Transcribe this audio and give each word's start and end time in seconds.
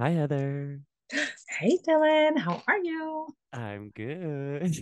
Hi, 0.00 0.10
Heather. 0.10 0.80
Hey 1.48 1.78
Dylan, 1.86 2.36
how 2.38 2.62
are 2.66 2.78
you? 2.78 3.28
I'm 3.52 3.90
good. 3.94 4.74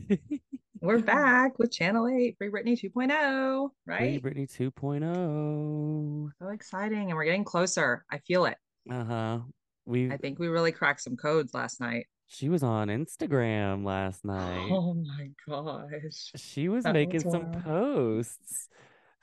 We're 0.81 1.01
back 1.01 1.59
with 1.59 1.71
Channel 1.71 2.09
8 2.09 2.37
Free 2.39 2.49
Britney 2.49 2.81
2.0, 2.81 3.69
Free 3.85 3.95
right? 3.95 4.23
Britney 4.23 4.51
2.0. 4.51 6.31
So 6.39 6.49
exciting. 6.49 7.09
And 7.11 7.15
we're 7.15 7.25
getting 7.25 7.45
closer. 7.45 8.05
I 8.11 8.19
feel 8.19 8.47
it. 8.47 8.57
Uh-huh. 8.91 9.41
We, 9.85 10.11
I 10.11 10.17
think 10.17 10.39
we 10.39 10.49
really 10.49 10.73
cracked 10.73 11.03
some 11.03 11.17
codes 11.17 11.53
last 11.55 11.79
night. 11.81 12.07
she 12.27 12.49
was 12.49 12.63
on 12.63 12.89
Instagram 12.89 13.85
last 13.85 14.25
night. 14.25 14.69
Oh 14.71 14.95
my 14.95 15.29
gosh. 15.47 16.33
She 16.37 16.69
was 16.69 16.85
That 16.85 16.95
making 16.95 17.23
was 17.25 17.33
some 17.33 17.51
posts. 17.53 18.69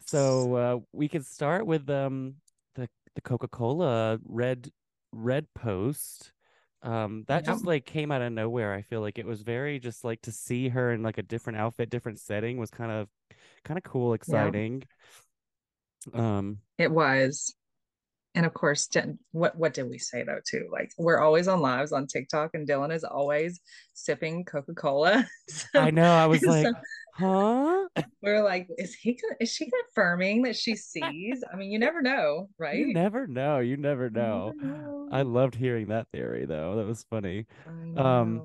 So 0.06 0.56
uh 0.56 0.78
we 0.94 1.08
could 1.08 1.26
start 1.26 1.66
with 1.66 1.90
um 1.90 2.36
the 2.76 2.88
the 3.16 3.22
Coca-Cola 3.22 4.20
red 4.26 4.70
red 5.12 5.48
post. 5.54 6.32
Um 6.82 7.26
that 7.28 7.46
just 7.46 7.66
like 7.66 7.86
came 7.86 8.12
out 8.12 8.22
of 8.22 8.32
nowhere. 8.32 8.74
I 8.74 8.84
feel 8.84 9.02
like 9.02 9.20
it 9.20 9.26
was 9.26 9.42
very 9.42 9.80
just 9.80 10.04
like 10.04 10.22
to 10.22 10.32
see 10.32 10.70
her 10.70 10.94
in 10.94 11.04
like 11.04 11.18
a 11.18 11.24
different 11.24 11.60
outfit, 11.60 11.90
different 11.90 12.20
setting 12.20 12.58
was 12.58 12.70
kind 12.70 12.92
of 12.92 13.10
kind 13.64 13.78
of 13.78 13.84
cool, 13.84 14.10
Yeah, 14.10 14.16
exciting. 14.16 14.84
Um 16.14 16.60
it 16.78 16.92
was. 16.92 17.54
And 18.36 18.46
of 18.46 18.54
course, 18.54 18.88
what 19.32 19.58
what 19.58 19.74
did 19.74 19.90
we 19.90 19.98
say 19.98 20.24
though 20.24 20.40
too? 20.48 20.70
Like 20.72 20.92
we're 20.98 21.20
always 21.20 21.48
on 21.48 21.62
lives 21.62 21.92
on 21.92 22.08
TikTok 22.08 22.52
and 22.54 22.68
Dylan 22.68 22.94
is 22.94 23.04
always 23.04 23.60
sipping 23.94 24.46
Coca-Cola. 24.46 25.28
I 25.76 25.92
know. 25.92 26.14
I 26.14 26.28
was 26.28 26.42
so 26.42 26.50
like, 26.50 26.68
huh? 27.20 27.88
we're 28.22 28.44
like, 28.44 28.68
is 28.78 28.96
he 28.96 29.20
is 29.40 29.52
she 29.52 29.70
confirming 29.70 30.44
that 30.44 30.56
she 30.56 30.76
sees? 30.76 31.44
I 31.52 31.56
mean, 31.56 31.72
you 31.72 31.80
never 31.80 32.02
know, 32.02 32.50
right? 32.58 32.78
You 32.78 32.94
never 32.94 33.28
know. 33.28 33.60
You 33.60 33.78
never 33.78 34.10
know. 34.10 34.54
You 34.56 34.62
never 34.62 34.74
know. 34.74 35.10
I 35.12 35.22
loved 35.24 35.56
hearing 35.56 35.88
that 35.88 36.08
theory 36.12 36.46
though. 36.46 36.76
That 36.76 36.86
was 36.86 37.04
funny. 37.10 37.46
Um, 37.98 38.44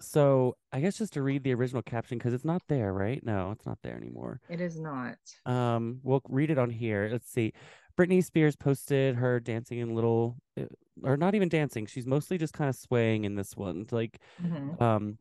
so 0.00 0.56
I 0.72 0.80
guess 0.80 0.98
just 0.98 1.12
to 1.14 1.22
read 1.22 1.44
the 1.44 1.54
original 1.54 1.82
caption 1.82 2.18
because 2.18 2.32
it's 2.32 2.44
not 2.44 2.62
there, 2.68 2.92
right? 2.92 3.24
No, 3.24 3.50
it's 3.52 3.66
not 3.66 3.78
there 3.82 3.96
anymore. 3.96 4.40
It 4.48 4.60
is 4.60 4.78
not. 4.80 5.16
Um, 5.46 6.00
we'll 6.02 6.22
read 6.28 6.50
it 6.50 6.58
on 6.58 6.70
here. 6.70 7.08
Let's 7.10 7.30
see. 7.30 7.52
Britney 7.98 8.24
Spears 8.24 8.56
posted 8.56 9.16
her 9.16 9.40
dancing 9.40 9.78
in 9.78 9.94
little, 9.94 10.36
uh, 10.58 10.64
or 11.02 11.16
not 11.16 11.34
even 11.34 11.48
dancing. 11.48 11.86
She's 11.86 12.06
mostly 12.06 12.38
just 12.38 12.54
kind 12.54 12.70
of 12.70 12.76
swaying 12.76 13.24
in 13.24 13.34
this 13.34 13.56
one. 13.56 13.86
Like, 13.90 14.20
hmm 14.40 14.82
um, 14.82 15.18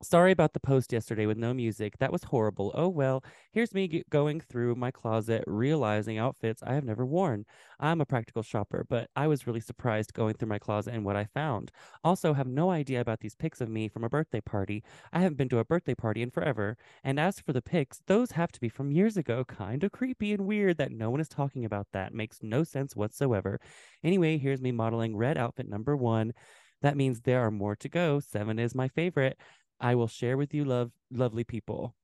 Sorry 0.00 0.30
about 0.30 0.52
the 0.52 0.60
post 0.60 0.92
yesterday 0.92 1.26
with 1.26 1.38
no 1.38 1.52
music. 1.52 1.98
That 1.98 2.12
was 2.12 2.22
horrible. 2.22 2.70
Oh 2.74 2.88
well, 2.88 3.24
here's 3.50 3.74
me 3.74 4.04
going 4.10 4.38
through 4.40 4.76
my 4.76 4.92
closet, 4.92 5.42
realizing 5.48 6.18
outfits 6.18 6.62
I 6.62 6.74
have 6.74 6.84
never 6.84 7.04
worn. 7.04 7.44
I'm 7.80 8.00
a 8.00 8.06
practical 8.06 8.44
shopper, 8.44 8.86
but 8.88 9.10
I 9.16 9.26
was 9.26 9.46
really 9.48 9.58
surprised 9.58 10.14
going 10.14 10.34
through 10.34 10.48
my 10.48 10.58
closet 10.60 10.94
and 10.94 11.04
what 11.04 11.16
I 11.16 11.24
found. 11.24 11.72
Also, 12.04 12.32
have 12.32 12.46
no 12.46 12.70
idea 12.70 13.00
about 13.00 13.18
these 13.18 13.34
pics 13.34 13.60
of 13.60 13.68
me 13.68 13.88
from 13.88 14.04
a 14.04 14.08
birthday 14.08 14.40
party. 14.40 14.84
I 15.12 15.18
haven't 15.18 15.36
been 15.36 15.48
to 15.48 15.58
a 15.58 15.64
birthday 15.64 15.96
party 15.96 16.22
in 16.22 16.30
forever. 16.30 16.76
And 17.02 17.18
as 17.18 17.40
for 17.40 17.52
the 17.52 17.62
pics, 17.62 18.00
those 18.06 18.30
have 18.32 18.52
to 18.52 18.60
be 18.60 18.68
from 18.68 18.92
years 18.92 19.16
ago. 19.16 19.44
Kind 19.44 19.82
of 19.82 19.90
creepy 19.90 20.32
and 20.32 20.46
weird 20.46 20.78
that 20.78 20.92
no 20.92 21.10
one 21.10 21.20
is 21.20 21.28
talking 21.28 21.64
about 21.64 21.88
that. 21.92 22.14
Makes 22.14 22.38
no 22.40 22.62
sense 22.62 22.94
whatsoever. 22.94 23.60
Anyway, 24.04 24.38
here's 24.38 24.62
me 24.62 24.70
modeling 24.70 25.16
red 25.16 25.36
outfit 25.36 25.68
number 25.68 25.96
one. 25.96 26.34
That 26.82 26.96
means 26.96 27.20
there 27.20 27.40
are 27.40 27.50
more 27.50 27.74
to 27.74 27.88
go. 27.88 28.20
Seven 28.20 28.60
is 28.60 28.76
my 28.76 28.86
favorite. 28.86 29.36
I 29.80 29.94
will 29.94 30.08
share 30.08 30.36
with 30.36 30.54
you, 30.54 30.64
love, 30.64 30.90
lovely 31.10 31.44
people. 31.44 31.94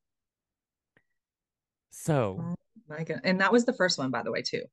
So 1.91 2.37
Oh 2.41 2.55
my 2.89 3.03
God. 3.03 3.21
And 3.23 3.39
that 3.41 3.51
was 3.51 3.65
the 3.65 3.73
first 3.73 3.97
one, 3.97 4.11
by 4.11 4.23
the 4.23 4.31
way, 4.31 4.41
too, 4.41 4.63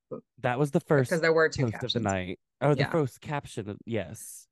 that 0.40 0.58
was 0.58 0.70
the 0.70 0.80
first 0.80 1.10
because 1.10 1.20
there 1.20 1.32
were 1.32 1.48
two 1.48 1.70
post 1.70 1.84
of 1.84 1.92
the 1.92 2.00
night. 2.00 2.38
Oh, 2.60 2.74
the 2.74 2.80
Yeah. 2.80 2.90
first 2.90 3.20
caption. 3.20 3.78
Yes. 3.86 4.46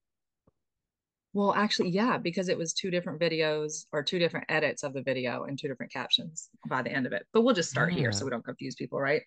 Well, 1.32 1.54
actually, 1.54 1.90
yeah, 1.90 2.18
because 2.18 2.48
it 2.48 2.58
was 2.58 2.72
two 2.72 2.90
different 2.90 3.20
videos 3.20 3.86
or 3.92 4.02
two 4.02 4.18
different 4.18 4.46
edits 4.48 4.82
of 4.82 4.92
the 4.92 5.02
video 5.02 5.44
and 5.44 5.56
two 5.56 5.68
different 5.68 5.92
captions 5.92 6.48
by 6.68 6.82
the 6.82 6.90
end 6.90 7.06
of 7.06 7.12
it. 7.12 7.24
But 7.32 7.42
we'll 7.42 7.55
just 7.55 7.70
start 7.70 7.92
here 7.92 8.10
so 8.10 8.24
we 8.24 8.33
don't 8.33 8.44
confuse 8.44 8.74
people, 8.74 8.98
right? 9.00 9.22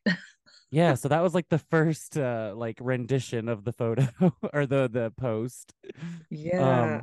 Yeah. 0.70 0.96
So 0.96 1.08
that 1.08 1.22
was 1.22 1.34
like 1.34 1.48
the 1.50 1.60
first 1.60 2.18
uh 2.18 2.54
like 2.58 2.78
rendition 2.82 3.48
of 3.48 3.64
the 3.64 3.72
photo 3.72 4.08
or 4.54 4.66
the 4.66 4.90
the 4.92 5.14
post. 5.16 5.74
Yeah. 6.30 6.96
Um 6.98 7.02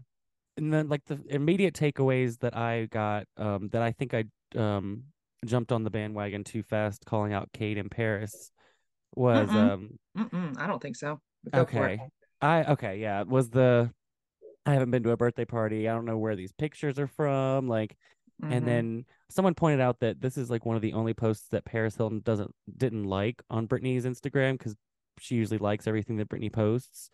and 0.57 0.73
then 0.73 0.89
like 0.89 1.05
the 1.07 1.21
immediate 1.29 1.75
takeaways 1.75 2.39
that 2.41 2.57
I 2.57 2.87
got 2.87 3.27
um 3.37 3.69
that 3.71 3.83
I 3.83 3.93
think 3.93 4.15
I 4.15 4.25
um 4.57 5.05
jumped 5.45 5.73
on 5.73 5.85
the 5.85 5.91
bandwagon 5.91 6.45
too 6.45 6.63
fast 6.63 7.05
calling 7.07 7.33
out 7.33 7.51
Cade 7.53 7.79
in 7.79 7.89
Paris 7.89 8.53
was 9.17 9.51
Mm-mm. 9.51 9.57
um 9.57 9.99
Mm-mm. 10.17 10.59
I 10.59 10.67
don't 10.67 10.83
think 10.83 10.97
so. 10.97 11.21
Go 11.53 11.63
okay. 11.63 12.01
I 12.41 12.65
okay, 12.65 12.99
yeah, 12.99 13.21
it 13.21 13.29
was 13.29 13.51
the 13.51 13.91
I 14.67 14.73
haven't 14.75 14.91
been 14.91 15.03
to 15.05 15.11
a 15.13 15.17
birthday 15.17 15.45
party. 15.45 15.89
I 15.89 15.95
don't 15.95 16.05
know 16.07 16.19
where 16.19 16.37
these 16.37 16.53
pictures 16.53 16.99
are 16.99 17.07
from. 17.09 17.69
Like, 17.69 17.97
and 18.51 18.67
hmm 18.67 18.69
then 18.69 19.07
someone 19.31 19.55
pointed 19.55 19.81
out 19.81 20.01
that 20.01 20.21
this 20.21 20.39
is 20.39 20.51
like 20.51 20.67
one 20.67 20.77
of 20.77 20.83
the 20.83 20.93
only 20.95 21.15
posts 21.15 21.49
that 21.51 21.65
Paris 21.65 21.97
Hilton 21.97 22.21
doesn't 22.25 22.55
didn't 22.77 23.05
like 23.05 23.43
on 23.51 23.69
Britney's 23.69 24.07
Instagram 24.07 24.55
because 24.59 24.77
she 25.21 25.37
usually 25.37 25.59
likes 25.59 25.87
everything 25.87 26.17
that 26.19 26.29
Britney 26.29 26.53
posts. 26.53 27.11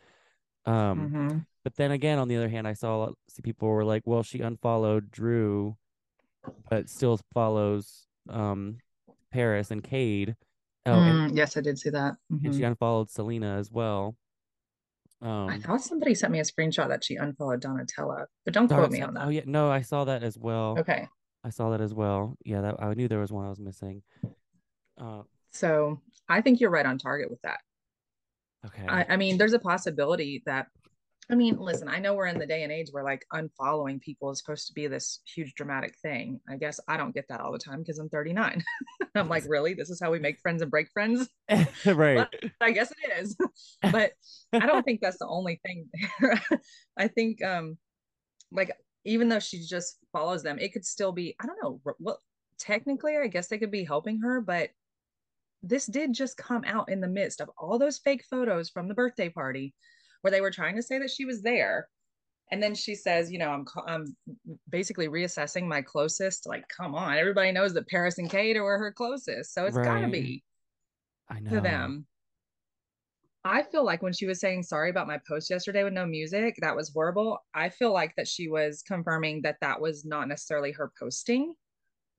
Um, 0.66 1.10
hmm 1.10 1.46
but 1.64 1.76
then 1.76 1.90
again, 1.92 2.18
on 2.18 2.28
the 2.28 2.36
other 2.36 2.48
hand, 2.48 2.68
I 2.68 2.74
saw 2.74 3.10
see 3.28 3.42
people 3.42 3.68
were 3.68 3.84
like, 3.84 4.02
well, 4.06 4.22
she 4.22 4.40
unfollowed 4.40 5.10
Drew, 5.10 5.76
but 6.70 6.88
still 6.90 7.20
follows 7.34 8.06
um 8.28 8.78
Paris 9.32 9.70
and 9.70 9.82
Cade. 9.84 10.36
Oh, 10.86 11.02
and 11.02 11.22
Mm, 11.28 11.36
yes, 11.36 11.56
I 11.56 11.60
did 11.60 11.78
see 11.78 11.90
that. 11.90 12.16
and 12.44 12.52
hmm 12.52 12.56
she 12.56 12.62
unfollowed 12.64 13.10
Selena 13.10 13.56
as 13.58 13.70
well. 13.70 14.16
Um, 15.22 15.48
I 15.48 15.58
thought 15.58 15.80
somebody 15.82 16.14
sent 16.14 16.32
me 16.32 16.40
a 16.40 16.44
screenshot 16.44 16.88
that 16.88 17.04
she 17.04 17.16
unfollowed 17.16 17.62
Donatella, 17.62 18.26
but 18.44 18.54
don't 18.54 18.68
quote 18.68 18.90
me 18.90 19.00
on 19.00 19.14
that. 19.14 19.26
Oh 19.26 19.28
yeah, 19.30 19.42
no, 19.46 19.70
I 19.70 19.82
saw 19.82 20.04
that 20.04 20.22
as 20.22 20.38
well. 20.38 20.76
Okay. 20.80 21.08
I 21.44 21.50
saw 21.50 21.70
that 21.70 21.80
as 21.80 21.94
well. 21.94 22.36
Yeah, 22.44 22.62
that 22.62 22.82
I 22.82 22.94
knew 22.94 23.08
there 23.08 23.20
was 23.20 23.32
one 23.32 23.46
I 23.46 23.50
was 23.50 23.60
missing. 23.60 24.02
Uh, 24.98 25.22
So 25.52 26.00
I 26.28 26.40
think 26.40 26.60
you're 26.60 26.70
right 26.70 26.86
on 26.86 26.98
target 26.98 27.30
with 27.30 27.40
that. 27.42 27.60
I, 28.88 29.02
okay. 29.02 29.12
I 29.12 29.16
mean, 29.16 29.38
there's 29.38 29.52
a 29.52 29.58
possibility 29.58 30.42
that, 30.46 30.66
I 31.30 31.34
mean, 31.34 31.58
listen, 31.58 31.88
I 31.88 31.98
know 31.98 32.14
we're 32.14 32.26
in 32.26 32.38
the 32.38 32.46
day 32.46 32.62
and 32.62 32.70
age 32.70 32.88
where 32.92 33.02
like 33.02 33.24
unfollowing 33.32 34.00
people 34.00 34.30
is 34.30 34.38
supposed 34.38 34.68
to 34.68 34.72
be 34.72 34.86
this 34.86 35.20
huge 35.34 35.54
dramatic 35.54 35.96
thing. 36.00 36.40
I 36.48 36.56
guess 36.56 36.78
I 36.86 36.96
don't 36.96 37.14
get 37.14 37.26
that 37.28 37.40
all 37.40 37.50
the 37.50 37.58
time 37.58 37.80
because 37.80 37.98
I'm 37.98 38.08
39. 38.08 38.62
I'm 39.16 39.28
like, 39.28 39.44
really? 39.48 39.74
This 39.74 39.90
is 39.90 40.00
how 40.00 40.12
we 40.12 40.20
make 40.20 40.38
friends 40.40 40.62
and 40.62 40.70
break 40.70 40.88
friends? 40.92 41.28
Right. 41.84 42.28
But 42.40 42.50
I 42.60 42.70
guess 42.70 42.92
it 42.92 43.18
is. 43.18 43.36
But 43.82 44.12
I 44.52 44.66
don't 44.66 44.84
think 44.84 45.00
that's 45.00 45.18
the 45.18 45.26
only 45.26 45.60
thing. 45.66 45.88
I 46.96 47.08
think, 47.08 47.42
um, 47.42 47.76
like, 48.52 48.72
even 49.04 49.28
though 49.28 49.40
she 49.40 49.64
just 49.64 49.98
follows 50.12 50.42
them, 50.42 50.58
it 50.58 50.72
could 50.72 50.84
still 50.84 51.12
be, 51.12 51.34
I 51.40 51.46
don't 51.46 51.58
know, 51.62 51.80
well, 51.98 52.20
technically, 52.58 53.16
I 53.16 53.26
guess 53.28 53.48
they 53.48 53.58
could 53.58 53.70
be 53.70 53.84
helping 53.84 54.20
her, 54.20 54.40
but 54.40 54.70
this 55.68 55.86
did 55.86 56.12
just 56.12 56.36
come 56.36 56.64
out 56.66 56.90
in 56.90 57.00
the 57.00 57.08
midst 57.08 57.40
of 57.40 57.50
all 57.58 57.78
those 57.78 57.98
fake 57.98 58.24
photos 58.30 58.70
from 58.70 58.88
the 58.88 58.94
birthday 58.94 59.28
party 59.28 59.74
where 60.22 60.30
they 60.30 60.40
were 60.40 60.50
trying 60.50 60.76
to 60.76 60.82
say 60.82 60.98
that 60.98 61.10
she 61.10 61.24
was 61.24 61.42
there. 61.42 61.88
And 62.52 62.62
then 62.62 62.74
she 62.74 62.94
says, 62.94 63.32
you 63.32 63.38
know, 63.38 63.50
I'm 63.50 63.66
I'm 63.88 64.16
basically 64.70 65.08
reassessing 65.08 65.66
my 65.66 65.82
closest. 65.82 66.46
Like, 66.46 66.64
come 66.68 66.94
on, 66.94 67.18
everybody 67.18 67.50
knows 67.50 67.74
that 67.74 67.88
Paris 67.88 68.18
and 68.18 68.30
Cade 68.30 68.56
are 68.56 68.78
her 68.78 68.92
closest, 68.92 69.52
so 69.52 69.66
it's 69.66 69.76
got 69.76 70.00
to 70.00 70.08
be 70.08 70.44
I 71.28 71.40
to 71.40 71.56
know. 71.56 71.60
them. 71.60 72.06
I 73.44 73.62
feel 73.62 73.84
like 73.84 74.02
when 74.02 74.12
she 74.12 74.26
was 74.26 74.40
saying 74.40 74.64
sorry 74.64 74.90
about 74.90 75.06
my 75.06 75.20
post 75.28 75.50
yesterday 75.50 75.84
with 75.84 75.92
no 75.92 76.06
music, 76.06 76.56
that 76.60 76.74
was 76.74 76.92
horrible. 76.92 77.38
I 77.54 77.68
feel 77.68 77.92
like 77.92 78.14
that 78.16 78.26
she 78.28 78.48
was 78.48 78.82
confirming 78.82 79.42
that 79.42 79.58
that 79.60 79.80
was 79.80 80.04
not 80.04 80.28
necessarily 80.28 80.72
her 80.72 80.92
posting. 80.98 81.54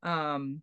Um, 0.03 0.61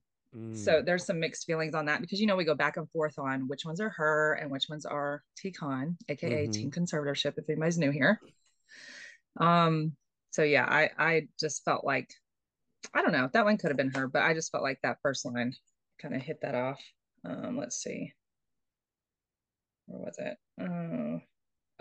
so 0.53 0.83
Mm. 0.83 0.87
there's 0.87 1.05
some 1.07 1.21
mixed 1.21 1.47
feelings 1.47 1.75
on 1.75 1.87
that 1.87 2.01
because 2.01 2.21
you 2.21 2.27
know 2.27 2.37
we 2.37 2.45
go 2.45 2.55
back 2.55 2.77
and 2.77 2.91
forth 2.91 3.19
on 3.19 3.49
which 3.49 3.65
ones 3.65 3.81
are 3.81 3.91
her 3.91 4.35
and 4.35 4.51
which 4.51 4.69
ones 4.69 4.87
are 4.87 5.23
T-Con, 5.37 5.97
aka 6.09 6.47
hmm 6.47 6.49
Team 6.49 6.71
Conservatorship, 6.71 7.35
if 7.39 7.49
anybody's 7.49 7.79
new 7.79 7.91
here. 7.91 8.23
Um, 9.41 9.97
so 10.31 10.43
yeah, 10.43 10.65
I 10.69 10.91
I 10.99 11.29
just 11.39 11.65
felt 11.65 11.85
like 11.85 12.11
I 12.95 13.03
don't 13.03 13.13
know 13.13 13.31
that 13.33 13.45
one 13.45 13.59
could 13.59 13.71
have 13.71 13.77
been 13.79 13.91
her, 13.93 14.09
but 14.09 14.23
I 14.23 14.35
just 14.35 14.53
felt 14.53 14.65
like 14.65 14.81
that 14.83 14.99
first 15.03 15.25
line 15.27 15.55
kind 16.01 16.15
of 16.15 16.23
hit 16.23 16.41
that 16.43 16.55
off. 16.55 16.81
Um, 17.25 17.59
let's 17.59 17.77
see, 17.83 18.13
where 19.87 20.01
was 20.01 20.17
it? 20.19 20.37
Uh, 20.61 21.19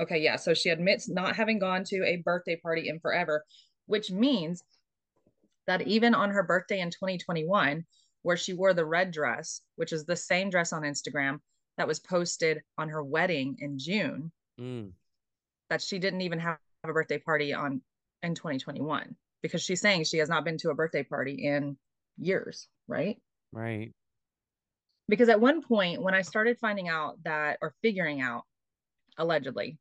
okay, 0.04 0.20
yeah. 0.20 0.38
So 0.38 0.54
she 0.54 0.70
admits 0.70 1.10
not 1.10 1.36
having 1.36 1.60
gone 1.60 1.84
to 1.86 2.06
a 2.06 2.18
birthday 2.18 2.56
party 2.58 2.90
in 2.90 3.00
forever, 3.00 3.46
which 3.88 4.12
means 4.12 4.64
that 5.68 5.88
even 5.88 6.14
on 6.14 6.32
her 6.32 6.44
birthday 6.44 6.80
in 6.80 6.90
2021, 6.90 7.86
where 8.24 8.38
she 8.38 8.54
wore 8.54 8.74
the 8.74 8.86
red 8.86 9.12
dress, 9.12 9.62
which 9.76 9.94
is 9.94 10.06
the 10.06 10.16
same 10.16 10.50
dress 10.50 10.74
on 10.74 10.82
Instagram 10.82 11.40
that 11.78 11.88
was 11.88 12.00
posted 12.00 12.62
on 12.78 12.90
her 12.90 13.04
wedding 13.04 13.58
in 13.60 13.78
June, 13.78 14.32
Mm. 14.60 14.94
that 15.70 15.82
she 15.82 15.98
didn't 15.98 16.22
even 16.22 16.40
have 16.40 16.60
a 16.84 16.94
birthday 16.94 17.18
party 17.18 17.54
on 17.54 17.82
in 18.22 18.36
2021 18.36 19.16
because 19.42 19.62
she's 19.62 19.82
saying 19.82 20.04
she 20.04 20.18
has 20.20 20.30
not 20.30 20.46
been 20.46 20.58
to 20.60 20.70
a 20.70 20.76
birthday 20.76 21.04
party 21.04 21.34
in 21.46 21.78
years, 22.18 22.68
right? 22.88 23.22
Right. 23.52 23.92
Because 25.08 25.30
at 25.30 25.42
one 25.42 25.62
point 25.62 26.02
when 26.02 26.14
I 26.14 26.22
started 26.22 26.60
finding 26.60 26.88
out 26.88 27.22
that 27.24 27.58
or 27.62 27.74
figuring 27.82 28.22
out 28.22 28.44
allegedly 29.18 29.78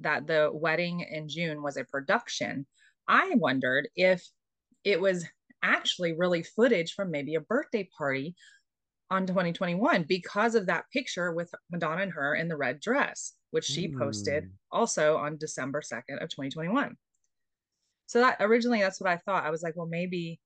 that 0.00 0.26
the 0.26 0.50
wedding 0.52 1.00
in 1.00 1.28
June 1.28 1.62
was 1.62 1.76
a 1.76 1.84
production, 1.84 2.66
I 3.06 3.34
wondered 3.36 3.88
if 3.94 4.26
it 4.82 5.00
was 5.00 5.24
actually 5.62 6.14
really 6.16 6.42
footage 6.42 6.94
from 6.94 7.10
maybe 7.10 7.34
a 7.34 7.40
birthday 7.40 7.88
party 7.96 8.34
on 9.10 9.26
2021 9.26 10.04
because 10.08 10.54
of 10.54 10.66
that 10.66 10.84
picture 10.92 11.32
with 11.32 11.52
Madonna 11.70 12.02
and 12.02 12.12
her 12.12 12.34
in 12.34 12.48
the 12.48 12.56
red 12.56 12.80
dress, 12.80 13.34
which 13.50 13.64
she 13.64 13.88
mm. 13.88 13.98
posted 13.98 14.50
also 14.70 15.16
on 15.16 15.36
December 15.36 15.80
2nd 15.80 16.22
of 16.22 16.28
2021. 16.28 16.96
So 18.06 18.20
that 18.20 18.36
originally 18.40 18.80
that's 18.80 19.00
what 19.00 19.10
I 19.10 19.16
thought. 19.18 19.44
I 19.44 19.50
was 19.50 19.62
like, 19.62 19.76
well, 19.76 19.86
maybe, 19.86 20.40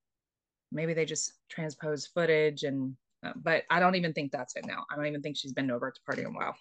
maybe 0.72 0.94
they 0.94 1.04
just 1.04 1.32
transpose 1.48 2.06
footage 2.06 2.62
and, 2.62 2.96
uh, 3.24 3.32
but 3.36 3.64
I 3.70 3.80
don't 3.80 3.96
even 3.96 4.12
think 4.12 4.32
that's 4.32 4.56
it 4.56 4.66
now. 4.66 4.84
I 4.90 4.96
don't 4.96 5.06
even 5.06 5.22
think 5.22 5.36
she's 5.36 5.52
been 5.52 5.68
to 5.68 5.76
a 5.76 5.78
birthday 5.78 6.00
party 6.06 6.22
in 6.22 6.28
a 6.28 6.30
while. 6.30 6.56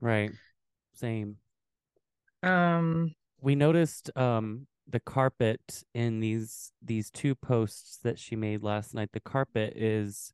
Right. 0.00 0.32
Same. 0.94 1.36
Um, 2.42 3.14
we 3.40 3.54
noticed 3.54 4.16
um 4.16 4.66
the 4.92 5.00
carpet 5.00 5.82
in 5.94 6.20
these 6.20 6.72
these 6.80 7.10
two 7.10 7.34
posts 7.34 7.98
that 8.04 8.18
she 8.18 8.36
made 8.36 8.62
last 8.62 8.94
night. 8.94 9.10
The 9.12 9.20
carpet 9.20 9.74
is 9.76 10.32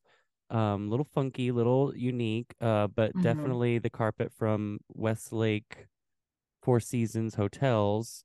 um 0.50 0.90
little 0.90 1.06
funky, 1.14 1.50
little 1.50 1.92
unique, 1.96 2.54
uh, 2.60 2.88
but 2.88 3.10
mm-hmm. 3.10 3.22
definitely 3.22 3.78
the 3.78 3.90
carpet 3.90 4.32
from 4.36 4.80
Westlake 4.88 5.86
Four 6.62 6.80
Seasons 6.80 7.34
hotels. 7.34 8.24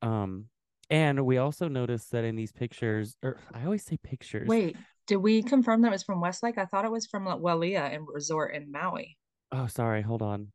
Um, 0.00 0.46
and 0.88 1.26
we 1.26 1.38
also 1.38 1.68
noticed 1.68 2.12
that 2.12 2.24
in 2.24 2.36
these 2.36 2.52
pictures, 2.52 3.16
or 3.22 3.38
I 3.52 3.64
always 3.64 3.84
say 3.84 3.98
pictures. 4.02 4.46
Wait, 4.46 4.76
did 5.06 5.16
we 5.16 5.42
confirm 5.42 5.82
that 5.82 5.88
it 5.88 5.92
was 5.92 6.04
from 6.04 6.20
Westlake? 6.20 6.58
I 6.58 6.64
thought 6.64 6.84
it 6.84 6.92
was 6.92 7.06
from 7.06 7.26
Wailea 7.26 7.94
and 7.94 8.06
Resort 8.06 8.54
in 8.54 8.70
Maui. 8.70 9.16
Oh, 9.50 9.66
sorry. 9.66 10.02
Hold 10.02 10.22
on. 10.22 10.52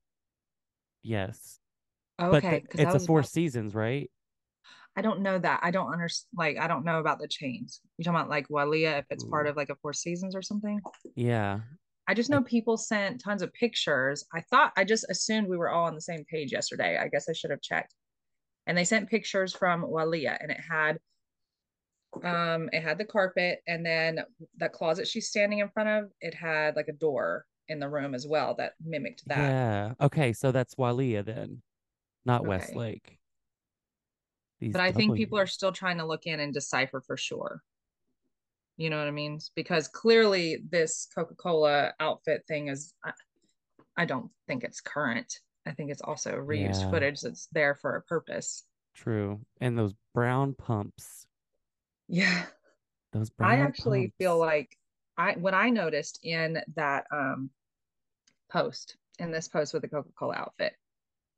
Yes. 1.04 1.60
Okay, 2.22 2.64
but 2.70 2.78
the, 2.78 2.84
it's 2.84 3.04
a 3.04 3.06
Four 3.06 3.20
about... 3.20 3.30
Seasons, 3.30 3.74
right? 3.74 4.10
I 4.96 5.02
don't 5.02 5.22
know 5.22 5.40
that. 5.40 5.62
I 5.64 5.72
don't 5.72 5.92
understand. 5.92 6.30
Like, 6.36 6.58
I 6.60 6.68
don't 6.68 6.84
know 6.84 7.00
about 7.00 7.20
the 7.20 7.28
chains. 7.28 7.80
You 7.98 8.04
talking 8.04 8.20
about 8.20 8.30
like 8.30 8.50
Wailea 8.50 9.00
if 9.00 9.06
it's 9.10 9.24
Ooh. 9.24 9.30
part 9.30 9.48
of 9.48 9.56
like 9.56 9.70
a 9.70 9.76
Four 9.76 9.94
Seasons 9.94 10.36
or 10.36 10.42
something? 10.42 10.80
Yeah. 11.16 11.60
I 12.08 12.14
just 12.14 12.30
know 12.30 12.40
I... 12.40 12.44
people 12.44 12.78
sent 12.78 13.22
tons 13.22 13.42
of 13.42 13.54
pictures. 13.54 14.26
I 14.34 14.42
thought 14.50 14.74
I 14.76 14.84
just 14.84 15.06
assumed 15.10 15.48
we 15.48 15.58
were 15.58 15.70
all 15.70 15.86
on 15.86 15.96
the 15.96 16.02
same 16.02 16.26
page 16.26 16.52
yesterday. 16.52 16.98
I 16.98 17.08
guess 17.08 17.30
I 17.30 17.34
should 17.34 17.52
have 17.52 17.62
checked. 17.62 17.94
And 18.68 18.78
they 18.78 18.84
sent 18.84 19.10
pictures 19.10 19.54
from 19.54 19.84
Wailea, 19.84 20.38
and 20.40 20.52
it 20.52 20.60
had 20.60 20.98
um 22.24 22.70
it 22.74 22.84
had 22.84 22.98
the 22.98 23.06
carpet 23.06 23.62
and 23.68 23.86
then 23.86 24.20
the 24.58 24.68
closet 24.68 25.08
she's 25.08 25.30
standing 25.30 25.60
in 25.60 25.70
front 25.70 25.88
of 25.88 26.12
it 26.20 26.34
had 26.34 26.76
like 26.76 26.90
a 26.90 26.94
door 26.94 27.46
in 27.70 27.80
the 27.80 27.88
room 27.88 28.14
as 28.14 28.28
well 28.28 28.54
that 28.58 28.74
mimicked 28.86 29.24
that 29.28 29.38
yeah 29.38 29.94
okay 30.02 30.34
so 30.34 30.52
that's 30.52 30.76
Wailea 30.76 31.24
then 31.24 31.62
not 32.26 32.42
okay. 32.42 32.50
Westlake 32.50 33.21
these 34.62 34.72
but 34.72 34.82
I 34.82 34.92
think 34.92 35.18
people 35.18 35.38
are 35.38 35.48
still 35.48 35.72
trying 35.72 35.98
to 35.98 36.06
look 36.06 36.26
in 36.28 36.40
and 36.40 36.54
decipher 36.54 37.02
for 37.02 37.18
sure. 37.18 37.62
You 38.78 38.90
know 38.90 38.98
what 38.98 39.08
I 39.08 39.12
mean? 39.12 39.40
Because 39.56 39.88
clearly 39.88 40.64
this 40.70 41.08
Coca-Cola 41.14 41.94
outfit 42.00 42.44
thing 42.48 42.70
is 42.70 42.94
I, 43.04 43.12
I 43.98 44.06
don't 44.06 44.30
think 44.48 44.64
it's 44.64 44.80
current. 44.80 45.34
I 45.68 45.72
think 45.72 45.92
it's 45.92 46.02
also 46.02 46.32
reused 46.32 46.82
yeah. 46.82 46.90
footage 46.90 47.22
that's 47.22 47.48
there 47.52 47.76
for 47.76 47.96
a 47.96 48.02
purpose. 48.04 48.64
True. 48.96 49.42
And 49.60 49.78
those 49.78 49.94
brown 50.14 50.54
pumps. 50.54 51.28
Yeah. 52.08 52.44
Those 53.14 53.30
brown 53.30 53.52
I 53.52 53.58
actually 53.58 54.04
pumps. 54.04 54.16
feel 54.20 54.38
like 54.38 54.78
I 55.18 55.34
what 55.34 55.54
I 55.54 55.70
noticed 55.70 56.20
in 56.24 56.62
that 56.76 57.06
um 57.12 57.50
post, 58.52 58.96
in 59.20 59.32
this 59.32 59.48
post 59.48 59.74
with 59.74 59.82
the 59.82 59.90
Coca-Cola 59.90 60.36
outfit 60.36 60.74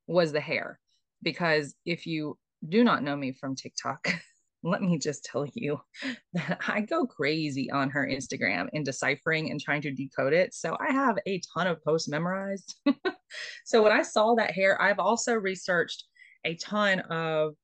was 0.06 0.32
the 0.32 0.40
hair. 0.40 0.78
Because 1.22 1.74
if 1.84 2.06
you 2.06 2.38
do 2.68 2.84
not 2.84 3.02
know 3.02 3.16
me 3.16 3.32
from 3.32 3.54
TikTok, 3.54 4.08
let 4.62 4.82
me 4.82 4.98
just 4.98 5.24
tell 5.24 5.46
you 5.54 5.78
that 6.32 6.60
I 6.66 6.80
go 6.80 7.06
crazy 7.06 7.70
on 7.70 7.90
her 7.90 8.08
Instagram 8.10 8.68
in 8.72 8.82
deciphering 8.82 9.50
and 9.50 9.60
trying 9.60 9.82
to 9.82 9.92
decode 9.92 10.32
it. 10.32 10.54
So 10.54 10.76
I 10.80 10.92
have 10.92 11.18
a 11.26 11.40
ton 11.54 11.66
of 11.66 11.82
posts 11.84 12.08
memorized. 12.08 12.74
so 13.64 13.82
when 13.82 13.92
I 13.92 14.02
saw 14.02 14.34
that 14.34 14.52
hair, 14.52 14.80
I've 14.80 14.98
also 14.98 15.34
researched 15.34 16.04
a 16.44 16.54
ton 16.56 17.00
of 17.00 17.54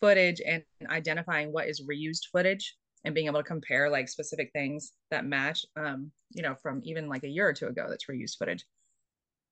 footage 0.00 0.40
and 0.44 0.62
identifying 0.88 1.52
what 1.52 1.68
is 1.68 1.82
reused 1.82 2.26
footage 2.32 2.76
and 3.04 3.14
being 3.14 3.26
able 3.26 3.40
to 3.40 3.44
compare 3.44 3.88
like 3.90 4.08
specific 4.08 4.50
things 4.52 4.92
that 5.10 5.24
match 5.24 5.64
um 5.76 6.10
you 6.30 6.42
know 6.42 6.54
from 6.62 6.80
even 6.84 7.08
like 7.08 7.24
a 7.24 7.28
year 7.28 7.48
or 7.48 7.52
two 7.52 7.66
ago 7.66 7.86
that's 7.88 8.06
reused 8.06 8.36
footage 8.38 8.64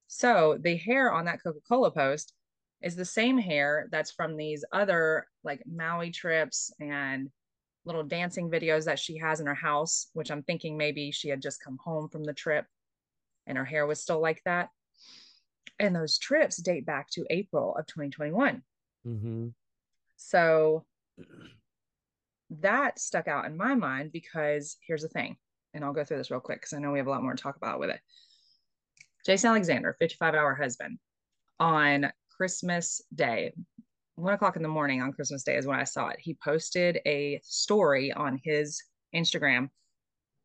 so 0.09 0.57
the 0.61 0.77
hair 0.77 1.13
on 1.13 1.25
that 1.25 1.43
coca-cola 1.43 1.91
post 1.91 2.33
is 2.83 2.97
the 2.97 3.05
same 3.05 3.39
hair 3.39 3.89
that's 3.91 4.13
from 4.13 4.37
these 4.37 4.65
other 4.73 5.27
like 5.45 5.63
Maui 5.67 6.11
trips 6.11 6.73
and 6.81 7.31
little 7.85 8.03
dancing 8.03 8.51
videos 8.51 8.85
that 8.85 8.99
she 8.99 9.17
has 9.19 9.41
in 9.41 9.47
her 9.47 9.55
house, 9.55 10.09
which 10.13 10.31
I'm 10.31 10.43
thinking 10.43 10.77
maybe 10.77 11.11
she 11.11 11.29
had 11.29 11.41
just 11.41 11.63
come 11.63 11.79
home 11.83 12.09
from 12.09 12.25
the 12.25 12.35
trip 12.35 12.67
and 13.47 13.57
her 13.57 13.65
hair 13.65 13.87
was 13.87 14.01
still 14.01 14.21
like 14.21 14.43
that. 14.45 14.69
And 15.79 15.95
those 15.95 16.19
trips 16.19 16.57
date 16.57 16.87
back 16.87 17.09
to 17.11 17.27
April 17.31 17.77
of 17.77 17.87
2021. 17.87 18.63
Mm-hmm. 19.07 19.49
So 20.17 20.85
that 22.51 22.99
stuck 22.99 23.29
out 23.29 23.45
in 23.45 23.57
my 23.57 23.75
mind 23.75 24.13
because 24.13 24.77
here's 24.87 25.03
the 25.03 25.09
thing, 25.09 25.37
and 25.75 25.85
I'll 25.85 25.93
go 25.93 26.05
through 26.05 26.19
this 26.19 26.31
real 26.31 26.41
quick 26.41 26.61
because 26.61 26.73
I 26.73 26.79
know 26.79 26.93
we 26.93 26.99
have 26.99 27.07
a 27.07 27.11
lot 27.11 27.23
more 27.23 27.35
to 27.35 27.43
talk 27.43 27.57
about 27.57 27.81
with 27.81 27.91
it. 27.91 28.01
Jason 29.25 29.51
Alexander, 29.51 29.95
55 29.99 30.35
hour 30.35 30.55
husband, 30.55 30.99
on 31.59 32.11
Christmas 32.37 33.01
Day, 33.15 33.53
one 34.17 34.35
o'clock 34.35 34.57
in 34.57 34.63
the 34.63 34.69
morning 34.69 35.01
on 35.01 35.13
Christmas 35.13 35.43
Day 35.43 35.57
is 35.57 35.67
when 35.67 35.79
I 35.79 35.85
saw 35.85 36.09
it. 36.09 36.19
He 36.21 36.35
posted 36.35 37.01
a 37.07 37.41
story 37.43 38.13
on 38.13 38.41
his 38.45 38.83
Instagram 39.15 39.71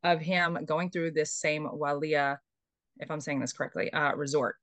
of 0.03 0.21
him 0.21 0.57
going 0.65 0.89
through 0.89 1.11
this 1.11 1.33
same 1.33 1.67
Wailea, 1.67 2.37
if 2.99 3.11
I'm 3.11 3.19
saying 3.19 3.39
this 3.39 3.53
correctly, 3.53 3.91
uh, 3.91 4.15
resort. 4.15 4.55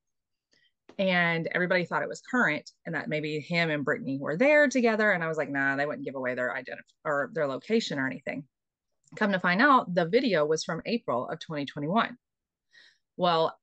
And 0.99 1.49
everybody 1.53 1.85
thought 1.85 2.03
it 2.03 2.09
was 2.09 2.23
current 2.23 2.71
and 2.87 2.95
that 2.95 3.09
maybe 3.09 3.41
him 3.41 3.71
and 3.71 3.85
Britney 3.85 4.19
were 4.19 4.37
there 4.37 4.67
together. 4.69 5.13
And 5.13 5.23
I 5.23 5.29
was 5.29 5.37
like, 5.37 5.51
nah, 5.51 5.77
they 5.77 5.87
wouldn't 5.87 6.05
give 6.05 6.17
away 6.17 6.35
their 6.35 6.55
identity 6.55 6.89
or 7.05 7.31
their 7.35 7.47
location 7.47 7.99
or 7.99 8.07
anything. 8.07 8.45
Come 9.17 9.33
to 9.33 9.41
find 9.41 9.63
out, 9.63 9.95
the 9.95 10.07
video 10.07 10.45
was 10.45 10.65
from 10.65 10.83
April 10.87 11.29
of 11.29 11.39
2021. 11.39 12.17
Well, 13.17 13.57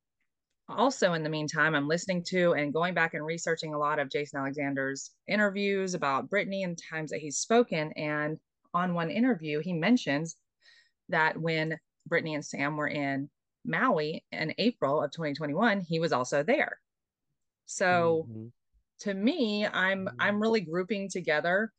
also 0.68 1.14
in 1.14 1.24
the 1.24 1.30
meantime 1.30 1.76
i'm 1.76 1.88
listening 1.88 2.24
to 2.24 2.54
and 2.54 2.74
going 2.74 2.94
back 2.94 3.14
and 3.14 3.26
researching 3.26 3.74
a 3.74 3.78
lot 3.78 4.00
of 4.00 4.10
jason 4.10 4.40
alexander's 4.40 5.12
interviews 5.28 5.94
about 5.94 6.30
britney 6.30 6.64
and 6.64 6.80
times 6.90 7.12
that 7.12 7.20
he's 7.20 7.38
spoken 7.38 7.92
and 7.94 8.38
on 8.74 8.94
one 8.94 9.10
interview 9.10 9.60
he 9.60 9.74
mentions 9.74 10.36
that 11.10 11.40
when 11.40 11.78
britney 12.10 12.34
and 12.34 12.46
sam 12.46 12.78
were 12.78 12.88
in 12.88 13.30
maui 13.64 14.24
in 14.32 14.54
april 14.58 15.04
of 15.04 15.12
2021 15.12 15.82
he 15.82 16.00
was 16.00 16.12
also 16.12 16.42
there 16.42 16.80
so 17.66 18.26
mm-hmm. 18.30 18.46
to 19.00 19.14
me 19.14 19.68
i'm 19.68 20.10
i'm 20.20 20.34
mm-hmm. 20.34 20.42
really 20.42 20.62
grouping 20.62 21.08
together 21.10 21.72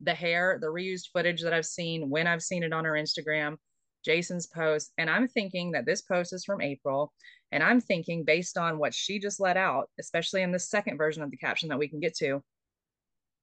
the 0.00 0.14
hair 0.14 0.58
the 0.60 0.66
reused 0.66 1.10
footage 1.12 1.42
that 1.42 1.52
i've 1.52 1.66
seen 1.66 2.08
when 2.08 2.26
i've 2.26 2.42
seen 2.42 2.62
it 2.62 2.72
on 2.72 2.84
her 2.84 2.92
instagram 2.92 3.56
jason's 4.04 4.46
post 4.46 4.92
and 4.96 5.10
i'm 5.10 5.26
thinking 5.26 5.72
that 5.72 5.86
this 5.86 6.02
post 6.02 6.32
is 6.32 6.44
from 6.44 6.60
april 6.60 7.12
and 7.50 7.62
I'm 7.62 7.80
thinking, 7.80 8.24
based 8.24 8.58
on 8.58 8.78
what 8.78 8.94
she 8.94 9.18
just 9.18 9.40
let 9.40 9.56
out, 9.56 9.88
especially 9.98 10.42
in 10.42 10.52
the 10.52 10.58
second 10.58 10.98
version 10.98 11.22
of 11.22 11.30
the 11.30 11.36
caption 11.36 11.68
that 11.70 11.78
we 11.78 11.88
can 11.88 12.00
get 12.00 12.16
to, 12.18 12.42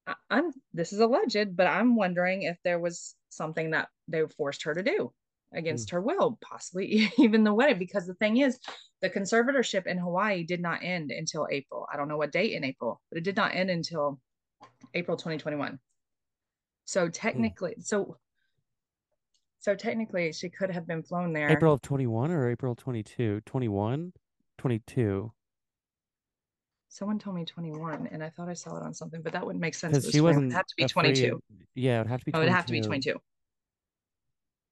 I, 0.06 0.14
am 0.30 0.52
this 0.72 0.92
is 0.92 1.00
alleged, 1.00 1.56
but 1.56 1.66
I'm 1.66 1.96
wondering 1.96 2.42
if 2.42 2.56
there 2.62 2.78
was 2.78 3.14
something 3.28 3.72
that 3.72 3.88
they 4.08 4.22
forced 4.36 4.62
her 4.64 4.74
to 4.74 4.82
do 4.82 5.12
against 5.52 5.88
mm. 5.88 5.92
her 5.92 6.00
will, 6.00 6.38
possibly 6.40 7.10
even 7.18 7.42
the 7.42 7.54
wedding. 7.54 7.78
Because 7.78 8.06
the 8.06 8.14
thing 8.14 8.38
is, 8.38 8.58
the 9.02 9.10
conservatorship 9.10 9.86
in 9.86 9.98
Hawaii 9.98 10.44
did 10.44 10.60
not 10.60 10.82
end 10.82 11.10
until 11.10 11.48
April. 11.50 11.86
I 11.92 11.96
don't 11.96 12.08
know 12.08 12.16
what 12.16 12.32
date 12.32 12.52
in 12.52 12.64
April, 12.64 13.00
but 13.10 13.18
it 13.18 13.24
did 13.24 13.36
not 13.36 13.54
end 13.54 13.70
until 13.70 14.20
April 14.94 15.16
2021. 15.16 15.78
So 16.84 17.06
hmm. 17.06 17.10
technically, 17.10 17.74
mm. 17.78 17.84
so 17.84 18.18
so 19.58 19.74
technically, 19.74 20.32
she 20.32 20.48
could 20.48 20.70
have 20.70 20.86
been 20.86 21.02
flown 21.02 21.32
there. 21.32 21.50
April 21.50 21.72
of 21.72 21.82
21 21.82 22.30
or 22.30 22.50
April 22.50 22.74
22? 22.74 23.40
21? 23.44 24.12
22. 24.58 25.32
Someone 26.88 27.18
told 27.18 27.36
me 27.36 27.44
21, 27.44 28.08
and 28.10 28.22
I 28.22 28.30
thought 28.30 28.48
I 28.48 28.54
saw 28.54 28.76
it 28.76 28.82
on 28.82 28.94
something, 28.94 29.20
but 29.20 29.32
that 29.32 29.44
wouldn't 29.44 29.60
make 29.60 29.74
sense. 29.74 29.98
Because 29.98 30.10
she 30.10 30.20
wasn't. 30.20 30.52
It 30.52 30.54
had 30.54 30.66
to 30.68 30.74
be 30.76 30.84
22. 30.84 31.40
Yeah, 31.74 31.96
it 31.96 31.98
would 31.98 32.06
have 32.08 32.20
to 32.20 32.24
be. 32.24 32.32
22. 32.32 32.38
Oh, 32.38 32.42
it'd 32.42 32.54
have 32.54 32.66
to 32.66 32.72
be 32.72 32.80
22. 32.80 33.18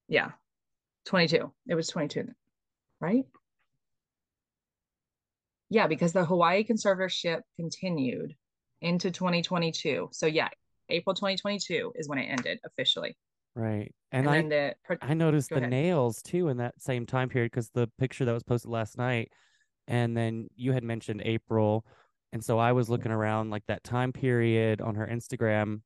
Yeah, 0.07 0.31
22. 1.05 1.51
It 1.67 1.75
was 1.75 1.87
22, 1.87 2.27
right? 2.99 3.25
Yeah, 5.69 5.87
because 5.87 6.13
the 6.13 6.25
Hawaii 6.25 6.63
conservatorship 6.63 7.41
continued 7.57 8.35
into 8.81 9.11
2022. 9.11 10.09
So 10.11 10.25
yeah, 10.25 10.49
April 10.89 11.15
2022 11.15 11.93
is 11.95 12.07
when 12.07 12.19
it 12.19 12.25
ended 12.25 12.59
officially. 12.65 13.17
Right. 13.55 13.93
And, 14.11 14.27
and 14.27 14.53
I, 14.53 14.75
the, 14.89 14.97
I 15.01 15.13
noticed 15.13 15.49
the 15.49 15.57
ahead. 15.57 15.69
nails 15.69 16.21
too 16.21 16.49
in 16.49 16.57
that 16.57 16.81
same 16.81 17.05
time 17.05 17.29
period 17.29 17.51
because 17.51 17.69
the 17.69 17.89
picture 17.97 18.25
that 18.25 18.33
was 18.33 18.43
posted 18.43 18.69
last 18.71 18.97
night, 18.97 19.31
and 19.87 20.15
then 20.15 20.47
you 20.55 20.73
had 20.73 20.83
mentioned 20.83 21.21
April, 21.25 21.85
And 22.33 22.43
so 22.43 22.59
I 22.59 22.71
was 22.73 22.89
looking 22.89 23.11
around 23.11 23.49
like 23.49 23.63
that 23.67 23.83
time 23.83 24.11
period 24.11 24.81
on 24.81 24.95
her 24.95 25.07
Instagram 25.07 25.81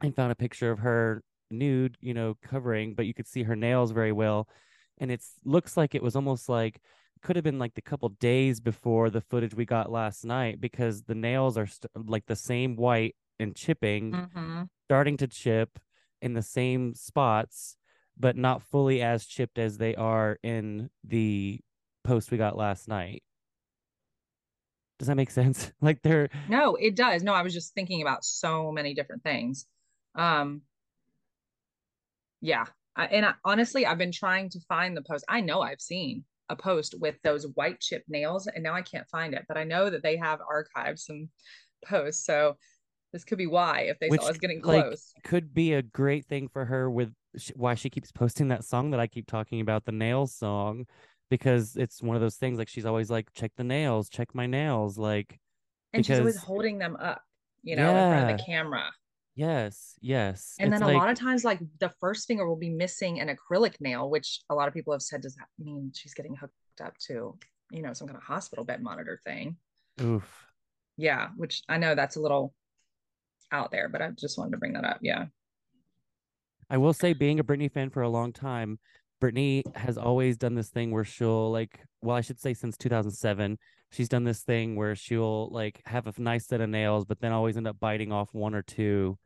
and 0.00 0.14
found 0.14 0.32
a 0.32 0.36
picture 0.36 0.70
of 0.70 0.80
her 0.80 1.22
nude, 1.50 1.96
you 2.00 2.14
know, 2.14 2.36
covering, 2.42 2.94
but 2.94 3.06
you 3.06 3.14
could 3.14 3.28
see 3.28 3.44
her 3.44 3.54
nails 3.56 3.92
very 3.92 4.12
well. 4.12 4.48
And 4.98 5.10
it 5.10 5.22
looks 5.44 5.76
like 5.76 5.94
it 5.94 6.02
was 6.02 6.16
almost 6.16 6.48
like 6.48 6.80
could 7.22 7.36
have 7.36 7.44
been 7.44 7.58
like 7.58 7.74
the 7.74 7.82
couple 7.82 8.08
days 8.20 8.60
before 8.60 9.08
the 9.08 9.20
footage 9.20 9.54
we 9.54 9.64
got 9.64 9.90
last 9.90 10.24
night 10.24 10.60
because 10.60 11.02
the 11.04 11.14
nails 11.14 11.56
are 11.56 11.66
st- 11.66 11.90
like 11.94 12.26
the 12.26 12.36
same 12.36 12.76
white 12.76 13.14
and 13.38 13.54
chipping, 13.56 14.12
Mm-hmm. 14.12 14.62
starting 14.86 15.16
to 15.18 15.26
chip 15.28 15.78
in 16.24 16.32
the 16.32 16.42
same 16.42 16.94
spots, 16.94 17.76
but 18.18 18.34
not 18.36 18.62
fully 18.62 19.02
as 19.02 19.26
chipped 19.26 19.58
as 19.58 19.76
they 19.76 19.94
are 19.94 20.38
in 20.42 20.88
the 21.04 21.60
post 22.02 22.30
we 22.30 22.38
got 22.38 22.56
last 22.56 22.88
night. 22.88 23.22
Does 24.98 25.08
that 25.08 25.16
make 25.16 25.30
sense? 25.30 25.70
Like 25.82 26.00
they're 26.02 26.30
No, 26.48 26.76
it 26.76 26.96
does. 26.96 27.22
No, 27.22 27.34
I 27.34 27.42
was 27.42 27.52
just 27.52 27.74
thinking 27.74 28.00
about 28.00 28.24
so 28.24 28.72
many 28.72 28.94
different 28.94 29.22
things. 29.22 29.66
Um, 30.14 30.62
yeah. 32.40 32.64
I, 32.96 33.06
and 33.06 33.26
I, 33.26 33.34
honestly, 33.44 33.84
I've 33.84 33.98
been 33.98 34.12
trying 34.12 34.48
to 34.50 34.60
find 34.60 34.96
the 34.96 35.02
post. 35.02 35.24
I 35.28 35.42
know 35.42 35.60
I've 35.60 35.80
seen 35.80 36.24
a 36.48 36.56
post 36.56 36.94
with 36.98 37.16
those 37.22 37.46
white 37.54 37.80
chip 37.80 38.04
nails, 38.08 38.46
and 38.46 38.62
now 38.62 38.72
I 38.72 38.82
can't 38.82 39.08
find 39.08 39.34
it, 39.34 39.44
but 39.46 39.58
I 39.58 39.64
know 39.64 39.90
that 39.90 40.02
they 40.02 40.16
have 40.16 40.40
archived 40.40 41.00
some 41.00 41.28
posts. 41.84 42.24
So 42.24 42.56
this 43.14 43.24
could 43.24 43.38
be 43.38 43.46
why 43.46 43.82
if 43.82 43.98
they 44.00 44.10
which 44.10 44.20
saw 44.20 44.28
us 44.28 44.38
getting 44.38 44.60
like 44.60 44.84
close. 44.84 45.14
could 45.22 45.54
be 45.54 45.72
a 45.72 45.82
great 45.82 46.26
thing 46.26 46.48
for 46.48 46.66
her 46.66 46.90
with 46.90 47.14
sh- 47.36 47.52
why 47.54 47.74
she 47.74 47.88
keeps 47.88 48.12
posting 48.12 48.48
that 48.48 48.64
song 48.64 48.90
that 48.90 49.00
I 49.00 49.06
keep 49.06 49.26
talking 49.26 49.60
about, 49.60 49.84
the 49.84 49.92
nails 49.92 50.34
song, 50.34 50.86
because 51.30 51.76
it's 51.76 52.02
one 52.02 52.16
of 52.16 52.22
those 52.22 52.36
things 52.36 52.58
like 52.58 52.68
she's 52.68 52.84
always 52.86 53.10
like, 53.10 53.32
check 53.32 53.52
the 53.56 53.64
nails, 53.64 54.08
check 54.10 54.34
my 54.34 54.46
nails, 54.46 54.98
like 54.98 55.38
and 55.92 56.04
she's 56.04 56.18
always 56.18 56.36
holding 56.36 56.78
them 56.78 56.96
up, 56.96 57.22
you 57.62 57.76
know, 57.76 57.96
in 57.96 58.08
front 58.08 58.30
of 58.30 58.36
the 58.36 58.42
camera. 58.42 58.90
yes, 59.34 59.94
yes. 60.00 60.56
And 60.58 60.70
It's 60.70 60.80
then 60.80 60.82
a 60.82 60.86
like 60.88 60.98
lot 60.98 61.08
of 61.08 61.18
times, 61.18 61.44
like 61.44 61.60
the 61.80 61.92
first 62.00 62.26
finger 62.26 62.46
will 62.48 62.56
be 62.56 62.70
missing 62.70 63.20
an 63.20 63.34
acrylic 63.34 63.80
nail, 63.80 64.08
which 64.10 64.40
a 64.50 64.54
lot 64.54 64.68
of 64.68 64.74
people 64.74 64.92
have 64.92 65.02
said, 65.02 65.22
does 65.22 65.34
that 65.36 65.48
mean 65.58 65.92
she's 65.94 66.14
getting 66.14 66.36
hooked 66.36 66.54
up 66.82 66.96
to, 67.06 67.36
you 67.70 67.82
know, 67.82 67.92
some 67.92 68.06
kind 68.06 68.16
of 68.16 68.22
hospital 68.22 68.64
bed 68.64 68.82
monitor 68.82 69.20
thing? 69.24 69.56
oof. 70.00 70.46
Yeah, 70.96 71.28
which 71.36 71.62
I 71.68 71.78
know 71.78 71.94
that's 71.94 72.16
a 72.16 72.20
little 72.20 72.54
out 73.52 73.70
there, 73.70 73.88
but 73.88 74.02
I 74.02 74.10
just 74.10 74.38
wanted 74.38 74.52
to 74.52 74.58
bring 74.58 74.72
that 74.74 74.84
up. 74.84 74.98
Yeah. 75.02 75.26
I 76.70 76.78
will 76.78 76.92
say, 76.94 77.12
being 77.12 77.40
a 77.40 77.44
Britney 77.44 77.70
fan 77.70 77.90
for 77.90 78.02
a 78.02 78.08
long 78.08 78.32
time, 78.32 78.78
Britney 79.22 79.62
has 79.76 79.96
always 79.98 80.36
done 80.36 80.54
this 80.54 80.70
thing 80.70 80.90
where 80.90 81.04
she'll 81.04 81.50
like, 81.50 81.80
well, 82.02 82.16
I 82.16 82.20
should 82.20 82.40
say 82.40 82.54
since 82.54 82.76
2007, 82.76 83.58
she's 83.92 84.08
done 84.08 84.24
this 84.24 84.42
thing 84.42 84.76
where 84.76 84.94
she'll 84.96 85.48
like 85.50 85.80
have 85.86 86.06
a 86.06 86.12
nice 86.20 86.46
set 86.46 86.60
of 86.60 86.68
nails, 86.70 87.04
but 87.04 87.20
then 87.20 87.32
always 87.32 87.56
end 87.56 87.66
up 87.68 87.78
biting 87.80 88.12
off 88.12 88.32
one 88.32 88.54
or 88.54 88.62
two, 88.62 89.18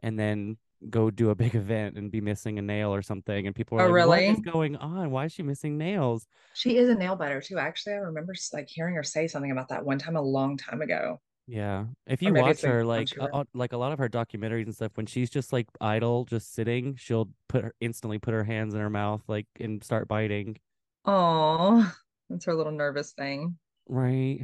and 0.00 0.18
then 0.18 0.56
go 0.90 1.10
do 1.10 1.30
a 1.30 1.34
big 1.34 1.54
event 1.54 1.96
and 1.96 2.10
be 2.10 2.20
missing 2.20 2.58
a 2.58 2.62
nail 2.62 2.94
or 2.94 3.02
something. 3.02 3.46
And 3.46 3.54
people 3.54 3.78
are 3.78 3.86
Oh, 3.88 3.92
like, 3.92 4.08
"What 4.08 4.18
is 4.22 4.28
really? 4.38 4.40
going 4.42 4.76
on? 4.76 5.10
Why 5.10 5.26
is 5.26 5.32
she 5.32 5.42
missing 5.42 5.78
nails?" 5.78 6.26
She 6.54 6.76
is 6.78 6.88
a 6.88 6.94
nail 6.94 7.14
biter 7.16 7.40
too. 7.40 7.58
Actually, 7.58 7.94
I 7.94 7.98
remember 7.98 8.34
like 8.52 8.68
hearing 8.68 8.94
her 8.94 9.02
say 9.02 9.26
something 9.26 9.50
about 9.50 9.68
that 9.68 9.84
one 9.84 9.98
time 9.98 10.16
a 10.16 10.22
long 10.22 10.56
time 10.56 10.80
ago. 10.82 11.20
Yeah, 11.48 11.84
if 12.08 12.22
you 12.22 12.34
watch 12.34 12.62
her, 12.62 12.84
like 12.84 13.08
uh, 13.20 13.28
uh, 13.32 13.44
like 13.54 13.72
a 13.72 13.76
lot 13.76 13.92
of 13.92 14.00
her 14.00 14.08
documentaries 14.08 14.64
and 14.64 14.74
stuff, 14.74 14.92
when 14.96 15.06
she's 15.06 15.30
just 15.30 15.52
like 15.52 15.68
idle, 15.80 16.24
just 16.24 16.54
sitting, 16.54 16.96
she'll 16.96 17.28
put 17.48 17.62
her 17.62 17.74
instantly 17.80 18.18
put 18.18 18.34
her 18.34 18.42
hands 18.42 18.74
in 18.74 18.80
her 18.80 18.90
mouth, 18.90 19.22
like 19.28 19.46
and 19.60 19.82
start 19.84 20.08
biting. 20.08 20.58
Oh, 21.04 21.92
that's 22.28 22.44
her 22.46 22.54
little 22.54 22.72
nervous 22.72 23.12
thing. 23.12 23.58
Right. 23.88 24.40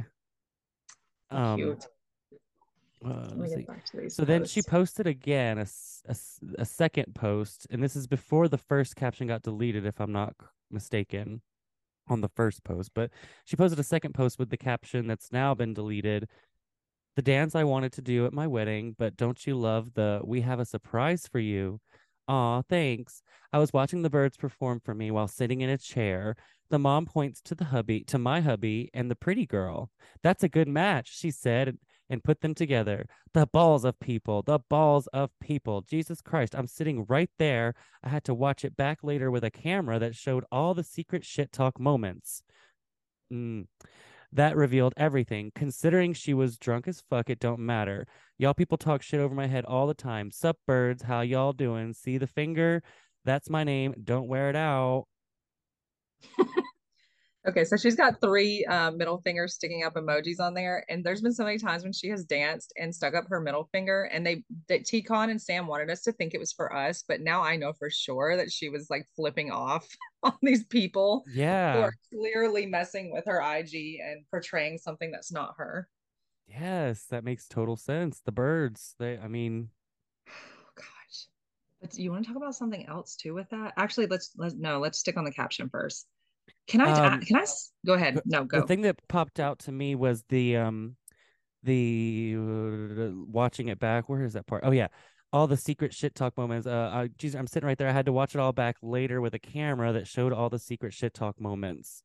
Um. 1.29 1.57
cute. 1.57 1.87
uh, 3.05 3.09
Let 3.09 3.31
me 3.35 3.39
let's 3.41 3.51
get 3.51 3.59
see. 3.59 3.65
back 3.65 3.85
to 3.87 3.97
these 3.97 4.15
So 4.15 4.23
then 4.23 4.45
she 4.45 4.61
posted 4.61 5.05
again 5.05 5.57
a 5.57 5.65
a 6.57 6.65
second 6.65 7.15
post, 7.15 7.67
and 7.69 7.83
this 7.83 7.97
is 7.97 8.07
before 8.07 8.47
the 8.47 8.57
first 8.57 8.95
caption 8.95 9.27
got 9.27 9.41
deleted, 9.41 9.85
if 9.85 9.99
I'm 9.99 10.13
not 10.13 10.35
mistaken, 10.71 11.41
on 12.07 12.21
the 12.21 12.29
first 12.29 12.63
post. 12.63 12.91
But 12.93 13.11
she 13.43 13.57
posted 13.57 13.79
a 13.79 13.83
second 13.83 14.13
post 14.13 14.39
with 14.39 14.49
the 14.49 14.57
caption 14.57 15.07
that's 15.07 15.33
now 15.33 15.53
been 15.53 15.73
deleted. 15.73 16.29
The 17.15 17.21
dance 17.21 17.55
I 17.55 17.63
wanted 17.63 17.93
to 17.93 18.01
do 18.01 18.25
at 18.25 18.33
my 18.33 18.47
wedding, 18.47 18.95
but 18.97 19.15
don't 19.15 19.45
you 19.45 19.55
love 19.55 19.93
the 19.93 20.21
we 20.23 20.41
have 20.41 20.59
a 20.59 20.65
surprise 20.65 21.27
for 21.27 21.39
you? 21.39 21.79
Aw, 22.27 22.61
thanks. 22.63 23.21
I 23.51 23.59
was 23.59 23.73
watching 23.73 24.01
the 24.01 24.09
birds 24.09 24.37
perform 24.37 24.79
for 24.83 24.95
me 24.95 25.11
while 25.11 25.27
sitting 25.27 25.61
in 25.61 25.69
a 25.69 25.77
chair. 25.77 26.35
The 26.69 26.79
mom 26.79 27.05
points 27.05 27.41
to 27.41 27.55
the 27.55 27.65
hubby, 27.65 28.03
to 28.05 28.17
my 28.17 28.41
hubby, 28.41 28.89
and 28.93 29.11
the 29.11 29.15
pretty 29.15 29.45
girl. 29.45 29.91
That's 30.23 30.43
a 30.43 30.49
good 30.49 30.67
match, 30.67 31.15
she 31.15 31.29
said, 31.29 31.77
and 32.09 32.23
put 32.23 32.41
them 32.41 32.55
together. 32.55 33.05
The 33.33 33.45
balls 33.45 33.85
of 33.85 33.99
people, 33.99 34.41
the 34.41 34.59
balls 34.69 35.07
of 35.07 35.29
people. 35.39 35.81
Jesus 35.81 36.21
Christ, 36.21 36.55
I'm 36.55 36.67
sitting 36.67 37.05
right 37.07 37.29
there. 37.37 37.75
I 38.03 38.09
had 38.09 38.23
to 38.25 38.33
watch 38.33 38.65
it 38.65 38.77
back 38.77 39.03
later 39.03 39.29
with 39.29 39.43
a 39.43 39.51
camera 39.51 39.99
that 39.99 40.15
showed 40.15 40.45
all 40.51 40.73
the 40.73 40.83
secret 40.83 41.25
shit 41.25 41.51
talk 41.51 41.79
moments. 41.79 42.41
Mm. 43.31 43.67
That 44.33 44.55
revealed 44.55 44.95
everything. 44.97 45.51
Considering 45.53 46.13
she 46.13 46.33
was 46.33 46.57
drunk 46.57 46.87
as 46.87 47.03
fuck, 47.07 47.29
it 47.29 47.37
don't 47.39 47.59
matter. 47.59 48.07
Y'all 48.39 48.55
people 48.55 48.79
talk 48.79 49.03
shit 49.03 49.19
over 49.19 49.35
my 49.35 49.45
head 49.45 49.63
all 49.65 49.85
the 49.85 49.93
time. 49.93 50.31
Sup, 50.31 50.57
birds? 50.65 51.03
How 51.03 51.21
y'all 51.21 51.53
doing? 51.53 51.93
See 51.93 52.17
the 52.17 52.25
finger? 52.25 52.81
That's 53.25 53.47
my 53.47 53.63
name. 53.63 53.93
Don't 54.03 54.27
wear 54.27 54.49
it 54.49 54.55
out. 54.55 55.05
Okay, 57.45 57.65
so 57.65 57.75
she's 57.75 57.97
got 57.97 58.21
three 58.21 58.63
uh, 58.65 58.91
middle 58.91 59.19
fingers 59.19 59.55
sticking 59.55 59.83
up 59.83 59.95
emojis 59.95 60.39
on 60.39 60.53
there, 60.53 60.85
and 60.87 61.03
there's 61.03 61.21
been 61.21 61.33
so 61.33 61.43
many 61.43 61.57
times 61.57 61.83
when 61.83 61.91
she 61.91 62.07
has 62.07 62.23
danced 62.23 62.71
and 62.77 62.95
stuck 62.95 63.13
up 63.15 63.25
her 63.27 63.41
middle 63.41 63.67
finger, 63.73 64.03
and 64.13 64.25
they 64.25 64.43
that 64.69 64.85
T-Con 64.85 65.29
and 65.29 65.41
Sam 65.41 65.67
wanted 65.67 65.89
us 65.89 66.03
to 66.03 66.13
think 66.13 66.33
it 66.33 66.39
was 66.39 66.53
for 66.53 66.73
us, 66.73 67.03
but 67.05 67.19
now 67.19 67.43
I 67.43 67.57
know 67.57 67.73
for 67.73 67.89
sure 67.89 68.37
that 68.37 68.49
she 68.49 68.69
was 68.69 68.89
like 68.89 69.05
flipping 69.15 69.51
off 69.51 69.85
on 70.23 70.37
these 70.41 70.63
people 70.63 71.25
yeah, 71.33 71.73
who 71.73 71.79
are 71.81 71.93
clearly 72.13 72.65
messing 72.65 73.11
with 73.11 73.25
her 73.25 73.41
IG 73.41 73.99
and 74.01 74.25
portraying 74.29 74.77
something 74.77 75.11
that's 75.11 75.31
not 75.31 75.55
her. 75.57 75.89
Yes, 76.47 77.05
that 77.09 77.25
makes 77.25 77.47
total 77.47 77.75
sense. 77.75 78.21
The 78.23 78.31
birds, 78.31 78.95
they, 78.99 79.17
I 79.17 79.27
mean, 79.27 79.69
Oh, 80.29 80.69
gosh. 80.75 81.27
But 81.81 81.97
you 81.97 82.11
want 82.11 82.23
to 82.23 82.27
talk 82.29 82.37
about 82.37 82.55
something 82.55 82.85
else 82.87 83.15
too 83.15 83.33
with 83.33 83.49
that? 83.49 83.73
Actually, 83.77 84.07
let's 84.07 84.31
let's 84.37 84.55
no, 84.55 84.79
let's 84.79 84.99
stick 84.99 85.17
on 85.17 85.25
the 85.25 85.31
caption 85.31 85.69
first. 85.69 86.07
Can 86.67 86.81
I 86.81 86.91
um, 86.91 87.21
can 87.21 87.37
I? 87.37 87.45
go 87.85 87.93
ahead? 87.93 88.21
No, 88.25 88.45
go. 88.45 88.61
the 88.61 88.67
thing 88.67 88.81
that 88.81 88.97
popped 89.07 89.39
out 89.39 89.59
to 89.59 89.71
me 89.71 89.95
was 89.95 90.23
the, 90.29 90.57
um, 90.57 90.95
the 91.63 92.35
uh, 92.37 93.11
watching 93.27 93.67
it 93.67 93.79
back. 93.79 94.09
Where 94.09 94.23
is 94.23 94.33
that 94.33 94.47
part? 94.47 94.63
Oh 94.65 94.71
yeah, 94.71 94.87
all 95.31 95.47
the 95.47 95.57
secret 95.57 95.93
shit 95.93 96.15
talk 96.15 96.37
moments. 96.37 96.67
Uh, 96.67 96.89
I, 96.93 97.09
geez, 97.17 97.35
I'm 97.35 97.47
sitting 97.47 97.67
right 97.67 97.77
there. 97.77 97.89
I 97.89 97.93
had 97.93 98.05
to 98.05 98.13
watch 98.13 98.35
it 98.35 98.39
all 98.39 98.53
back 98.53 98.77
later 98.81 99.21
with 99.21 99.33
a 99.33 99.39
camera 99.39 99.91
that 99.93 100.07
showed 100.07 100.33
all 100.33 100.49
the 100.49 100.59
secret 100.59 100.93
shit 100.93 101.13
talk 101.13 101.39
moments, 101.39 102.03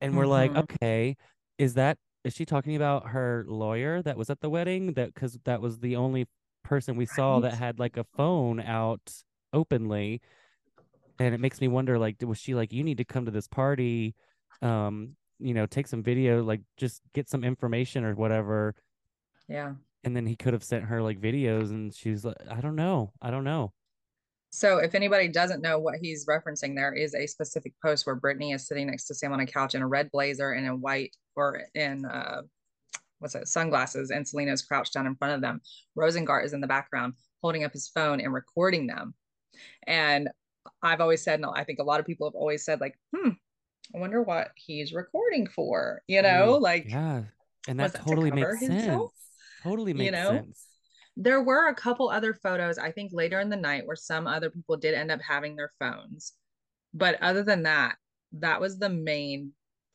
and 0.00 0.16
we're 0.16 0.26
like, 0.26 0.52
hmm 0.52 0.58
okay, 0.58 1.16
is 1.58 1.74
that 1.74 1.98
is 2.24 2.34
she 2.34 2.44
talking 2.44 2.76
about 2.76 3.08
her 3.08 3.44
lawyer 3.48 4.02
that 4.02 4.16
was 4.16 4.30
at 4.30 4.40
the 4.40 4.50
wedding? 4.50 4.94
That 4.94 5.14
because 5.14 5.38
that 5.44 5.60
was 5.60 5.78
the 5.80 5.96
only 5.96 6.26
person 6.62 6.96
we 6.96 7.06
saw 7.06 7.34
Right? 7.34 7.42
that 7.42 7.54
had 7.54 7.78
like 7.78 7.96
a 7.96 8.04
phone 8.16 8.60
out 8.60 9.12
openly, 9.52 10.20
and 11.24 11.34
it 11.34 11.40
makes 11.40 11.60
me 11.60 11.68
wonder, 11.68 11.98
like, 11.98 12.16
was 12.22 12.38
she 12.38 12.54
like, 12.54 12.72
you 12.72 12.84
need 12.84 12.98
to 12.98 13.04
come 13.04 13.24
to 13.24 13.30
this 13.30 13.48
party, 13.48 14.14
um, 14.62 15.16
you 15.38 15.54
know, 15.54 15.66
take 15.66 15.86
some 15.86 16.02
video, 16.02 16.42
like, 16.42 16.60
just 16.76 17.02
get 17.14 17.28
some 17.28 17.44
information 17.44 18.04
or 18.04 18.14
whatever 18.14 18.74
Yeah. 19.48 19.74
and 20.04 20.16
then 20.16 20.26
he 20.26 20.36
could 20.36 20.52
have 20.52 20.64
sent 20.64 20.84
her 20.84 21.00
like 21.02 21.20
videos 21.20 21.70
and 21.70 21.94
she's 21.94 22.24
like 22.24 22.36
i 22.50 22.60
don't 22.60 22.74
know 22.76 23.12
i 23.22 23.30
don't 23.30 23.44
know 23.44 23.72
So 24.50 24.78
if 24.78 24.94
anybody 24.94 25.28
doesn't 25.28 25.62
know 25.62 25.78
what 25.78 25.96
he's 26.02 26.26
referencing, 26.26 26.74
there 26.76 26.92
is 26.92 27.14
a 27.14 27.26
specific 27.26 27.72
post 27.84 28.04
where 28.06 28.20
Britney 28.20 28.54
is 28.54 28.66
sitting 28.66 28.88
next 28.88 29.06
to 29.06 29.14
Sam 29.14 29.32
on 29.32 29.40
a 29.40 29.46
couch 29.46 29.74
in 29.74 29.80
a 29.82 29.86
red 29.86 30.10
blazer 30.10 30.52
and 30.52 30.66
a 30.68 30.76
white 30.76 31.16
or 31.36 31.62
in 31.74 32.04
uh 32.04 32.42
what's 33.18 33.34
it, 33.34 33.48
sunglasses, 33.48 34.10
and 34.10 34.26
Selena's 34.26 34.62
crouched 34.62 34.92
down 34.94 35.06
in 35.06 35.14
front 35.16 35.34
of 35.34 35.40
them. 35.40 35.60
Rosengart 35.96 36.44
is 36.44 36.52
in 36.52 36.60
the 36.60 36.66
background 36.66 37.14
holding 37.40 37.64
up 37.64 37.72
his 37.72 37.88
phone 37.88 38.20
and 38.20 38.32
recording 38.34 38.86
them. 38.88 39.14
And 39.86 40.28
I've 40.82 41.00
always 41.00 41.22
said, 41.22 41.40
no, 41.40 41.52
I 41.54 41.64
think 41.64 41.78
a 41.78 41.84
lot 41.84 42.00
of 42.00 42.06
people 42.06 42.28
have 42.28 42.34
always 42.34 42.64
said, 42.64 42.80
like, 42.80 42.98
hmm, 43.14 43.30
I 43.94 43.98
wonder 43.98 44.22
what 44.22 44.52
he's 44.56 44.92
recording 44.92 45.46
for. 45.48 46.02
You 46.08 46.22
know, 46.22 46.54
Ooh, 46.54 46.60
like 46.60 46.88
yeah 46.88 47.24
and 47.68 47.78
that 47.80 47.92
that 47.92 47.94
to 47.94 48.00
totally 48.04 48.30
makes 48.30 48.60
himself? 48.60 49.12
sense 49.12 49.12
totally 49.62 49.92
You 49.94 50.10
makes 50.10 50.12
know? 50.12 50.28
sense 50.28 50.68
There 51.16 51.42
were 51.42 51.68
a 51.68 51.74
couple 51.74 52.08
other 52.10 52.34
photos, 52.34 52.78
I 52.78 52.92
think 52.92 53.12
later 53.14 53.40
in 53.40 53.50
the 53.50 53.56
night, 53.56 53.86
where 53.86 53.96
some 53.96 54.26
other 54.26 54.50
people 54.50 54.76
did 54.76 54.94
end 54.94 55.10
up 55.10 55.20
having 55.20 55.56
their 55.56 55.72
phones. 55.78 56.34
But 56.94 57.22
other 57.22 57.42
than 57.44 57.64
that, 57.64 57.96
that 58.34 58.60
was 58.60 58.78
the 58.78 58.88
main 58.88 59.52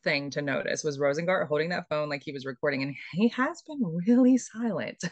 thing 0.07 0.29
to 0.31 0.41
notice 0.41 0.83
was 0.83 0.99
Rosengart 0.99 1.47
holding 1.47 1.69
that 1.69 1.87
phone 1.89 2.09
like 2.09 2.23
he 2.23 2.31
was 2.31 2.45
recording, 2.45 2.83
and 2.83 2.95
he 3.13 3.27
has 3.29 3.61
been 3.67 3.81
really 4.07 4.37
silent. 4.37 5.03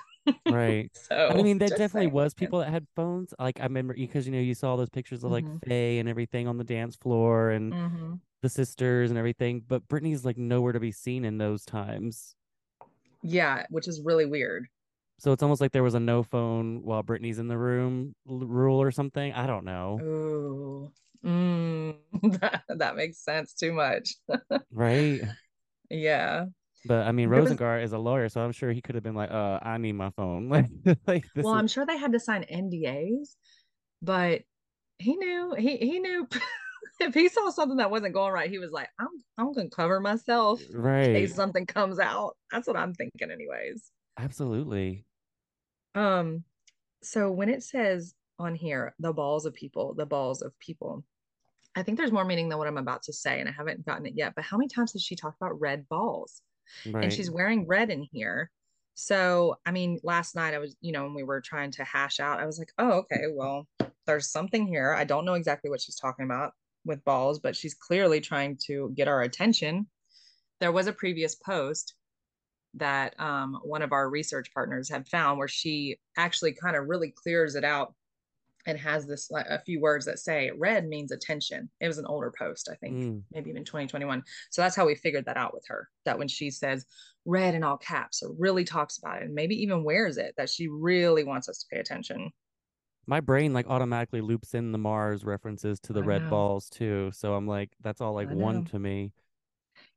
right 0.47 0.91
so 0.93 1.33
i 1.33 1.41
mean 1.41 1.57
there 1.57 1.71
definitely 1.71 2.07
was 2.07 2.33
people 2.33 2.59
that 2.59 2.69
had 2.69 2.85
phones 2.95 3.33
like 3.39 3.59
i 3.59 3.63
remember 3.63 3.93
because 3.93 4.27
you 4.27 4.31
know 4.31 4.39
you 4.39 4.53
saw 4.53 4.75
those 4.75 4.89
pictures 4.89 5.23
of 5.23 5.31
like 5.31 5.45
hmm 5.45 5.57
faye 5.67 5.97
and 5.99 6.07
everything 6.07 6.47
on 6.47 6.57
the 6.57 6.63
dance 6.63 6.95
floor 6.95 7.49
and 7.49 7.75
hmm 7.75 8.15
the 8.41 8.49
sisters 8.49 9.11
and 9.11 9.17
everything 9.19 9.61
but 9.67 9.87
britney's 9.87 10.25
like 10.25 10.37
nowhere 10.37 10.73
to 10.73 10.79
be 10.79 10.91
seen 10.91 11.25
in 11.25 11.37
those 11.37 11.65
times 11.65 12.35
Yeah, 13.23 13.65
which 13.69 13.87
is 13.89 14.01
really 14.01 14.25
weird. 14.25 14.67
So 15.17 15.31
it's 15.31 15.43
almost 15.43 15.61
like 15.61 15.71
there 15.71 15.83
was 15.83 15.93
a 15.93 15.99
no 15.99 16.23
phone 16.23 16.83
while 16.83 17.03
Britney's 17.03 17.39
in 17.39 17.47
the 17.47 17.57
room 17.57 18.15
rule 18.25 18.81
or 18.81 18.91
something. 18.91 19.33
I 19.33 19.47
don't 19.47 19.65
know. 19.65 20.03
Ooh. 20.03 20.91
Mm, 21.25 21.95
that, 22.39 22.63
that 22.69 22.95
makes 22.95 23.23
sense 23.23 23.53
too 23.53 23.73
much. 23.73 24.15
right? 24.71 25.21
Yeah. 25.89 26.45
But 26.87 27.07
I 27.07 27.11
mean, 27.11 27.29
Rosengart 27.29 27.81
was... 27.81 27.89
is 27.89 27.93
a 27.93 27.97
lawyer, 27.97 28.29
so 28.29 28.41
I'm 28.41 28.51
sure 28.51 28.71
he 28.71 28.81
could 28.81 28.95
have 28.95 29.03
been 29.03 29.15
like, 29.15 29.31
"Uh, 29.31 29.59
I 29.61 29.77
need 29.77 29.93
my 29.93 30.11
phone." 30.11 30.49
like, 30.49 30.67
like 31.07 31.25
well, 31.35 31.55
is... 31.55 31.59
I'm 31.59 31.67
sure 31.67 31.85
they 31.85 31.97
had 31.97 32.11
to 32.11 32.19
sign 32.19 32.43
NDAs, 32.43 33.35
but 34.01 34.41
he 34.99 35.15
knew 35.15 35.55
he 35.57 35.77
he 35.77 35.99
knew 35.99 36.27
if 36.99 37.13
he 37.13 37.27
saw 37.27 37.49
something 37.49 37.77
that 37.77 37.89
wasn't 37.89 38.13
going 38.13 38.31
right, 38.31 38.49
he 38.49 38.59
was 38.59 38.71
like, 38.71 38.89
"I'm 38.99 39.07
I'm 39.37 39.51
gonna 39.51 39.69
cover 39.69 39.99
myself 39.99 40.61
right 40.71 41.09
in 41.09 41.15
case 41.15 41.33
something 41.33 41.65
comes 41.65 41.99
out." 41.99 42.37
That's 42.51 42.67
what 42.67 42.77
I'm 42.77 42.93
thinking, 42.93 43.31
anyways. 43.31 43.91
Absolutely. 44.19 45.05
Um, 45.95 46.43
so 47.01 47.31
when 47.31 47.49
it 47.49 47.63
says 47.63 48.13
on 48.37 48.53
here, 48.53 48.93
the 48.99 49.13
balls 49.13 49.45
of 49.45 49.53
people, 49.53 49.95
the 49.95 50.05
balls 50.05 50.41
of 50.41 50.57
people, 50.59 51.03
I 51.75 51.83
think 51.83 51.97
there's 51.97 52.11
more 52.11 52.25
meaning 52.25 52.49
than 52.49 52.57
what 52.57 52.67
I'm 52.67 52.77
about 52.77 53.03
to 53.03 53.13
say, 53.13 53.39
and 53.39 53.49
I 53.49 53.51
haven't 53.51 53.85
gotten 53.85 54.05
it 54.05 54.13
yet. 54.15 54.33
But 54.35 54.45
how 54.45 54.57
many 54.57 54.67
times 54.67 54.93
has 54.93 55.01
she 55.01 55.15
talked 55.15 55.41
about 55.41 55.59
red 55.59 55.87
balls? 55.89 56.41
Right. 56.85 57.03
And 57.03 57.13
she's 57.13 57.29
wearing 57.29 57.67
red 57.67 57.89
in 57.89 58.07
here. 58.11 58.49
So, 58.93 59.57
I 59.65 59.71
mean, 59.71 59.99
last 60.03 60.35
night 60.35 60.53
I 60.53 60.59
was, 60.59 60.75
you 60.79 60.93
know, 60.93 61.03
when 61.03 61.13
we 61.13 61.23
were 61.23 61.41
trying 61.41 61.71
to 61.71 61.83
hash 61.83 62.19
out, 62.19 62.39
I 62.39 62.45
was 62.45 62.57
like, 62.57 62.71
oh, 62.77 62.91
okay, 62.91 63.25
well, 63.29 63.67
there's 64.07 64.31
something 64.31 64.65
here. 64.65 64.93
I 64.93 65.03
don't 65.03 65.25
know 65.25 65.33
exactly 65.33 65.69
what 65.69 65.81
she's 65.81 65.97
talking 65.97 66.25
about 66.25 66.53
with 66.85 67.03
balls, 67.03 67.39
but 67.39 67.55
she's 67.55 67.73
clearly 67.73 68.21
trying 68.21 68.57
to 68.67 68.93
get 68.95 69.09
our 69.09 69.21
attention. 69.21 69.87
There 70.61 70.71
was 70.71 70.87
a 70.87 70.93
previous 70.93 71.35
post 71.35 71.93
that 72.75 73.19
um, 73.19 73.59
one 73.63 73.81
of 73.81 73.91
our 73.91 74.09
research 74.09 74.53
partners 74.53 74.89
had 74.89 75.07
found 75.07 75.39
where 75.39 75.47
she 75.47 75.97
actually 76.17 76.53
kind 76.53 76.75
of 76.75 76.87
really 76.87 77.13
clears 77.15 77.55
it 77.55 77.63
out 77.63 77.93
and 78.65 78.79
has 78.79 79.05
this 79.05 79.29
like 79.29 79.45
a 79.47 79.59
few 79.59 79.79
words 79.79 80.05
that 80.05 80.19
say 80.19 80.51
red 80.57 80.87
means 80.87 81.11
attention. 81.11 81.69
It 81.79 81.87
was 81.87 81.97
an 81.97 82.05
older 82.05 82.33
post, 82.37 82.69
I 82.71 82.75
think, 82.75 82.95
mm. 82.95 83.21
maybe 83.31 83.49
even 83.49 83.63
2021. 83.63 84.23
So 84.49 84.61
that's 84.61 84.75
how 84.75 84.85
we 84.85 84.95
figured 84.95 85.25
that 85.25 85.37
out 85.37 85.53
with 85.53 85.65
her. 85.67 85.89
That 86.05 86.17
when 86.17 86.27
she 86.27 86.49
says 86.49 86.85
red 87.25 87.55
in 87.55 87.63
all 87.63 87.77
caps 87.77 88.23
or 88.23 88.33
really 88.37 88.63
talks 88.63 88.97
about 88.97 89.21
it 89.21 89.25
and 89.25 89.33
maybe 89.33 89.55
even 89.61 89.83
wears 89.83 90.17
it, 90.17 90.33
that 90.37 90.49
she 90.49 90.67
really 90.67 91.23
wants 91.23 91.49
us 91.49 91.59
to 91.59 91.67
pay 91.71 91.79
attention. 91.79 92.31
My 93.07 93.19
brain 93.19 93.53
like 93.53 93.67
automatically 93.67 94.21
loops 94.21 94.55
in 94.55 94.71
the 94.71 94.79
Mars 94.79 95.23
references 95.23 95.79
to 95.81 95.93
the 95.93 96.01
I 96.01 96.05
red 96.05 96.23
know. 96.23 96.29
balls 96.29 96.69
too. 96.69 97.11
So 97.13 97.35
I'm 97.35 97.47
like, 97.47 97.71
that's 97.81 98.01
all 98.01 98.13
like 98.13 98.31
one 98.31 98.65
to 98.65 98.79
me. 98.79 99.11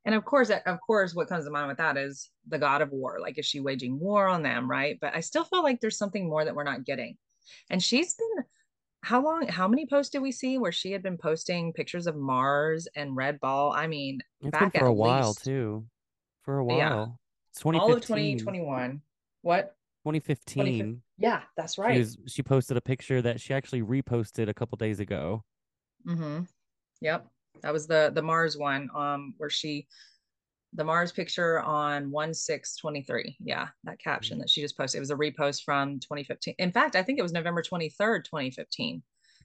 And 0.05 0.13
of 0.13 0.25
course, 0.25 0.49
of 0.49 0.79
course, 0.85 1.15
what 1.15 1.27
comes 1.27 1.45
to 1.45 1.51
mind 1.51 1.67
with 1.67 1.77
that 1.77 1.97
is 1.97 2.29
the 2.47 2.59
god 2.59 2.81
of 2.81 2.91
war. 2.91 3.17
Like, 3.19 3.37
is 3.37 3.45
she 3.45 3.59
waging 3.59 3.99
war 3.99 4.27
on 4.27 4.43
them? 4.43 4.69
Right. 4.69 4.97
But 5.01 5.15
I 5.15 5.21
still 5.21 5.43
feel 5.43 5.63
like 5.63 5.81
there's 5.81 5.97
something 5.97 6.29
more 6.29 6.45
that 6.45 6.55
we're 6.55 6.63
not 6.63 6.85
getting. 6.85 7.17
And 7.69 7.81
she's 7.81 8.13
been 8.13 8.45
how 9.01 9.23
long 9.23 9.47
how 9.47 9.67
many 9.67 9.85
posts 9.85 10.11
did 10.11 10.21
we 10.21 10.31
see 10.31 10.57
where 10.57 10.71
she 10.71 10.91
had 10.91 11.01
been 11.01 11.17
posting 11.17 11.71
pictures 11.73 12.07
of 12.07 12.15
mars 12.15 12.87
and 12.95 13.15
red 13.15 13.39
ball? 13.39 13.71
I 13.71 13.87
mean 13.87 14.19
it's 14.41 14.51
back 14.51 14.77
for 14.77 14.85
a 14.85 14.93
while 14.93 15.33
too 15.33 15.85
for 16.43 16.59
a 16.59 16.65
while. 16.65 16.77
Yeah. 16.77 17.05
it's 17.51 17.63
all 17.65 17.93
of 17.93 18.01
2021 18.01 19.01
what? 19.41 19.75
2015 20.05 21.01
yeah 21.17 21.41
that's 21.57 21.77
right. 21.77 21.93
she, 21.93 21.99
was, 21.99 22.17
she, 22.27 22.43
posted 22.43 22.77
a 22.77 22.81
picture 22.81 23.21
that 23.21 23.39
she 23.39 23.53
actually 23.53 23.81
reposted 23.81 24.47
a 24.47 24.53
couple 24.53 24.75
days 24.77 24.99
ago. 24.99 25.43
Mm-hmm. 26.07 26.41
Yep. 27.01 27.27
That 27.61 27.73
was 27.73 27.87
the 27.87 28.11
the 28.13 28.21
mars 28.21 28.57
one 28.57 28.89
um 28.95 29.33
where 29.37 29.49
she 29.49 29.87
the 30.73 30.83
Mars 30.83 31.11
picture 31.11 31.61
on 31.61 32.11
1 32.11 32.33
6 32.33 32.75
23. 32.77 33.37
Yeah, 33.39 33.67
that 33.85 33.99
caption 33.99 34.35
mm-hmm. 34.35 34.41
that 34.41 34.49
she 34.49 34.61
just 34.61 34.77
posted. 34.77 34.99
It 34.99 35.01
was 35.01 35.11
a 35.11 35.15
repost 35.15 35.63
from 35.63 35.99
2015. 35.99 36.55
In 36.59 36.71
fact, 36.71 36.95
I 36.95 37.03
think 37.03 37.19
it 37.19 37.23
was 37.23 37.33
November 37.33 37.63
23rd, 37.63 38.23
2015, 38.25 39.01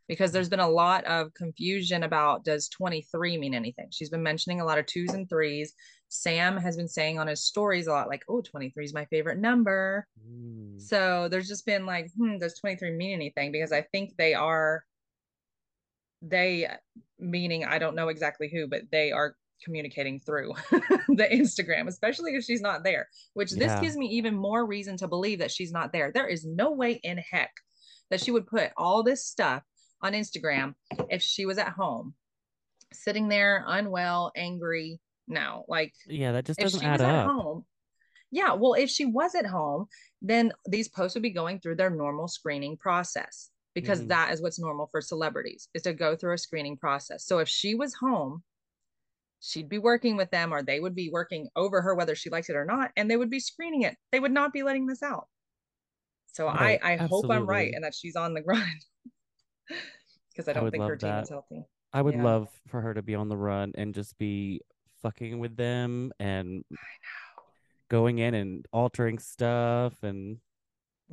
because 0.07 0.33
there's 0.33 0.51
been 0.51 0.61
a 0.61 0.69
lot 0.69 1.05
of 1.05 1.33
confusion 1.35 2.03
about 2.03 2.45
does 2.45 2.69
23 2.69 3.39
mean 3.39 3.55
anything. 3.55 3.89
She's 3.91 4.11
been 4.11 4.23
mentioning 4.23 4.61
a 4.61 4.65
lot 4.65 4.79
of 4.79 4.87
twos 4.87 5.15
and 5.15 5.29
threes. 5.29 5.73
Sam 6.09 6.57
has 6.59 6.77
been 6.77 6.89
saying 6.89 7.19
on 7.19 7.27
his 7.27 7.43
stories 7.43 7.87
a 7.87 7.93
lot 7.93 8.09
like, 8.09 8.23
oh, 8.29 8.43
23 8.43 8.85
is 8.85 8.95
my 8.95 9.07
favorite 9.07 9.39
number. 9.39 10.07
Mm. 10.29 10.81
So 10.81 11.29
there's 11.29 11.49
just 11.49 11.65
been 11.65 11.87
like, 11.87 12.11
hmm, 12.17 12.37
does 12.37 12.59
23 12.59 12.93
mean 12.93 13.13
anything? 13.13 13.51
Because 13.51 13.73
I 13.73 13.81
think 13.81 14.17
they 14.17 14.35
are, 14.35 14.85
they, 16.21 16.69
meaning 17.19 17.65
I 17.65 17.79
don't 17.79 17.97
know 17.97 18.09
exactly 18.09 18.51
who, 18.53 18.69
but 18.69 18.83
they 18.93 19.11
are 19.11 19.35
communicating 19.65 20.21
through 20.21 20.53
the 20.71 21.29
Instagram, 21.31 21.89
especially 21.89 22.35
if 22.35 22.45
she's 22.45 22.61
not 22.61 22.85
there, 22.85 23.09
which 23.33 23.53
this 23.53 23.73
yeah. 23.73 23.81
gives 23.81 23.97
me 23.97 24.07
even 24.09 24.37
more 24.37 24.67
reason 24.67 24.97
to 24.99 25.09
believe 25.09 25.39
that 25.39 25.51
she's 25.51 25.73
not 25.73 25.93
there. 25.93 26.13
There 26.13 26.29
is 26.29 26.45
no 26.45 26.73
way 26.73 27.01
in 27.03 27.19
heck 27.19 27.53
that 28.11 28.21
she 28.21 28.31
would 28.31 28.47
put 28.47 28.71
all 28.77 29.03
this 29.03 29.27
stuff 29.27 29.63
on 30.03 30.13
Instagram 30.13 30.75
if 31.09 31.23
she 31.23 31.47
was 31.47 31.59
at 31.59 31.69
home, 31.69 32.15
sitting 32.93 33.29
there 33.29 33.65
unwell, 33.67 34.33
angry. 34.37 35.01
No, 35.27 35.65
like 35.69 35.95
yeah, 36.07 36.33
that 36.33 36.45
just 36.45 36.61
doesn't 36.61 36.85
add 36.85 37.01
up. 37.01 37.31
home, 37.31 37.65
yeah, 38.35 38.53
well, 38.53 38.75
if 38.75 38.91
she 38.91 39.07
was 39.07 39.37
at 39.37 39.47
home, 39.47 39.87
then 40.21 40.53
these 40.67 40.89
posts 40.89 41.15
would 41.15 41.23
be 41.23 41.31
going 41.31 41.61
through 41.61 41.77
their 41.77 41.89
normal 41.89 42.27
screening 42.27 42.77
process 42.77 43.51
because 43.77 44.03
mm. 44.03 44.09
that 44.09 44.33
is 44.33 44.43
what's 44.43 44.59
normal 44.59 44.89
for 44.91 45.01
celebrities 45.01 45.69
is 45.73 45.83
to 45.83 45.93
go 45.93 46.17
through 46.17 46.35
a 46.35 46.39
screening 46.39 46.77
process. 46.77 47.27
So 47.27 47.39
if 47.39 47.49
she 47.49 47.77
was 47.77 47.95
home 47.95 48.43
she'd 49.45 49.69
be 49.69 49.79
working 49.79 50.17
with 50.17 50.31
them 50.31 50.53
or 50.53 50.63
they 50.63 50.81
would 50.81 50.95
be 50.95 51.11
working 51.11 51.49
over 51.55 51.83
her 51.83 51.95
whether 51.95 52.15
she 52.15 52.31
likes 52.31 52.49
it 52.49 52.57
or 52.57 52.65
not 52.65 52.91
and 52.97 53.11
they 53.11 53.17
would 53.17 53.31
be 53.31 53.41
screening 53.41 53.83
it 53.83 53.97
they 54.11 54.21
would 54.21 54.33
not 54.33 54.53
be 54.53 54.63
letting 54.63 54.87
this 54.87 55.03
out 55.03 55.29
so 56.33 56.47
right. 56.47 56.81
i 56.83 56.93
i 56.93 56.93
Absolutely. 56.95 57.29
hope 57.29 57.31
i'm 57.31 57.47
right 57.47 57.73
and 57.75 57.85
that 57.85 57.95
she's 57.95 58.17
on 58.17 58.33
the 58.33 58.43
run 58.43 58.67
because 60.31 60.49
i 60.49 60.53
don't 60.53 60.67
I 60.67 60.71
think 60.71 60.85
her 60.85 60.97
team 60.97 61.11
that. 61.11 61.25
is 61.25 61.29
healthy 61.29 61.65
i 61.93 62.01
would 62.01 62.15
yeah. 62.15 62.25
love 62.25 62.49
for 62.69 62.81
her 62.81 62.95
to 62.95 63.03
be 63.03 63.15
on 63.15 63.29
the 63.29 63.37
run 63.37 63.73
and 63.77 63.95
just 63.95 64.17
be 64.19 64.63
fucking 65.03 65.39
with 65.39 65.57
them 65.57 66.13
and 66.19 66.65
going 67.91 68.19
in 68.19 68.33
and 68.33 68.67
altering 68.73 69.19
stuff 69.19 69.93
and 70.03 70.39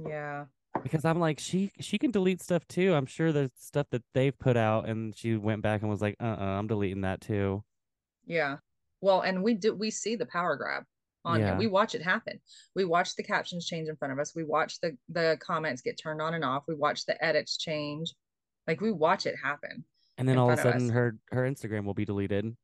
yeah 0.07 0.45
because 0.81 1.03
i'm 1.03 1.19
like 1.19 1.37
she 1.37 1.69
she 1.81 1.97
can 1.97 2.11
delete 2.11 2.41
stuff 2.41 2.65
too 2.69 2.93
i'm 2.93 3.05
sure 3.05 3.33
there's 3.33 3.51
stuff 3.57 3.87
that 3.91 4.03
they've 4.13 4.39
put 4.39 4.55
out 4.55 4.87
and 4.87 5.15
she 5.17 5.35
went 5.35 5.61
back 5.61 5.81
and 5.81 5.89
was 5.89 6.01
like 6.01 6.15
uh-uh 6.21 6.41
i'm 6.41 6.67
deleting 6.67 7.01
that 7.01 7.19
too 7.19 7.61
yeah. 8.25 8.57
Well, 9.01 9.21
and 9.21 9.43
we 9.43 9.55
do 9.55 9.73
we 9.73 9.91
see 9.91 10.15
the 10.15 10.25
power 10.25 10.55
grab 10.55 10.83
on 11.25 11.39
yeah. 11.39 11.57
We 11.57 11.67
watch 11.67 11.95
it 11.95 12.01
happen. 12.01 12.39
We 12.75 12.85
watch 12.85 13.15
the 13.15 13.23
captions 13.23 13.65
change 13.65 13.89
in 13.89 13.95
front 13.95 14.11
of 14.11 14.19
us. 14.19 14.33
We 14.35 14.43
watch 14.43 14.79
the 14.81 14.97
the 15.09 15.37
comments 15.41 15.81
get 15.81 15.99
turned 16.01 16.21
on 16.21 16.33
and 16.33 16.43
off. 16.43 16.63
We 16.67 16.75
watch 16.75 17.05
the 17.05 17.23
edits 17.23 17.57
change. 17.57 18.13
Like 18.67 18.81
we 18.81 18.91
watch 18.91 19.25
it 19.25 19.35
happen. 19.41 19.85
And 20.17 20.27
then 20.27 20.37
all 20.37 20.51
of 20.51 20.59
a 20.59 20.61
sudden 20.61 20.89
of 20.89 20.93
her 20.93 21.17
her 21.31 21.43
Instagram 21.49 21.85
will 21.85 21.93
be 21.93 22.05
deleted. 22.05 22.55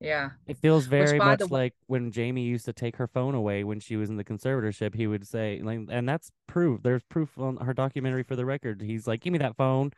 Yeah. 0.00 0.30
It 0.46 0.58
feels 0.58 0.86
very 0.86 1.18
much 1.18 1.38
the... 1.38 1.46
like 1.46 1.74
when 1.86 2.10
Jamie 2.10 2.42
used 2.42 2.66
to 2.66 2.72
take 2.72 2.96
her 2.96 3.06
phone 3.06 3.34
away 3.34 3.64
when 3.64 3.80
she 3.80 3.96
was 3.96 4.10
in 4.10 4.16
the 4.16 4.24
conservatorship. 4.24 4.94
He 4.94 5.06
would 5.06 5.26
say, 5.26 5.60
like, 5.62 5.80
and 5.90 6.08
that's 6.08 6.30
proof. 6.46 6.82
There's 6.82 7.02
proof 7.04 7.38
on 7.38 7.56
her 7.58 7.72
documentary 7.72 8.22
for 8.22 8.36
the 8.36 8.44
record. 8.44 8.82
He's 8.82 9.06
like, 9.06 9.22
give 9.22 9.32
me 9.32 9.38
that 9.38 9.56
phone. 9.56 9.92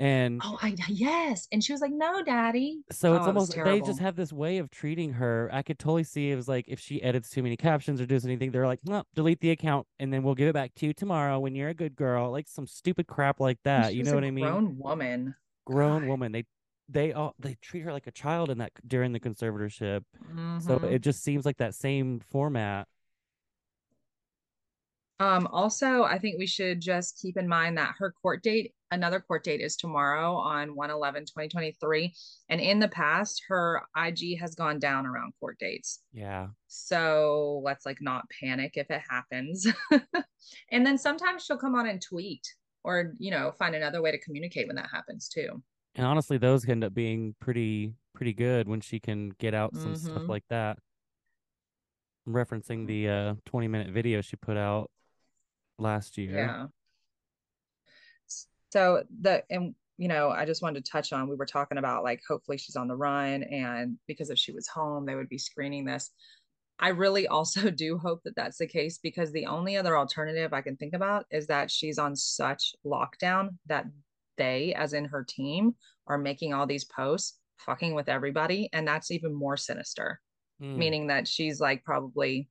And 0.00 0.40
oh, 0.42 0.58
I 0.62 0.74
yes, 0.88 1.46
and 1.52 1.62
she 1.62 1.72
was 1.72 1.82
like, 1.82 1.92
"No, 1.92 2.22
daddy." 2.24 2.80
So 2.90 3.12
oh, 3.12 3.16
it's 3.16 3.26
almost 3.26 3.54
it 3.54 3.64
they 3.66 3.82
just 3.82 4.00
have 4.00 4.16
this 4.16 4.32
way 4.32 4.56
of 4.56 4.70
treating 4.70 5.12
her. 5.12 5.50
I 5.52 5.60
could 5.60 5.78
totally 5.78 6.04
see 6.04 6.30
it 6.30 6.36
was 6.36 6.48
like 6.48 6.64
if 6.68 6.80
she 6.80 7.02
edits 7.02 7.28
too 7.28 7.42
many 7.42 7.54
captions 7.54 8.00
or 8.00 8.06
does 8.06 8.24
anything, 8.24 8.50
they're 8.50 8.66
like, 8.66 8.80
"No, 8.82 9.04
delete 9.14 9.40
the 9.40 9.50
account, 9.50 9.86
and 9.98 10.10
then 10.10 10.22
we'll 10.22 10.34
give 10.34 10.48
it 10.48 10.54
back 10.54 10.74
to 10.76 10.86
you 10.86 10.94
tomorrow 10.94 11.38
when 11.38 11.54
you're 11.54 11.68
a 11.68 11.74
good 11.74 11.96
girl." 11.96 12.30
Like 12.30 12.48
some 12.48 12.66
stupid 12.66 13.08
crap 13.08 13.40
like 13.40 13.58
that. 13.64 13.94
You 13.94 14.02
know 14.02 14.14
what 14.14 14.24
I 14.24 14.30
mean? 14.30 14.46
Grown 14.46 14.78
woman. 14.78 15.34
Grown 15.66 16.00
God. 16.00 16.08
woman. 16.08 16.32
They 16.32 16.44
they 16.88 17.12
all 17.12 17.34
they 17.38 17.58
treat 17.60 17.80
her 17.82 17.92
like 17.92 18.06
a 18.06 18.12
child 18.12 18.48
in 18.48 18.56
that 18.56 18.72
during 18.86 19.12
the 19.12 19.20
conservatorship. 19.20 20.00
Mm-hmm. 20.32 20.60
So 20.60 20.76
it 20.76 21.00
just 21.00 21.22
seems 21.22 21.44
like 21.44 21.58
that 21.58 21.74
same 21.74 22.20
format. 22.30 22.88
Um, 25.18 25.46
also, 25.52 26.04
I 26.04 26.18
think 26.18 26.38
we 26.38 26.46
should 26.46 26.80
just 26.80 27.20
keep 27.20 27.36
in 27.36 27.46
mind 27.46 27.76
that 27.76 27.92
her 27.98 28.14
court 28.22 28.42
date, 28.42 28.72
another 28.90 29.20
court 29.20 29.44
date 29.44 29.60
is 29.60 29.76
tomorrow 29.76 30.34
on 30.34 30.74
1 30.74 30.90
11, 30.90 31.22
2023. 31.22 32.14
And 32.48 32.60
in 32.60 32.78
the 32.78 32.88
past, 32.88 33.42
her 33.48 33.82
IG 33.96 34.38
has 34.40 34.54
gone 34.54 34.78
down 34.78 35.06
around 35.06 35.32
court 35.38 35.58
dates. 35.58 36.00
Yeah. 36.12 36.48
So 36.66 37.60
let's 37.64 37.86
like 37.86 37.98
not 38.00 38.24
panic 38.40 38.72
if 38.76 38.90
it 38.90 39.02
happens. 39.08 39.66
and 40.70 40.84
then 40.84 40.98
sometimes 40.98 41.44
she'll 41.44 41.58
come 41.58 41.74
on 41.74 41.88
and 41.88 42.02
tweet 42.02 42.46
or, 42.82 43.14
you 43.18 43.30
know, 43.30 43.52
find 43.58 43.74
another 43.74 44.02
way 44.02 44.10
to 44.10 44.18
communicate 44.18 44.66
when 44.66 44.76
that 44.76 44.90
happens 44.92 45.28
too. 45.28 45.62
And 45.94 46.06
honestly, 46.06 46.38
those 46.38 46.68
end 46.68 46.84
up 46.84 46.94
being 46.94 47.34
pretty, 47.40 47.94
pretty 48.14 48.32
good 48.32 48.68
when 48.68 48.80
she 48.80 49.00
can 49.00 49.30
get 49.38 49.54
out 49.54 49.74
some 49.74 49.94
mm-hmm. 49.94 50.06
stuff 50.06 50.28
like 50.28 50.44
that. 50.48 50.78
I'm 52.26 52.32
referencing 52.32 52.86
the 52.86 53.08
uh, 53.08 53.34
20 53.46 53.68
minute 53.68 53.92
video 53.92 54.20
she 54.20 54.36
put 54.36 54.56
out 54.56 54.90
last 55.78 56.16
year. 56.18 56.36
Yeah. 56.36 56.66
So 58.70 59.02
the 59.20 59.42
and 59.50 59.74
you 59.98 60.08
know, 60.08 60.30
I 60.30 60.46
just 60.46 60.62
wanted 60.62 60.82
to 60.82 60.90
touch 60.90 61.12
on 61.12 61.28
we 61.28 61.36
were 61.36 61.44
talking 61.44 61.76
about 61.76 62.04
like 62.04 62.22
hopefully 62.26 62.56
she's 62.56 62.76
on 62.76 62.88
the 62.88 62.96
run 62.96 63.42
and 63.42 63.98
because 64.06 64.30
if 64.30 64.38
she 64.38 64.52
was 64.52 64.66
home, 64.66 65.04
they 65.04 65.14
would 65.14 65.28
be 65.28 65.38
screening 65.38 65.84
this. 65.84 66.10
I 66.78 66.88
really 66.88 67.26
also 67.28 67.70
do 67.70 67.98
hope 67.98 68.22
that 68.24 68.34
that's 68.34 68.58
the 68.58 68.66
case 68.66 68.98
because 68.98 69.30
the 69.30 69.46
only 69.46 69.76
other 69.76 69.98
alternative 69.98 70.54
I 70.54 70.62
can 70.62 70.76
think 70.76 70.94
about 70.94 71.26
is 71.30 71.46
that 71.48 71.70
she's 71.70 71.98
on 71.98 72.16
such 72.16 72.74
lockdown 72.84 73.50
that 73.66 73.84
they, 74.38 74.72
as 74.74 74.94
in 74.94 75.04
her 75.04 75.22
team, 75.28 75.74
are 76.06 76.16
making 76.16 76.54
all 76.54 76.66
these 76.66 76.84
posts, 76.84 77.38
fucking 77.58 77.94
with 77.94 78.08
everybody. 78.08 78.70
And 78.72 78.88
that's 78.88 79.10
even 79.10 79.34
more 79.34 79.58
sinister, 79.58 80.18
mm. 80.62 80.76
meaning 80.76 81.08
that 81.08 81.28
she's 81.28 81.60
like 81.60 81.84
probably 81.84 82.48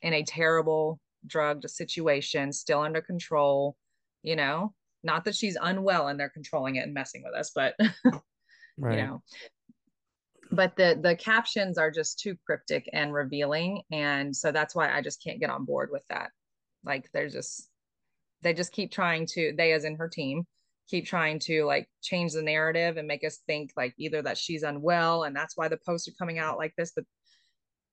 in 0.00 0.14
a 0.14 0.22
terrible 0.22 0.98
drugged 1.26 1.68
situation, 1.68 2.50
still 2.50 2.80
under 2.80 3.02
control, 3.02 3.76
you 4.22 4.36
know, 4.36 4.72
not 5.02 5.24
that 5.24 5.34
she's 5.34 5.56
unwell 5.60 6.08
and 6.08 6.18
they're 6.18 6.28
controlling 6.28 6.76
it 6.76 6.84
and 6.84 6.94
messing 6.94 7.22
with 7.24 7.34
us, 7.34 7.52
but 7.54 7.74
right. 8.78 8.98
you 8.98 9.06
know, 9.06 9.22
but 10.50 10.76
the 10.76 10.98
the 11.02 11.16
captions 11.16 11.78
are 11.78 11.90
just 11.90 12.18
too 12.18 12.36
cryptic 12.46 12.88
and 12.92 13.12
revealing 13.12 13.82
and 13.90 14.34
so 14.34 14.50
that's 14.50 14.74
why 14.74 14.92
i 14.92 15.02
just 15.02 15.22
can't 15.22 15.40
get 15.40 15.50
on 15.50 15.64
board 15.64 15.90
with 15.92 16.02
that 16.08 16.30
like 16.84 17.08
they're 17.12 17.28
just 17.28 17.68
they 18.42 18.54
just 18.54 18.72
keep 18.72 18.90
trying 18.90 19.26
to 19.26 19.52
they 19.56 19.72
as 19.72 19.84
in 19.84 19.96
her 19.96 20.08
team 20.08 20.46
keep 20.88 21.06
trying 21.06 21.38
to 21.38 21.64
like 21.64 21.86
change 22.02 22.32
the 22.32 22.42
narrative 22.42 22.96
and 22.96 23.06
make 23.06 23.24
us 23.24 23.40
think 23.46 23.70
like 23.76 23.94
either 23.98 24.22
that 24.22 24.38
she's 24.38 24.62
unwell 24.62 25.24
and 25.24 25.36
that's 25.36 25.56
why 25.56 25.68
the 25.68 25.78
posts 25.86 26.08
are 26.08 26.18
coming 26.18 26.38
out 26.38 26.58
like 26.58 26.72
this 26.76 26.92
but 26.94 27.04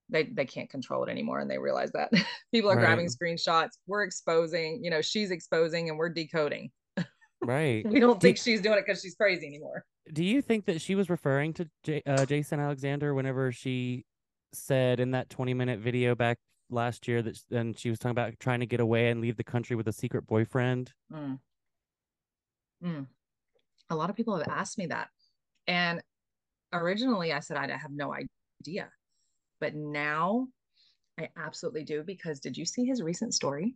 they 0.10 0.24
they 0.24 0.46
can't 0.46 0.70
control 0.70 1.04
it 1.04 1.10
anymore 1.10 1.40
and 1.40 1.50
they 1.50 1.58
realize 1.58 1.92
that 1.92 2.12
people 2.54 2.70
are 2.70 2.76
right. 2.76 2.86
grabbing 2.86 3.08
screenshots 3.08 3.72
we're 3.88 4.04
exposing 4.04 4.80
you 4.84 4.90
know 4.90 5.02
she's 5.02 5.32
exposing 5.32 5.90
and 5.90 5.98
we're 5.98 6.10
decoding 6.10 6.70
right 7.44 7.86
we 7.90 8.00
don't 8.00 8.22
think 8.22 8.38
she's 8.38 8.62
doing 8.62 8.78
it 8.78 8.86
because 8.86 9.02
she's 9.02 9.16
crazy 9.16 9.46
anymore 9.46 9.84
do 10.14 10.24
you 10.24 10.42
think 10.42 10.66
that 10.66 10.82
she 10.82 10.96
was 10.96 11.10
referring 11.10 11.54
to 11.54 11.68
J- 11.84 12.04
uh, 12.06 12.26
Jason 12.26 12.60
Alexander 12.60 13.14
whenever 13.14 13.52
she 13.52 14.06
said 14.54 15.00
in 15.00 15.12
that 15.12 15.30
20 15.30 15.54
minute 15.54 15.80
video 15.80 16.16
back 16.16 16.38
last 16.70 17.08
year 17.08 17.22
that 17.22 17.38
then 17.50 17.74
she 17.74 17.90
was 17.90 18.00
talking 18.00 18.12
about 18.12 18.40
trying 18.40 18.60
to 18.60 18.66
get 18.66 18.80
away 18.80 19.10
and 19.10 19.22
leave 19.22 19.38
the 19.38 19.44
country 19.44 19.76
with 19.76 19.88
a 19.88 19.94
secret 19.94 20.26
boyfriend? 20.26 20.92
Mm. 21.12 21.40
Mm. 22.84 23.08
A 23.90 23.96
lot 23.96 24.10
of 24.10 24.16
people 24.16 24.38
have 24.38 24.48
asked 24.48 24.78
me 24.78 24.88
that. 24.88 25.10
And 25.68 26.02
originally 26.74 27.34
I 27.34 27.40
said 27.40 27.58
I 27.58 27.68
have 27.68 27.92
no 27.92 28.14
idea. 28.14 28.90
But 29.60 29.76
now 29.76 30.48
I 31.20 31.30
absolutely 31.38 31.84
do 31.84 32.04
because 32.04 32.40
did 32.40 32.58
you 32.58 32.66
see 32.66 32.86
his 32.86 33.02
recent 33.02 33.34
story? 33.34 33.76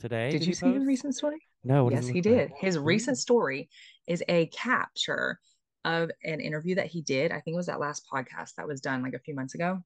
Today? 0.00 0.30
Did, 0.30 0.40
did 0.40 0.48
you 0.48 0.54
see 0.54 0.66
post? 0.66 0.78
his 0.78 0.86
recent 0.86 1.14
story? 1.14 1.40
No. 1.64 1.90
Yes, 1.90 2.06
he 2.06 2.20
did. 2.20 2.50
Like? 2.50 2.60
His 2.60 2.78
recent 2.78 3.18
story 3.18 3.68
is 4.06 4.22
a 4.28 4.46
capture 4.46 5.38
of 5.84 6.10
an 6.24 6.40
interview 6.40 6.74
that 6.76 6.86
he 6.86 7.02
did. 7.02 7.30
I 7.30 7.40
think 7.40 7.54
it 7.54 7.56
was 7.56 7.66
that 7.66 7.80
last 7.80 8.06
podcast 8.12 8.54
that 8.56 8.66
was 8.66 8.80
done 8.80 9.02
like 9.02 9.14
a 9.14 9.18
few 9.18 9.34
months 9.34 9.54
ago. 9.54 9.82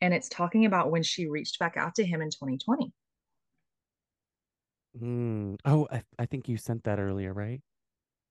And 0.00 0.14
it's 0.14 0.28
talking 0.28 0.64
about 0.64 0.90
when 0.90 1.02
she 1.02 1.26
reached 1.26 1.58
back 1.58 1.76
out 1.76 1.94
to 1.96 2.04
him 2.04 2.22
in 2.22 2.30
2020. 2.30 2.92
Mm. 5.00 5.58
Oh, 5.64 5.88
I, 5.90 6.02
I 6.18 6.26
think 6.26 6.48
you 6.48 6.56
sent 6.56 6.84
that 6.84 6.98
earlier, 6.98 7.32
right? 7.32 7.60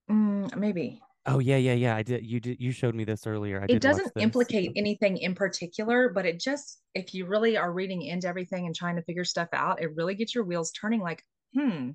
Mm, 0.09 0.55
maybe. 0.55 1.01
Oh 1.25 1.39
yeah, 1.39 1.57
yeah, 1.57 1.73
yeah. 1.73 1.95
I 1.95 2.03
did. 2.03 2.25
You 2.25 2.39
did. 2.39 2.61
You 2.61 2.71
showed 2.71 2.95
me 2.95 3.03
this 3.03 3.27
earlier. 3.27 3.61
I 3.61 3.65
it 3.67 3.81
doesn't 3.81 4.13
implicate 4.15 4.71
anything 4.77 5.17
in 5.17 5.35
particular, 5.35 6.09
but 6.09 6.25
it 6.25 6.39
just, 6.39 6.81
if 6.95 7.13
you 7.13 7.25
really 7.25 7.57
are 7.57 7.71
reading 7.71 8.01
into 8.01 8.29
everything 8.29 8.65
and 8.65 8.73
trying 8.73 8.95
to 8.95 9.01
figure 9.01 9.25
stuff 9.25 9.49
out, 9.51 9.81
it 9.81 9.93
really 9.95 10.15
gets 10.15 10.33
your 10.33 10.45
wheels 10.45 10.71
turning. 10.71 11.01
Like, 11.01 11.21
hmm, 11.53 11.91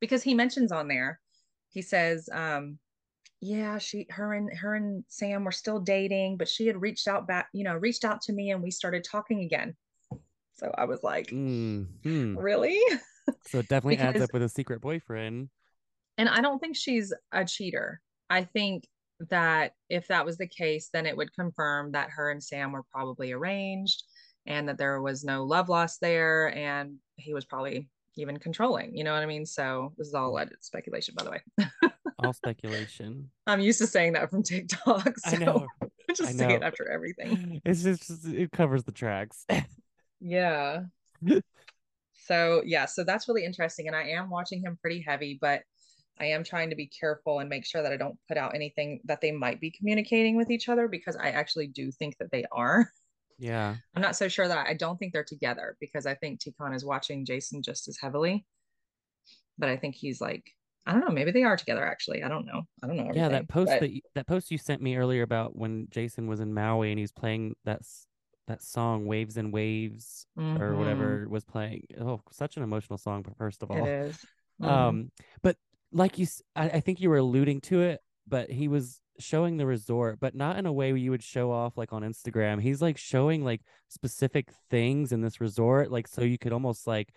because 0.00 0.22
he 0.22 0.34
mentions 0.34 0.72
on 0.72 0.88
there, 0.88 1.20
he 1.70 1.82
says, 1.82 2.28
um, 2.32 2.78
yeah, 3.40 3.78
she, 3.78 4.06
her 4.10 4.34
and 4.34 4.52
her 4.56 4.74
and 4.74 5.04
Sam 5.08 5.44
were 5.44 5.52
still 5.52 5.80
dating, 5.80 6.36
but 6.38 6.48
she 6.48 6.66
had 6.66 6.80
reached 6.80 7.06
out 7.06 7.28
back, 7.28 7.48
you 7.52 7.64
know, 7.64 7.74
reached 7.74 8.04
out 8.04 8.20
to 8.22 8.32
me, 8.32 8.50
and 8.50 8.62
we 8.62 8.70
started 8.70 9.04
talking 9.04 9.42
again. 9.42 9.76
So 10.54 10.72
I 10.76 10.86
was 10.86 11.02
like, 11.02 11.28
mm-hmm. 11.28 12.36
really? 12.36 12.80
So 13.46 13.58
it 13.58 13.68
definitely 13.68 13.96
because, 13.96 14.14
adds 14.14 14.24
up 14.24 14.32
with 14.32 14.42
a 14.42 14.48
secret 14.48 14.80
boyfriend. 14.80 15.50
And 16.16 16.28
I 16.28 16.40
don't 16.40 16.58
think 16.58 16.76
she's 16.76 17.12
a 17.30 17.44
cheater. 17.44 18.00
I 18.30 18.44
think 18.44 18.88
that 19.30 19.72
if 19.88 20.08
that 20.08 20.24
was 20.24 20.38
the 20.38 20.46
case, 20.46 20.90
then 20.92 21.06
it 21.06 21.16
would 21.16 21.34
confirm 21.34 21.92
that 21.92 22.10
her 22.10 22.30
and 22.30 22.42
Sam 22.42 22.72
were 22.72 22.84
probably 22.90 23.32
arranged 23.32 24.02
and 24.46 24.68
that 24.68 24.78
there 24.78 25.00
was 25.02 25.24
no 25.24 25.44
love 25.44 25.68
lost 25.68 26.00
there 26.00 26.54
and 26.56 26.96
he 27.16 27.34
was 27.34 27.44
probably 27.44 27.88
even 28.18 28.38
controlling. 28.38 28.96
You 28.96 29.04
know 29.04 29.12
what 29.12 29.22
I 29.22 29.26
mean? 29.26 29.46
So 29.46 29.92
this 29.96 30.08
is 30.08 30.14
all 30.14 30.30
alleged 30.30 30.52
speculation, 30.60 31.14
by 31.16 31.24
the 31.24 31.30
way. 31.30 31.42
all 32.22 32.32
speculation. 32.32 33.30
I'm 33.46 33.60
used 33.60 33.78
to 33.78 33.86
saying 33.86 34.14
that 34.14 34.30
from 34.30 34.42
TikTok. 34.42 35.14
So 35.18 35.30
I 35.30 35.36
know. 35.36 35.66
just 36.16 36.30
I 36.30 36.32
know. 36.32 36.48
say 36.48 36.54
it 36.54 36.62
after 36.62 36.90
everything. 36.90 37.60
It's 37.64 37.82
just 37.82 38.26
it 38.26 38.50
covers 38.52 38.84
the 38.84 38.92
tracks. 38.92 39.44
yeah. 40.20 40.82
so 42.26 42.62
yeah, 42.64 42.86
so 42.86 43.04
that's 43.04 43.28
really 43.28 43.44
interesting. 43.44 43.86
And 43.88 43.96
I 43.96 44.08
am 44.08 44.30
watching 44.30 44.60
him 44.60 44.78
pretty 44.80 45.00
heavy, 45.00 45.38
but 45.40 45.62
I 46.20 46.26
am 46.26 46.44
trying 46.44 46.70
to 46.70 46.76
be 46.76 46.86
careful 46.86 47.38
and 47.38 47.48
make 47.48 47.64
sure 47.64 47.82
that 47.82 47.92
I 47.92 47.96
don't 47.96 48.18
put 48.26 48.36
out 48.36 48.54
anything 48.54 49.00
that 49.04 49.20
they 49.20 49.30
might 49.32 49.60
be 49.60 49.70
communicating 49.70 50.36
with 50.36 50.50
each 50.50 50.68
other 50.68 50.88
because 50.88 51.16
I 51.16 51.30
actually 51.30 51.68
do 51.68 51.90
think 51.92 52.18
that 52.18 52.30
they 52.30 52.44
are. 52.50 52.90
Yeah. 53.38 53.76
I'm 53.94 54.02
not 54.02 54.16
so 54.16 54.28
sure 54.28 54.48
that 54.48 54.66
I 54.66 54.74
don't 54.74 54.98
think 54.98 55.12
they're 55.12 55.24
together 55.24 55.76
because 55.80 56.06
I 56.06 56.14
think 56.14 56.40
T-Con 56.40 56.74
is 56.74 56.84
watching 56.84 57.24
Jason 57.24 57.62
just 57.62 57.88
as 57.88 57.96
heavily. 58.00 58.44
But 59.58 59.68
I 59.68 59.76
think 59.76 59.94
he's 59.94 60.20
like, 60.20 60.44
I 60.86 60.92
don't 60.92 61.04
know, 61.04 61.12
maybe 61.12 61.30
they 61.30 61.42
are 61.42 61.56
together 61.56 61.84
actually. 61.84 62.22
I 62.22 62.28
don't 62.28 62.46
know. 62.46 62.62
I 62.82 62.86
don't 62.86 62.96
know. 62.96 63.12
Yeah, 63.14 63.28
that 63.28 63.48
post 63.48 63.70
but... 63.70 63.80
that 63.80 64.00
that 64.14 64.26
post 64.26 64.50
you 64.50 64.58
sent 64.58 64.80
me 64.80 64.96
earlier 64.96 65.22
about 65.22 65.56
when 65.56 65.88
Jason 65.90 66.26
was 66.26 66.40
in 66.40 66.54
Maui 66.54 66.90
and 66.90 66.98
he's 66.98 67.12
playing 67.12 67.56
that 67.64 67.82
that 68.46 68.62
song 68.62 69.06
Waves 69.06 69.36
and 69.36 69.52
Waves 69.52 70.26
mm-hmm. 70.38 70.62
or 70.62 70.76
whatever 70.76 71.26
was 71.28 71.44
playing. 71.44 71.84
Oh, 72.00 72.22
such 72.30 72.56
an 72.56 72.62
emotional 72.62 72.98
song, 72.98 73.22
but 73.22 73.36
first 73.36 73.62
of 73.62 73.70
all. 73.70 73.84
It 73.84 73.88
is. 73.88 74.24
Mm-hmm. 74.60 74.72
Um, 74.72 75.12
but 75.40 75.54
like 75.92 76.18
you, 76.18 76.26
I, 76.56 76.68
I 76.68 76.80
think 76.80 77.00
you 77.00 77.10
were 77.10 77.18
alluding 77.18 77.60
to 77.60 77.82
it, 77.82 78.00
but 78.26 78.50
he 78.50 78.66
was 78.66 79.00
showing 79.18 79.56
the 79.56 79.66
resort, 79.66 80.18
but 80.20 80.34
not 80.34 80.58
in 80.58 80.66
a 80.66 80.72
way 80.72 80.92
where 80.92 80.98
you 80.98 81.10
would 81.10 81.22
show 81.22 81.50
off 81.50 81.76
like 81.76 81.92
on 81.92 82.02
Instagram. 82.02 82.60
He's 82.60 82.82
like 82.82 82.98
showing 82.98 83.44
like 83.44 83.62
specific 83.88 84.50
things 84.70 85.12
in 85.12 85.20
this 85.20 85.40
resort, 85.40 85.90
like 85.90 86.08
so 86.08 86.22
you 86.22 86.38
could 86.38 86.52
almost 86.52 86.86
like 86.86 87.12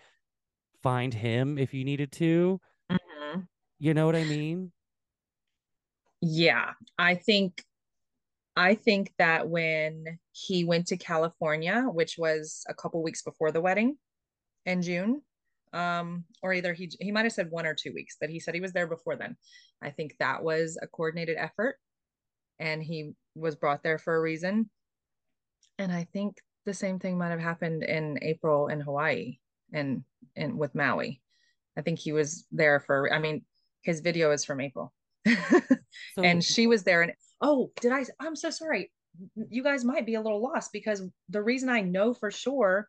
find 0.81 1.13
him 1.13 1.57
if 1.57 1.73
you 1.73 1.83
needed 1.83 2.11
to. 2.13 2.59
Mm-hmm. 2.91 3.41
You 3.79 3.93
know 3.93 4.05
what 4.05 4.15
I 4.15 4.23
mean? 4.23 4.71
Yeah, 6.21 6.71
I 6.97 7.15
think 7.15 7.63
I 8.55 8.75
think 8.75 9.13
that 9.17 9.49
when 9.49 10.19
he 10.33 10.63
went 10.63 10.87
to 10.87 10.97
California, 10.97 11.83
which 11.91 12.17
was 12.17 12.63
a 12.67 12.73
couple 12.73 13.01
weeks 13.01 13.21
before 13.21 13.51
the 13.51 13.61
wedding 13.61 13.97
in 14.65 14.81
June, 14.81 15.21
um, 15.73 16.25
or 16.43 16.53
either 16.53 16.73
he 16.73 16.91
he 16.99 17.11
might 17.11 17.25
have 17.25 17.31
said 17.31 17.49
one 17.49 17.65
or 17.65 17.73
two 17.73 17.93
weeks, 17.93 18.17
but 18.19 18.29
he 18.29 18.39
said 18.39 18.53
he 18.53 18.61
was 18.61 18.73
there 18.73 18.87
before 18.87 19.15
then. 19.15 19.37
I 19.81 19.89
think 19.89 20.15
that 20.19 20.43
was 20.43 20.77
a 20.81 20.87
coordinated 20.87 21.37
effort, 21.37 21.77
and 22.59 22.83
he 22.83 23.13
was 23.35 23.55
brought 23.55 23.83
there 23.83 23.97
for 23.97 24.15
a 24.15 24.21
reason. 24.21 24.69
And 25.77 25.91
I 25.91 26.07
think 26.13 26.37
the 26.65 26.73
same 26.73 26.99
thing 26.99 27.17
might 27.17 27.29
have 27.29 27.39
happened 27.39 27.83
in 27.83 28.19
April 28.21 28.67
in 28.67 28.81
Hawaii 28.81 29.37
and 29.73 30.03
and 30.35 30.57
with 30.57 30.75
Maui. 30.75 31.21
I 31.77 31.81
think 31.81 31.99
he 31.99 32.11
was 32.11 32.45
there 32.51 32.79
for. 32.79 33.11
I 33.11 33.19
mean, 33.19 33.43
his 33.81 34.01
video 34.01 34.31
is 34.31 34.45
from 34.45 34.61
April, 34.61 34.93
so, 35.27 36.21
and 36.23 36.43
she 36.43 36.67
was 36.67 36.83
there. 36.83 37.01
And 37.01 37.13
oh, 37.41 37.71
did 37.79 37.91
I? 37.91 38.05
I'm 38.19 38.35
so 38.35 38.49
sorry. 38.49 38.91
You 39.49 39.63
guys 39.63 39.83
might 39.83 40.05
be 40.05 40.15
a 40.15 40.21
little 40.21 40.41
lost 40.41 40.71
because 40.71 41.01
the 41.29 41.41
reason 41.41 41.69
I 41.69 41.81
know 41.81 42.13
for 42.13 42.31
sure 42.31 42.87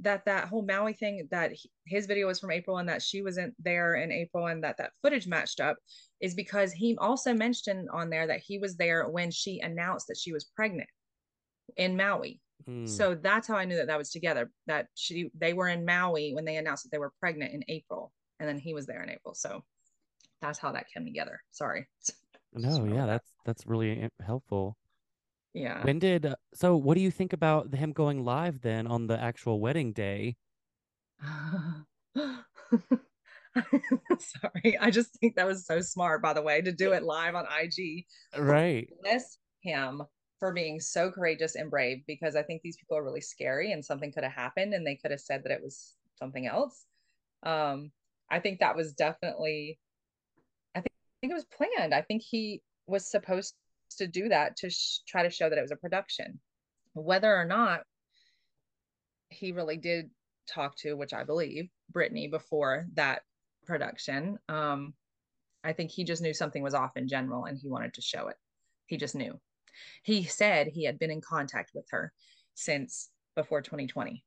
that 0.00 0.24
that 0.24 0.48
whole 0.48 0.64
Maui 0.64 0.92
thing 0.92 1.28
that 1.30 1.52
he, 1.52 1.70
his 1.86 2.06
video 2.06 2.26
was 2.26 2.40
from 2.40 2.50
April 2.50 2.78
and 2.78 2.88
that 2.88 3.02
she 3.02 3.22
wasn't 3.22 3.54
there 3.62 3.94
in 3.94 4.10
April 4.10 4.46
and 4.46 4.64
that 4.64 4.76
that 4.78 4.92
footage 5.02 5.26
matched 5.26 5.60
up 5.60 5.76
is 6.24 6.34
because 6.34 6.72
he 6.72 6.96
also 6.96 7.34
mentioned 7.34 7.86
on 7.92 8.08
there 8.08 8.26
that 8.26 8.40
he 8.40 8.58
was 8.58 8.76
there 8.76 9.06
when 9.10 9.30
she 9.30 9.60
announced 9.60 10.06
that 10.06 10.16
she 10.16 10.32
was 10.32 10.44
pregnant 10.56 10.88
in 11.76 11.98
Maui. 11.98 12.40
Mm. 12.66 12.88
So 12.88 13.14
that's 13.14 13.46
how 13.46 13.56
I 13.56 13.66
knew 13.66 13.76
that 13.76 13.88
that 13.88 13.98
was 13.98 14.10
together. 14.10 14.50
That 14.66 14.86
she 14.94 15.30
they 15.38 15.52
were 15.52 15.68
in 15.68 15.84
Maui 15.84 16.32
when 16.32 16.46
they 16.46 16.56
announced 16.56 16.84
that 16.84 16.92
they 16.92 16.98
were 16.98 17.12
pregnant 17.20 17.52
in 17.52 17.62
April, 17.68 18.10
and 18.40 18.48
then 18.48 18.58
he 18.58 18.72
was 18.72 18.86
there 18.86 19.02
in 19.02 19.10
April. 19.10 19.34
So 19.34 19.64
that's 20.40 20.58
how 20.58 20.72
that 20.72 20.86
came 20.92 21.04
together. 21.04 21.42
Sorry. 21.52 21.86
No, 22.56 22.84
yeah, 22.84 23.04
that's 23.04 23.28
that's 23.44 23.66
really 23.66 24.08
helpful. 24.24 24.76
Yeah. 25.54 25.82
When 25.82 25.98
did 25.98 26.24
uh, 26.24 26.36
so? 26.54 26.76
What 26.76 26.94
do 26.94 27.00
you 27.00 27.10
think 27.10 27.32
about 27.32 27.74
him 27.74 27.90
going 27.90 28.24
live 28.24 28.60
then 28.60 28.86
on 28.86 29.08
the 29.08 29.20
actual 29.20 29.58
wedding 29.58 29.92
day? 29.92 30.36
Sorry, 34.18 34.78
I 34.80 34.90
just 34.90 35.14
think 35.20 35.36
that 35.36 35.46
was 35.46 35.66
so 35.66 35.80
smart. 35.80 36.22
By 36.22 36.32
the 36.32 36.42
way, 36.42 36.60
to 36.60 36.72
do 36.72 36.92
it 36.92 37.02
live 37.02 37.34
on 37.34 37.44
IG. 37.44 38.04
Right. 38.36 38.88
Bless 39.02 39.38
him 39.60 40.02
for 40.38 40.52
being 40.52 40.80
so 40.80 41.10
courageous 41.10 41.54
and 41.54 41.70
brave 41.70 42.02
because 42.06 42.36
I 42.36 42.42
think 42.42 42.62
these 42.62 42.76
people 42.76 42.96
are 42.96 43.04
really 43.04 43.20
scary 43.20 43.72
and 43.72 43.84
something 43.84 44.12
could 44.12 44.24
have 44.24 44.32
happened 44.32 44.74
and 44.74 44.86
they 44.86 44.96
could 44.96 45.10
have 45.10 45.20
said 45.20 45.42
that 45.44 45.52
it 45.52 45.62
was 45.62 45.94
something 46.18 46.46
else. 46.46 46.84
Um, 47.44 47.92
I 48.30 48.40
think 48.40 48.60
that 48.60 48.76
was 48.76 48.92
definitely. 48.92 49.78
I 50.74 50.80
think, 50.80 50.92
I 50.92 51.16
think 51.20 51.30
it 51.32 51.34
was 51.34 51.46
planned. 51.46 51.94
I 51.94 52.02
think 52.02 52.22
he 52.22 52.62
was 52.86 53.10
supposed 53.10 53.54
to 53.98 54.06
do 54.06 54.28
that 54.28 54.56
to 54.58 54.70
sh- 54.70 54.98
try 55.06 55.22
to 55.22 55.30
show 55.30 55.48
that 55.48 55.58
it 55.58 55.62
was 55.62 55.70
a 55.70 55.76
production. 55.76 56.40
Whether 56.94 57.34
or 57.34 57.44
not 57.44 57.80
he 59.28 59.52
really 59.52 59.76
did 59.76 60.10
talk 60.48 60.76
to, 60.78 60.94
which 60.94 61.12
I 61.12 61.24
believe, 61.24 61.68
Britney 61.92 62.30
before 62.30 62.86
that 62.94 63.22
production. 63.64 64.38
Um, 64.48 64.94
I 65.64 65.72
think 65.72 65.90
he 65.90 66.04
just 66.04 66.22
knew 66.22 66.34
something 66.34 66.62
was 66.62 66.74
off 66.74 66.96
in 66.96 67.08
general 67.08 67.46
and 67.46 67.58
he 67.58 67.68
wanted 67.68 67.94
to 67.94 68.02
show 68.02 68.28
it. 68.28 68.36
He 68.86 68.96
just 68.96 69.14
knew. 69.14 69.40
He 70.02 70.24
said 70.24 70.68
he 70.68 70.84
had 70.84 70.98
been 70.98 71.10
in 71.10 71.20
contact 71.20 71.72
with 71.74 71.86
her 71.90 72.12
since 72.54 73.10
before 73.34 73.62
2020. 73.62 74.22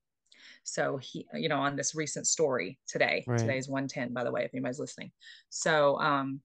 So 0.63 0.97
he, 0.97 1.25
you 1.33 1.49
know, 1.49 1.59
on 1.59 1.75
this 1.75 1.95
recent 1.95 2.27
story 2.27 2.77
today, 2.87 3.23
right. 3.27 3.39
today's 3.39 3.69
110, 3.69 4.13
by 4.13 4.23
the 4.23 4.31
way, 4.31 4.43
if 4.43 4.51
anybody's 4.53 4.79
listening. 4.79 5.11
So, 5.49 5.99
um, 5.99 6.41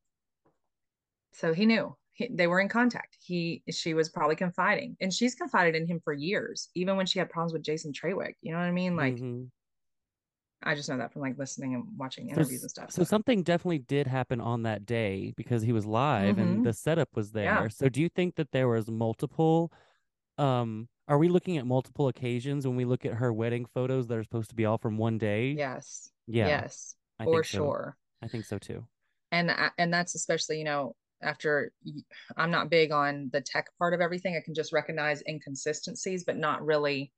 so 1.33 1.53
he 1.53 1.67
knew 1.67 1.97
he, 2.13 2.29
they 2.33 2.47
were 2.47 2.61
in 2.61 2.69
contact. 2.69 3.17
He, 3.21 3.63
she 3.71 3.95
was 3.95 4.11
probably 4.11 4.37
confiding 4.37 4.97
and 5.01 5.13
she's 5.13 5.35
confided 5.35 5.75
in 5.75 5.87
him 5.87 6.01
for 6.05 6.13
years, 6.13 6.69
even 6.75 6.97
when 6.97 7.07
she 7.07 7.19
had 7.19 7.31
problems 7.31 7.53
with 7.53 7.63
Jason 7.63 7.93
Trawick. 7.93 8.35
You 8.43 8.53
know 8.53 8.59
what 8.59 8.67
I 8.67 8.73
mean? 8.73 8.97
Like, 8.97 9.15
mm-hmm. 9.15 9.45
I 10.62 10.75
just 10.75 10.88
know 10.88 10.98
that 10.98 11.12
from 11.12 11.22
like 11.22 11.38
listening 11.38 11.75
and 11.75 11.85
watching 11.96 12.29
interviews 12.29 12.61
so, 12.61 12.64
and 12.64 12.70
stuff. 12.70 12.90
So. 12.90 13.03
so. 13.03 13.09
something 13.09 13.42
definitely 13.42 13.81
did 13.81 14.07
happen 14.07 14.40
on 14.40 14.62
that 14.62 14.87
day 14.87 15.33
because 15.37 15.62
he 15.62 15.72
was 15.72 15.87
live 15.87 16.37
mm-hmm. 16.37 16.40
and 16.40 16.66
the 16.66 16.72
setup 16.72 17.09
was 17.14 17.33
there. 17.33 17.44
Yeah. 17.44 17.68
So 17.68 17.88
do 17.88 18.01
you 18.01 18.09
think 18.09 18.37
that 18.37 18.53
there 18.53 18.68
was 18.68 18.90
multiple 18.90 19.72
um 20.38 20.88
are 21.09 21.18
we 21.18 21.29
looking 21.29 21.59
at 21.59 21.66
multiple 21.66 22.09
occasions 22.09 22.66
when 22.66 22.77
we 22.77 22.85
look 22.85 23.05
at 23.05 23.14
her 23.14 23.33
wedding 23.33 23.66
photos 23.75 24.07
that 24.07 24.16
are 24.16 24.22
supposed 24.22 24.51
to 24.51 24.57
be 24.57 24.64
all 24.64 24.79
from 24.79 24.96
one 24.96 25.18
day? 25.18 25.51
Yes. 25.51 26.11
Yeah. 26.27 26.46
Yes. 26.46 26.94
I 27.18 27.25
for 27.25 27.42
sure. 27.42 27.96
I 28.22 28.29
think 28.29 28.44
so 28.44 28.59
too. 28.59 28.87
And 29.31 29.53
and 29.79 29.92
that's 29.92 30.14
especially, 30.14 30.59
you 30.59 30.64
know, 30.64 30.94
after 31.22 31.72
I'm 32.37 32.51
not 32.51 32.70
big 32.70 32.92
on 32.92 33.31
the 33.33 33.40
tech 33.40 33.66
part 33.79 33.94
of 33.94 34.01
everything. 34.01 34.37
I 34.37 34.44
can 34.44 34.55
just 34.55 34.72
recognize 34.72 35.22
inconsistencies, 35.29 36.25
but 36.25 36.37
not 36.37 36.64
really 36.64 37.12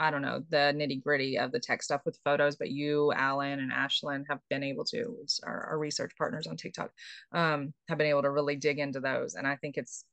I 0.00 0.10
don't 0.10 0.22
know, 0.22 0.42
the 0.48 0.74
nitty 0.74 1.02
gritty 1.02 1.38
of 1.38 1.52
the 1.52 1.60
tech 1.60 1.82
stuff 1.82 2.00
with 2.06 2.18
photos, 2.24 2.56
but 2.56 2.70
you, 2.70 3.12
Alan, 3.12 3.60
and 3.60 3.70
Ashlyn 3.70 4.24
have 4.30 4.38
been 4.48 4.64
able 4.64 4.84
to, 4.86 5.14
our, 5.44 5.66
our 5.66 5.78
research 5.78 6.12
partners 6.16 6.46
on 6.46 6.56
TikTok, 6.56 6.90
um, 7.32 7.74
have 7.86 7.98
been 7.98 8.06
able 8.06 8.22
to 8.22 8.30
really 8.30 8.56
dig 8.56 8.78
into 8.78 9.00
those. 9.00 9.34
And 9.34 9.46
I 9.46 9.56
think 9.56 9.76
it's, 9.76 10.06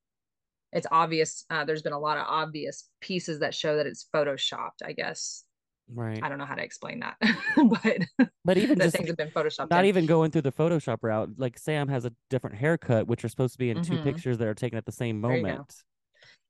it's 0.74 0.88
obvious. 0.92 1.46
Uh, 1.50 1.64
there's 1.64 1.84
been 1.84 1.94
a 1.94 2.00
lot 2.00 2.18
of 2.18 2.26
obvious 2.28 2.90
pieces 3.00 3.40
that 3.40 3.56
show 3.56 3.78
that 3.78 3.88
it's 3.88 4.10
photoshopped, 4.14 4.84
I 4.84 4.92
guess. 4.92 5.46
Right. 5.90 6.20
I 6.22 6.28
don't 6.28 6.38
know 6.38 6.46
how 6.46 6.56
to 6.56 6.64
explain 6.64 7.00
that, 7.00 7.16
but 7.56 8.30
but 8.44 8.58
even 8.58 8.78
just 8.78 8.98
things 8.98 9.08
have 9.08 9.16
been 9.16 9.30
photoshopped. 9.30 9.70
Not 9.70 9.86
in. 9.86 9.86
even 9.86 10.06
going 10.06 10.32
through 10.32 10.42
the 10.42 10.52
Photoshop 10.52 10.98
route. 11.02 11.30
Like 11.38 11.58
Sam 11.58 11.88
has 11.88 12.04
a 12.04 12.12
different 12.30 12.58
haircut, 12.58 13.08
which 13.08 13.24
are 13.24 13.30
supposed 13.30 13.54
to 13.54 13.58
be 13.58 13.70
in 13.70 13.78
mm-hmm. 13.78 13.96
two 13.96 14.04
pictures 14.04 14.38
that 14.40 14.50
are 14.50 14.54
taken 14.54 14.78
at 14.78 14.86
the 14.86 14.92
same 14.92 15.22
moment. 15.22 15.74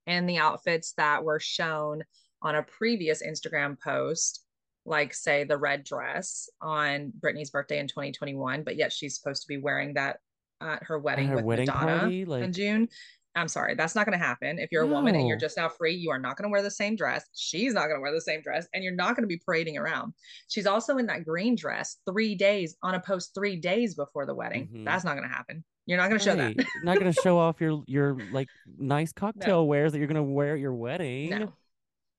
And 0.07 0.27
the 0.27 0.39
outfits 0.39 0.93
that 0.97 1.23
were 1.23 1.39
shown 1.39 2.01
on 2.41 2.55
a 2.55 2.63
previous 2.63 3.23
Instagram 3.23 3.79
post, 3.79 4.43
like 4.85 5.13
say 5.13 5.43
the 5.43 5.57
red 5.57 5.83
dress 5.83 6.49
on 6.61 7.11
Britney's 7.19 7.49
birthday 7.49 7.79
in 7.79 7.87
2021, 7.87 8.63
but 8.63 8.77
yet 8.77 8.93
she's 8.93 9.15
supposed 9.15 9.41
to 9.41 9.47
be 9.47 9.57
wearing 9.57 9.93
that 9.95 10.19
at 10.61 10.83
her 10.83 10.97
wedding 10.97 11.27
her 11.27 11.35
with 11.35 11.45
wedding 11.45 11.67
Madonna 11.67 11.99
party, 11.99 12.25
like... 12.25 12.43
in 12.43 12.53
June. 12.53 12.89
I'm 13.35 13.47
sorry, 13.47 13.75
that's 13.75 13.93
not 13.93 14.07
going 14.07 14.17
to 14.17 14.25
happen. 14.25 14.57
If 14.57 14.71
you're 14.71 14.83
a 14.83 14.87
no. 14.87 14.93
woman 14.93 15.13
and 15.13 15.27
you're 15.27 15.37
just 15.37 15.57
now 15.57 15.69
free, 15.69 15.93
you 15.93 16.09
are 16.09 16.17
not 16.17 16.37
going 16.37 16.45
to 16.45 16.49
wear 16.49 16.63
the 16.63 16.71
same 16.71 16.95
dress. 16.95 17.23
She's 17.35 17.71
not 17.71 17.83
going 17.83 17.97
to 17.97 18.01
wear 18.01 18.11
the 18.11 18.19
same 18.19 18.41
dress, 18.41 18.67
and 18.73 18.83
you're 18.83 18.95
not 18.95 19.15
going 19.15 19.21
to 19.21 19.27
be 19.27 19.39
parading 19.45 19.77
around. 19.77 20.13
She's 20.47 20.65
also 20.65 20.97
in 20.97 21.05
that 21.05 21.23
green 21.23 21.55
dress 21.55 21.97
three 22.09 22.33
days 22.33 22.75
on 22.81 22.95
a 22.95 22.99
post 22.99 23.35
three 23.35 23.55
days 23.55 23.93
before 23.93 24.25
the 24.25 24.33
wedding. 24.33 24.65
Mm-hmm. 24.65 24.85
That's 24.85 25.03
not 25.03 25.15
going 25.15 25.29
to 25.29 25.33
happen. 25.33 25.63
You're 25.85 25.99
not 25.99 26.09
going 26.09 26.19
to 26.19 26.25
show 26.25 26.35
that. 26.35 26.55
not 26.83 26.99
going 26.99 27.13
to 27.13 27.21
show 27.21 27.37
off 27.37 27.61
your 27.61 27.83
your 27.85 28.17
like 28.31 28.47
nice 28.75 29.11
cocktail 29.11 29.57
no. 29.57 29.65
wears 29.65 29.91
that 29.91 29.99
you're 29.99 30.07
going 30.07 30.15
to 30.15 30.23
wear 30.23 30.55
at 30.55 30.59
your 30.59 30.73
wedding. 30.73 31.29
No 31.29 31.53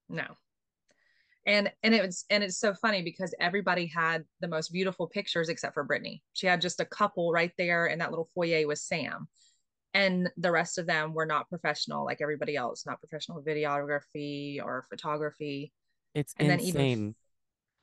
no 0.08 0.24
and 1.48 1.72
and 1.82 1.94
it 1.94 2.04
was 2.04 2.26
and 2.30 2.44
it's 2.44 2.58
so 2.58 2.74
funny 2.74 3.02
because 3.02 3.34
everybody 3.40 3.86
had 3.86 4.24
the 4.40 4.48
most 4.48 4.70
beautiful 4.70 5.06
pictures 5.06 5.48
except 5.48 5.74
for 5.74 5.84
Britney. 5.84 6.20
She 6.34 6.46
had 6.46 6.60
just 6.60 6.78
a 6.78 6.84
couple 6.84 7.32
right 7.32 7.52
there 7.56 7.86
in 7.86 7.98
that 8.00 8.10
little 8.10 8.28
foyer 8.34 8.66
with 8.66 8.78
Sam. 8.78 9.26
And 9.94 10.28
the 10.36 10.52
rest 10.52 10.76
of 10.76 10.86
them 10.86 11.14
were 11.14 11.24
not 11.24 11.48
professional 11.48 12.04
like 12.04 12.20
everybody 12.20 12.54
else, 12.54 12.84
not 12.84 13.00
professional 13.00 13.42
videography 13.42 14.62
or 14.62 14.84
photography. 14.90 15.72
It's 16.14 16.34
and 16.38 16.52
insane. 16.52 16.72
Then 16.74 16.84
even, 16.90 17.14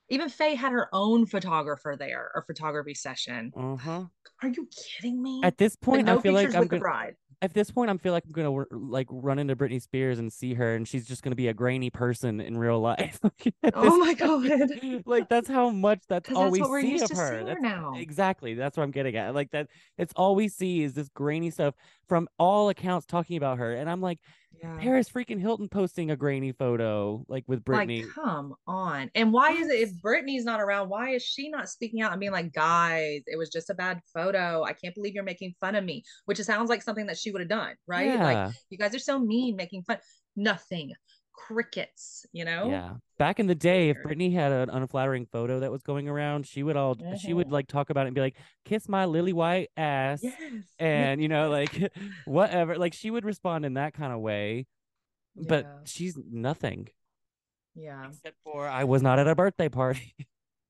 even 0.09 0.29
Faye 0.29 0.53
had 0.53 0.71
her 0.71 0.87
own 0.93 1.25
photographer 1.25 1.95
there 1.97 2.29
or 2.35 2.43
photography 2.43 2.93
session. 2.93 3.51
Uh-huh. 3.57 4.03
Are 4.43 4.49
you 4.49 4.69
kidding 5.01 5.21
me? 5.21 5.41
At 5.43 5.57
this 5.57 5.75
point, 5.75 6.05
no 6.05 6.19
I 6.19 6.21
feel 6.21 6.33
like 6.33 6.53
I'm 6.53 6.67
gonna, 6.67 6.79
bride 6.79 7.15
at 7.41 7.53
this 7.53 7.71
point, 7.71 7.89
I'm 7.89 7.97
feel 7.97 8.13
like 8.13 8.23
I'm 8.25 8.31
gonna 8.31 8.65
like 8.71 9.07
run 9.09 9.39
into 9.39 9.55
Britney 9.55 9.81
Spears 9.81 10.19
and 10.19 10.31
see 10.31 10.53
her, 10.53 10.75
and 10.75 10.87
she's 10.87 11.07
just 11.07 11.23
gonna 11.23 11.35
be 11.35 11.47
a 11.47 11.53
grainy 11.53 11.89
person 11.89 12.39
in 12.39 12.57
real 12.57 12.79
life. 12.79 13.19
oh 13.73 13.97
my 13.97 14.13
god! 14.13 14.71
like 15.05 15.29
that's 15.29 15.47
how 15.47 15.69
much 15.69 16.01
that's 16.07 16.31
all 16.31 16.51
that's 16.51 16.69
we 16.69 16.97
see 16.97 17.03
of 17.03 17.11
her. 17.11 17.45
her 17.47 17.59
now. 17.59 17.93
Exactly. 17.95 18.53
That's 18.53 18.77
what 18.77 18.83
I'm 18.83 18.91
getting 18.91 19.15
at. 19.15 19.33
Like 19.33 19.51
that. 19.51 19.67
It's 19.97 20.13
all 20.15 20.35
we 20.35 20.47
see 20.47 20.83
is 20.83 20.93
this 20.93 21.09
grainy 21.09 21.51
stuff 21.51 21.75
from 22.07 22.27
all 22.37 22.69
accounts 22.69 23.05
talking 23.05 23.37
about 23.37 23.57
her, 23.57 23.73
and 23.73 23.89
I'm 23.89 24.01
like, 24.01 24.19
yeah. 24.61 24.77
Paris 24.79 25.09
freaking 25.09 25.39
Hilton 25.39 25.69
posting 25.69 26.11
a 26.11 26.15
grainy 26.15 26.51
photo 26.51 27.25
like 27.27 27.43
with 27.47 27.63
Britney. 27.63 28.03
Like, 28.03 28.13
come 28.13 28.53
on. 28.67 29.09
And 29.15 29.31
why 29.31 29.51
is 29.51 29.69
it 29.69 29.79
if 29.79 29.91
Britney's 30.01 30.45
not 30.45 30.61
around, 30.61 30.89
why 30.89 31.11
is 31.11 31.23
she 31.23 31.49
not 31.49 31.69
speaking 31.69 32.01
out 32.01 32.11
and 32.11 32.19
being 32.19 32.31
like, 32.31 32.53
guys, 32.53 33.21
it 33.27 33.37
was 33.37 33.49
just 33.49 33.69
a 33.69 33.73
bad 33.73 34.01
photo. 34.13 34.63
I 34.63 34.73
can't 34.73 34.95
believe 34.95 35.13
you're 35.13 35.23
making 35.23 35.55
fun 35.59 35.75
of 35.75 35.83
me, 35.83 36.03
which 36.25 36.39
sounds 36.41 36.69
like 36.69 36.81
something 36.81 37.07
that 37.07 37.17
she 37.17 37.31
would 37.31 37.41
have 37.41 37.49
done, 37.49 37.75
right? 37.87 38.07
Yeah. 38.07 38.23
Like, 38.23 38.53
you 38.69 38.77
guys 38.77 38.95
are 38.95 38.99
so 38.99 39.19
mean 39.19 39.55
making 39.55 39.83
fun. 39.83 39.97
Nothing 40.35 40.91
crickets, 41.35 42.25
you 42.31 42.45
know? 42.45 42.69
Yeah. 42.69 42.93
Back 43.17 43.39
in 43.39 43.47
the 43.47 43.55
day, 43.55 43.89
if 43.89 43.97
Britney 43.97 44.33
had 44.33 44.51
an 44.51 44.69
unflattering 44.69 45.25
photo 45.25 45.59
that 45.59 45.71
was 45.71 45.83
going 45.83 46.07
around, 46.07 46.47
she 46.47 46.63
would 46.63 46.75
all 46.75 46.95
mm-hmm. 46.95 47.15
she 47.15 47.33
would 47.33 47.51
like 47.51 47.67
talk 47.67 47.89
about 47.89 48.05
it 48.05 48.07
and 48.07 48.15
be 48.15 48.21
like, 48.21 48.35
kiss 48.65 48.89
my 48.89 49.05
lily 49.05 49.33
white 49.33 49.69
ass. 49.77 50.21
Yes. 50.23 50.33
And 50.79 51.21
you 51.21 51.27
know, 51.27 51.49
like 51.49 51.91
whatever. 52.25 52.77
Like 52.77 52.93
she 52.93 53.11
would 53.11 53.25
respond 53.25 53.65
in 53.65 53.75
that 53.75 53.93
kind 53.93 54.11
of 54.11 54.19
way. 54.19 54.65
Yeah. 55.35 55.45
But 55.47 55.67
she's 55.85 56.17
nothing. 56.29 56.89
Yeah. 57.75 58.07
Except 58.07 58.37
for 58.43 58.67
I 58.67 58.83
was 58.83 59.01
not 59.01 59.19
at 59.19 59.27
a 59.27 59.35
birthday 59.35 59.69
party. 59.69 60.15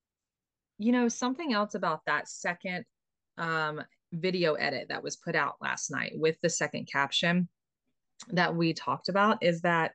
you 0.78 0.92
know, 0.92 1.08
something 1.08 1.54
else 1.54 1.76
about 1.76 2.02
that 2.06 2.28
second 2.28 2.86
um 3.38 3.82
video 4.14 4.54
edit 4.54 4.88
that 4.90 5.04
was 5.04 5.18
put 5.18 5.36
out 5.36 5.56
last 5.62 5.92
night 5.92 6.14
with 6.16 6.38
the 6.42 6.50
second 6.50 6.88
caption 6.92 7.50
that 8.30 8.56
we 8.56 8.74
talked 8.74 9.10
about 9.10 9.38
is 9.42 9.62
that 9.62 9.92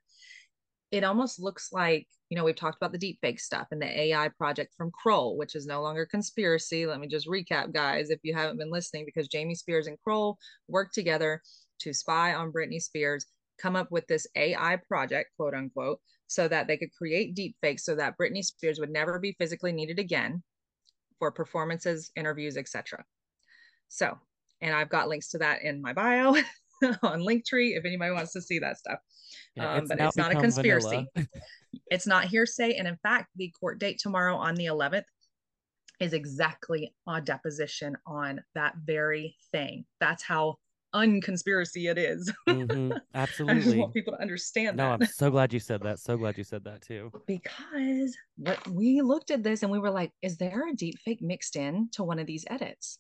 it 0.91 1.05
almost 1.05 1.41
looks 1.41 1.73
like 1.73 2.07
you 2.29 2.37
know 2.37 2.45
we've 2.45 2.57
talked 2.57 2.77
about 2.77 2.93
the 2.93 2.99
deep 2.99 3.19
fake 3.21 3.41
stuff 3.41 3.69
and 3.71 3.81
the 3.81 4.01
ai 4.01 4.29
project 4.29 4.75
from 4.77 4.91
kroll 4.91 5.37
which 5.37 5.55
is 5.55 5.67
no 5.67 5.83
longer 5.83 6.07
conspiracy. 6.07 6.87
Let 6.87 7.01
me 7.01 7.09
just 7.09 7.29
recap 7.29 7.73
guys 7.73 8.11
if 8.11 8.21
you 8.23 8.35
haven't 8.35 8.59
been 8.59 8.71
listening 8.71 9.05
because 9.05 9.29
jamie 9.29 9.55
spears 9.55 9.87
and 9.87 9.99
kroll 10.03 10.39
worked 10.69 10.95
together 10.95 11.43
to 11.81 11.93
spy 11.93 12.35
on 12.35 12.53
britney 12.53 12.81
spears 12.81 13.27
come 13.59 13.77
up 13.77 13.91
with 13.91 14.07
this 14.07 14.27
ai 14.37 14.77
project 14.89 15.31
quote 15.37 15.55
unquote 15.55 16.01
so 16.27 16.47
that 16.49 16.67
they 16.67 16.77
could 16.77 16.95
create 16.97 17.35
deep 17.35 17.57
fakes 17.61 17.85
so 17.85 17.95
that 17.95 18.15
britney 18.19 18.45
spears 18.45 18.79
would 18.79 18.91
never 18.91 19.19
be 19.19 19.37
physically 19.39 19.73
needed 19.73 19.99
again 19.99 20.43
for 21.19 21.31
performances 21.31 22.11
interviews 22.17 22.57
etc 22.57 23.05
so 23.89 24.19
and 24.61 24.75
i've 24.75 24.89
got 24.89 25.09
links 25.09 25.29
to 25.29 25.39
that 25.39 25.63
in 25.63 25.83
my 25.83 25.93
bio 25.93 26.35
on 27.03 27.21
linktree 27.21 27.77
if 27.77 27.85
anybody 27.85 28.13
wants 28.13 28.33
to 28.33 28.41
see 28.41 28.59
that 28.59 28.79
stuff 28.79 28.99
yeah, 29.57 29.75
um, 29.75 29.87
but 29.87 30.01
it's 30.01 30.17
not 30.17 30.33
a 30.33 30.37
conspiracy. 30.37 31.07
it's 31.91 32.07
not 32.07 32.27
hearsay. 32.27 32.75
And 32.75 32.87
in 32.87 32.97
fact, 32.97 33.31
the 33.37 33.53
court 33.59 33.79
date 33.79 33.99
tomorrow 33.99 34.37
on 34.37 34.55
the 34.55 34.67
11th 34.67 35.05
is 36.01 36.13
exactly 36.13 36.95
a 37.07 37.21
deposition 37.21 37.97
on 38.07 38.41
that 38.55 38.75
very 38.85 39.37
thing. 39.53 39.85
That's 40.01 40.23
how 40.23 40.57
unconspiracy 40.95 41.91
it 41.91 41.99
is. 41.99 42.33
Mm-hmm. 42.49 42.97
Absolutely. 43.15 43.61
I 43.61 43.65
just 43.65 43.77
want 43.77 43.95
people 43.95 44.13
to 44.15 44.21
understand 44.21 44.77
no, 44.77 44.91
that. 44.91 45.03
I'm 45.03 45.07
so 45.07 45.31
glad 45.31 45.53
you 45.53 45.61
said 45.61 45.83
that. 45.83 46.01
So 46.01 46.17
glad 46.17 46.37
you 46.37 46.45
said 46.45 46.65
that 46.65 46.83
too. 46.83 47.13
Because 47.27 48.17
we 48.69 49.01
looked 49.01 49.31
at 49.31 49.43
this 49.43 49.63
and 49.63 49.71
we 49.71 49.79
were 49.79 49.91
like, 49.91 50.11
is 50.21 50.37
there 50.37 50.69
a 50.69 50.75
deep 50.75 50.99
fake 51.05 51.23
mixed 51.23 51.55
in 51.55 51.89
to 51.93 52.03
one 52.03 52.19
of 52.19 52.27
these 52.27 52.45
edits? 52.51 52.99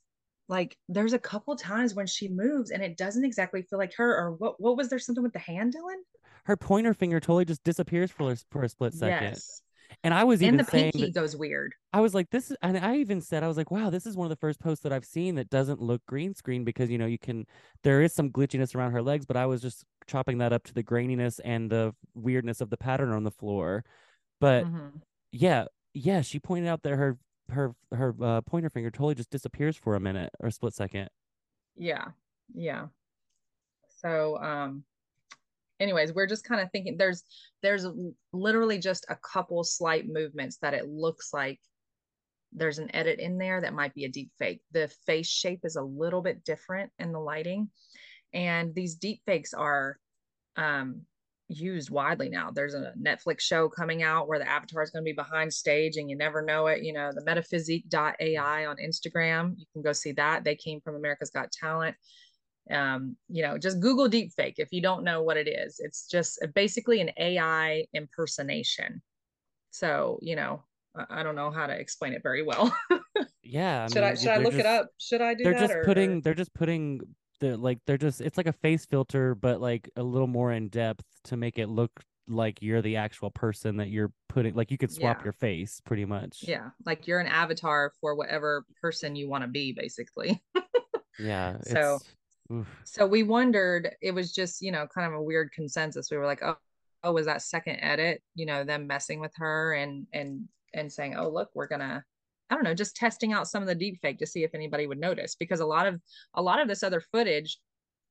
Like 0.50 0.76
there's 0.88 1.12
a 1.12 1.18
couple 1.18 1.54
times 1.54 1.94
when 1.94 2.06
she 2.06 2.28
moves 2.28 2.72
and 2.72 2.82
it 2.82 2.96
doesn't 2.96 3.24
exactly 3.24 3.62
feel 3.62 3.78
like 3.78 3.94
her 3.94 4.16
or 4.16 4.32
what 4.32 4.60
what 4.60 4.76
was 4.76 4.90
there 4.90 4.98
something 4.98 5.22
with 5.22 5.32
the 5.32 5.38
hand 5.38 5.74
Dylan? 5.74 6.00
Her 6.44 6.56
pointer 6.56 6.92
finger 6.92 7.20
totally 7.20 7.44
just 7.44 7.62
disappears 7.62 8.10
for 8.10 8.32
a, 8.32 8.36
for 8.50 8.64
a 8.64 8.68
split 8.68 8.92
second. 8.92 9.28
Yes. 9.28 9.62
And 10.02 10.12
I 10.14 10.24
was 10.24 10.42
even 10.42 10.58
and 10.58 10.66
the 10.66 10.70
saying 10.70 10.92
pinky 10.92 11.12
goes 11.12 11.36
weird. 11.36 11.74
I 11.92 12.00
was 12.00 12.14
like, 12.14 12.30
this 12.30 12.50
is, 12.50 12.56
and 12.62 12.78
I 12.78 12.96
even 12.96 13.20
said, 13.20 13.42
I 13.42 13.48
was 13.48 13.56
like, 13.56 13.70
wow, 13.70 13.90
this 13.90 14.06
is 14.06 14.16
one 14.16 14.24
of 14.24 14.30
the 14.30 14.36
first 14.36 14.60
posts 14.60 14.82
that 14.84 14.92
I've 14.92 15.04
seen 15.04 15.34
that 15.34 15.50
doesn't 15.50 15.80
look 15.80 16.00
green 16.06 16.34
screen 16.34 16.64
because 16.64 16.90
you 16.90 16.98
know 16.98 17.06
you 17.06 17.18
can, 17.18 17.46
there 17.82 18.00
is 18.02 18.12
some 18.14 18.30
glitchiness 18.30 18.74
around 18.74 18.92
her 18.92 19.02
legs, 19.02 19.26
but 19.26 19.36
I 19.36 19.46
was 19.46 19.60
just 19.60 19.84
chopping 20.06 20.38
that 20.38 20.52
up 20.52 20.64
to 20.64 20.74
the 20.74 20.82
graininess 20.82 21.38
and 21.44 21.70
the 21.70 21.94
weirdness 22.14 22.60
of 22.60 22.70
the 22.70 22.76
pattern 22.76 23.10
on 23.10 23.24
the 23.24 23.30
floor. 23.30 23.84
But 24.40 24.64
mm-hmm. 24.64 24.98
yeah, 25.32 25.66
yeah, 25.92 26.22
she 26.22 26.38
pointed 26.38 26.68
out 26.68 26.82
that 26.82 26.96
her 26.96 27.18
her 27.52 27.74
her 27.92 28.14
uh, 28.20 28.40
pointer 28.42 28.70
finger 28.70 28.90
totally 28.90 29.14
just 29.14 29.30
disappears 29.30 29.76
for 29.76 29.94
a 29.94 30.00
minute 30.00 30.30
or 30.40 30.48
a 30.48 30.52
split 30.52 30.74
second. 30.74 31.08
Yeah, 31.76 32.06
yeah. 32.54 32.86
So 33.98 34.38
um, 34.38 34.84
anyways, 35.78 36.12
we're 36.12 36.26
just 36.26 36.44
kind 36.44 36.60
of 36.60 36.70
thinking 36.70 36.96
there's 36.96 37.24
there's 37.62 37.86
literally 38.32 38.78
just 38.78 39.06
a 39.08 39.16
couple 39.16 39.62
slight 39.64 40.06
movements 40.08 40.58
that 40.62 40.74
it 40.74 40.88
looks 40.88 41.32
like 41.32 41.58
there's 42.52 42.78
an 42.78 42.94
edit 42.94 43.20
in 43.20 43.38
there 43.38 43.60
that 43.60 43.74
might 43.74 43.94
be 43.94 44.04
a 44.04 44.08
deep 44.08 44.30
fake. 44.38 44.60
The 44.72 44.88
face 45.06 45.28
shape 45.28 45.60
is 45.64 45.76
a 45.76 45.82
little 45.82 46.20
bit 46.20 46.44
different 46.44 46.90
in 46.98 47.12
the 47.12 47.20
lighting. 47.20 47.70
And 48.32 48.74
these 48.74 48.96
deep 48.96 49.20
fakes 49.26 49.54
are 49.54 49.98
um, 50.56 51.02
used 51.50 51.90
widely 51.90 52.28
now. 52.28 52.50
There's 52.50 52.74
a 52.74 52.92
Netflix 53.00 53.40
show 53.40 53.68
coming 53.68 54.02
out 54.02 54.28
where 54.28 54.38
the 54.38 54.48
avatar 54.48 54.82
is 54.82 54.90
going 54.90 55.04
to 55.04 55.08
be 55.08 55.14
behind 55.14 55.52
stage 55.52 55.96
and 55.96 56.08
you 56.08 56.16
never 56.16 56.42
know 56.42 56.68
it. 56.68 56.82
You 56.82 56.92
know, 56.92 57.10
the 57.12 57.24
metaphysic.ai 57.24 58.66
on 58.66 58.76
Instagram, 58.76 59.54
you 59.58 59.66
can 59.72 59.82
go 59.82 59.92
see 59.92 60.12
that. 60.12 60.44
They 60.44 60.54
came 60.54 60.80
from 60.80 60.94
America's 60.94 61.30
Got 61.30 61.50
Talent. 61.52 61.96
Um, 62.70 63.16
you 63.28 63.42
know, 63.42 63.58
just 63.58 63.80
Google 63.80 64.08
deepfake 64.08 64.54
if 64.58 64.68
you 64.70 64.80
don't 64.80 65.02
know 65.02 65.22
what 65.22 65.36
it 65.36 65.48
is. 65.48 65.80
It's 65.80 66.06
just 66.06 66.38
basically 66.54 67.00
an 67.00 67.10
AI 67.18 67.84
impersonation. 67.94 69.02
So, 69.72 70.18
you 70.22 70.36
know, 70.36 70.62
I 71.08 71.22
don't 71.22 71.36
know 71.36 71.50
how 71.50 71.66
to 71.66 71.72
explain 71.72 72.12
it 72.12 72.22
very 72.22 72.42
well. 72.42 72.74
yeah. 73.42 73.84
I 73.84 73.86
should 73.88 73.94
mean, 73.96 74.04
I 74.04 74.14
should 74.14 74.28
I 74.28 74.36
look 74.38 74.52
just, 74.52 74.60
it 74.60 74.66
up? 74.66 74.88
Should 74.98 75.20
I 75.20 75.34
do 75.34 75.44
they're 75.44 75.54
that? 75.54 75.60
Just 75.60 75.74
or, 75.74 75.84
putting 75.84 76.18
or? 76.18 76.20
they're 76.20 76.34
just 76.34 76.54
putting 76.54 77.00
the 77.40 77.57
like 77.57 77.79
they're 77.87 77.98
just 77.98 78.20
it's 78.20 78.37
like 78.37 78.46
a 78.46 78.53
face 78.53 78.87
filter, 78.87 79.35
but 79.35 79.61
like 79.61 79.90
a 79.96 80.03
little 80.03 80.26
more 80.26 80.53
in 80.53 80.68
depth 80.68 81.05
to 81.24 81.37
make 81.37 81.59
it 81.59 81.68
look 81.68 81.90
like 82.29 82.59
you're 82.62 82.83
the 82.83 82.96
actual 82.96 83.31
person 83.31 83.79
that 83.79 83.88
you're 83.88 84.12
putting 84.29 84.55
like 84.55 84.70
you 84.70 84.79
could 84.79 84.92
swap 84.92 85.18
yeah. 85.18 85.24
your 85.24 85.33
face 85.33 85.81
pretty 85.85 86.05
much. 86.05 86.38
Yeah. 86.42 86.70
Like 86.87 87.07
you're 87.07 87.20
an 87.20 87.26
avatar 87.26 87.92
for 88.00 88.14
whatever 88.14 88.64
person 88.81 89.16
you 89.16 89.29
want 89.29 89.42
to 89.42 89.48
be, 89.48 89.72
basically. 89.72 90.40
yeah. 91.18 91.57
So 91.62 91.98
so 92.85 93.07
we 93.07 93.22
wondered, 93.22 93.94
it 94.03 94.12
was 94.12 94.33
just, 94.33 94.61
you 94.61 94.72
know, 94.72 94.87
kind 94.92 95.07
of 95.07 95.18
a 95.18 95.22
weird 95.22 95.53
consensus. 95.53 96.11
We 96.11 96.16
were 96.16 96.26
like, 96.26 96.42
oh, 96.42 96.57
oh, 97.05 97.12
was 97.12 97.26
that 97.26 97.42
second 97.42 97.76
edit, 97.81 98.22
you 98.35 98.46
know, 98.46 98.64
them 98.64 98.87
messing 98.87 99.20
with 99.20 99.33
her 99.37 99.74
and 99.74 100.07
and 100.12 100.48
and 100.74 100.92
saying, 100.92 101.16
oh, 101.16 101.29
look, 101.29 101.50
we're 101.55 101.68
gonna, 101.68 102.05
I 102.50 102.54
don't 102.54 102.64
know, 102.64 102.74
just 102.74 102.96
testing 102.96 103.32
out 103.32 103.48
some 103.48 103.62
of 103.62 103.68
the 103.68 103.74
deep 103.74 104.00
fake 104.02 104.18
to 104.18 104.26
see 104.26 104.42
if 104.42 104.54
anybody 104.54 104.86
would 104.86 104.98
notice 104.98 105.36
because 105.36 105.60
a 105.60 105.66
lot 105.66 105.86
of 105.86 106.00
a 106.34 106.42
lot 106.42 106.60
of 106.60 106.68
this 106.68 106.82
other 106.82 107.00
footage, 107.12 107.58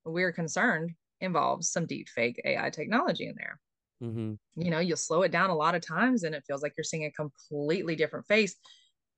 we're 0.06 0.32
concerned 0.32 0.92
involves 1.22 1.70
some 1.70 1.86
deep 1.86 2.08
fake 2.10 2.42
AI 2.46 2.70
technology 2.70 3.28
in 3.28 3.36
there. 3.38 3.60
Mm-hmm. 4.02 4.62
You 4.62 4.72
know, 4.72 4.80
you'll 4.80 4.98
slow 4.98 5.24
it 5.24 5.32
down 5.32 5.50
a 5.50 5.56
lot 5.56 5.76
of 5.76 5.86
times 5.86 6.24
and 6.24 6.34
it 6.34 6.44
feels 6.48 6.62
like 6.62 6.74
you're 6.78 6.84
seeing 6.84 7.06
a 7.06 7.12
completely 7.12 7.96
different 7.96 8.26
face. 8.28 8.56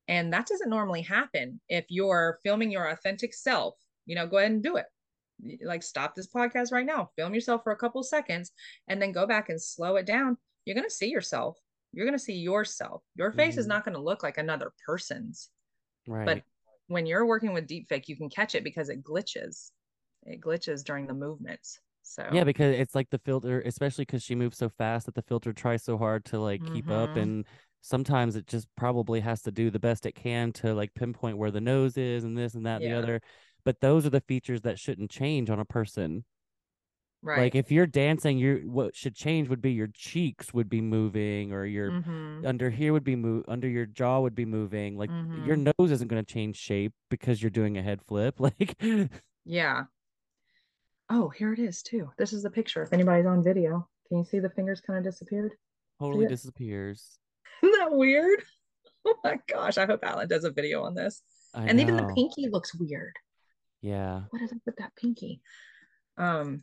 And 0.08 0.32
that 0.32 0.46
doesn't 0.46 0.70
normally 0.70 1.02
happen 1.02 1.60
if 1.68 1.84
you're 1.88 2.40
filming 2.42 2.72
your 2.72 2.88
authentic 2.88 3.34
self. 3.34 3.74
You 4.06 4.16
know, 4.16 4.26
go 4.26 4.38
ahead 4.38 4.50
and 4.50 4.62
do 4.62 4.76
it. 4.76 4.86
Like, 5.64 5.82
stop 5.82 6.14
this 6.14 6.28
podcast 6.28 6.72
right 6.72 6.86
now, 6.86 7.10
film 7.16 7.34
yourself 7.34 7.62
for 7.62 7.72
a 7.72 7.76
couple 7.76 8.02
seconds, 8.02 8.52
and 8.88 9.00
then 9.00 9.12
go 9.12 9.26
back 9.26 9.48
and 9.48 9.60
slow 9.60 9.96
it 9.96 10.06
down. 10.06 10.36
You're 10.64 10.74
going 10.74 10.88
to 10.88 10.94
see 10.94 11.08
yourself 11.08 11.56
you're 11.92 12.06
going 12.06 12.18
to 12.18 12.24
see 12.24 12.34
yourself. 12.34 13.02
Your 13.14 13.32
face 13.32 13.52
mm-hmm. 13.52 13.60
is 13.60 13.66
not 13.66 13.84
going 13.84 13.94
to 13.94 14.00
look 14.00 14.22
like 14.22 14.38
another 14.38 14.72
person's. 14.86 15.50
Right. 16.06 16.26
But 16.26 16.42
when 16.88 17.06
you're 17.06 17.26
working 17.26 17.52
with 17.52 17.68
deepfake, 17.68 18.08
you 18.08 18.16
can 18.16 18.30
catch 18.30 18.54
it 18.54 18.64
because 18.64 18.88
it 18.88 19.02
glitches. 19.02 19.70
It 20.24 20.40
glitches 20.40 20.84
during 20.84 21.06
the 21.06 21.14
movements. 21.14 21.78
So 22.02 22.28
yeah, 22.32 22.44
because 22.44 22.74
it's 22.74 22.94
like 22.94 23.10
the 23.10 23.20
filter, 23.24 23.60
especially 23.60 24.04
because 24.04 24.22
she 24.22 24.34
moves 24.34 24.58
so 24.58 24.68
fast 24.68 25.06
that 25.06 25.14
the 25.14 25.22
filter 25.22 25.52
tries 25.52 25.84
so 25.84 25.96
hard 25.96 26.24
to 26.26 26.40
like 26.40 26.60
mm-hmm. 26.60 26.74
keep 26.74 26.90
up, 26.90 27.10
mm-hmm. 27.10 27.20
and 27.20 27.46
sometimes 27.80 28.36
it 28.36 28.46
just 28.46 28.66
probably 28.76 29.20
has 29.20 29.42
to 29.42 29.52
do 29.52 29.70
the 29.70 29.78
best 29.78 30.06
it 30.06 30.14
can 30.14 30.52
to 30.52 30.74
like 30.74 30.94
pinpoint 30.94 31.38
where 31.38 31.50
the 31.50 31.60
nose 31.60 31.96
is 31.96 32.24
and 32.24 32.36
this 32.36 32.54
and 32.54 32.66
that 32.66 32.80
yeah. 32.80 32.88
and 32.88 32.96
the 32.96 33.02
other. 33.02 33.20
But 33.64 33.80
those 33.80 34.04
are 34.04 34.10
the 34.10 34.20
features 34.20 34.62
that 34.62 34.78
shouldn't 34.78 35.10
change 35.10 35.48
on 35.48 35.60
a 35.60 35.64
person. 35.64 36.24
Right. 37.24 37.38
Like 37.38 37.54
if 37.54 37.70
you're 37.70 37.86
dancing, 37.86 38.36
you 38.36 38.62
what 38.66 38.96
should 38.96 39.14
change 39.14 39.48
would 39.48 39.62
be 39.62 39.70
your 39.70 39.88
cheeks 39.94 40.52
would 40.52 40.68
be 40.68 40.80
moving, 40.80 41.52
or 41.52 41.64
your 41.64 41.90
mm-hmm. 41.90 42.44
under 42.44 42.68
here 42.68 42.92
would 42.92 43.04
be 43.04 43.14
move 43.14 43.44
under 43.46 43.68
your 43.68 43.86
jaw 43.86 44.18
would 44.20 44.34
be 44.34 44.44
moving. 44.44 44.98
Like 44.98 45.10
mm-hmm. 45.10 45.46
your 45.46 45.56
nose 45.56 45.92
isn't 45.92 46.08
going 46.08 46.24
to 46.24 46.32
change 46.32 46.56
shape 46.56 46.92
because 47.10 47.40
you're 47.40 47.50
doing 47.50 47.78
a 47.78 47.82
head 47.82 48.00
flip. 48.08 48.40
Like, 48.42 48.76
yeah. 49.44 49.84
Oh, 51.08 51.28
here 51.28 51.52
it 51.52 51.60
is 51.60 51.82
too. 51.82 52.10
This 52.18 52.32
is 52.32 52.42
the 52.42 52.50
picture. 52.50 52.82
If 52.82 52.92
anybody's 52.92 53.26
on 53.26 53.44
video, 53.44 53.88
can 54.08 54.18
you 54.18 54.24
see 54.24 54.40
the 54.40 54.50
fingers 54.50 54.80
kind 54.80 54.98
of 54.98 55.04
disappeared? 55.04 55.52
Totally 56.00 56.26
disappears. 56.26 57.18
Isn't 57.62 57.78
that 57.78 57.92
weird? 57.92 58.42
Oh 59.04 59.16
my 59.24 59.36
gosh! 59.48 59.78
I 59.78 59.86
hope 59.86 60.04
Alan 60.04 60.28
does 60.28 60.44
a 60.44 60.52
video 60.52 60.84
on 60.84 60.94
this. 60.94 61.22
I 61.52 61.64
and 61.64 61.76
know. 61.76 61.82
even 61.82 61.96
the 61.96 62.14
pinky 62.14 62.48
looks 62.48 62.72
weird. 62.72 63.12
Yeah. 63.80 64.20
What 64.30 64.42
is 64.42 64.52
up 64.52 64.58
with 64.64 64.76
that 64.76 64.92
pinky? 64.94 65.40
Um, 66.16 66.62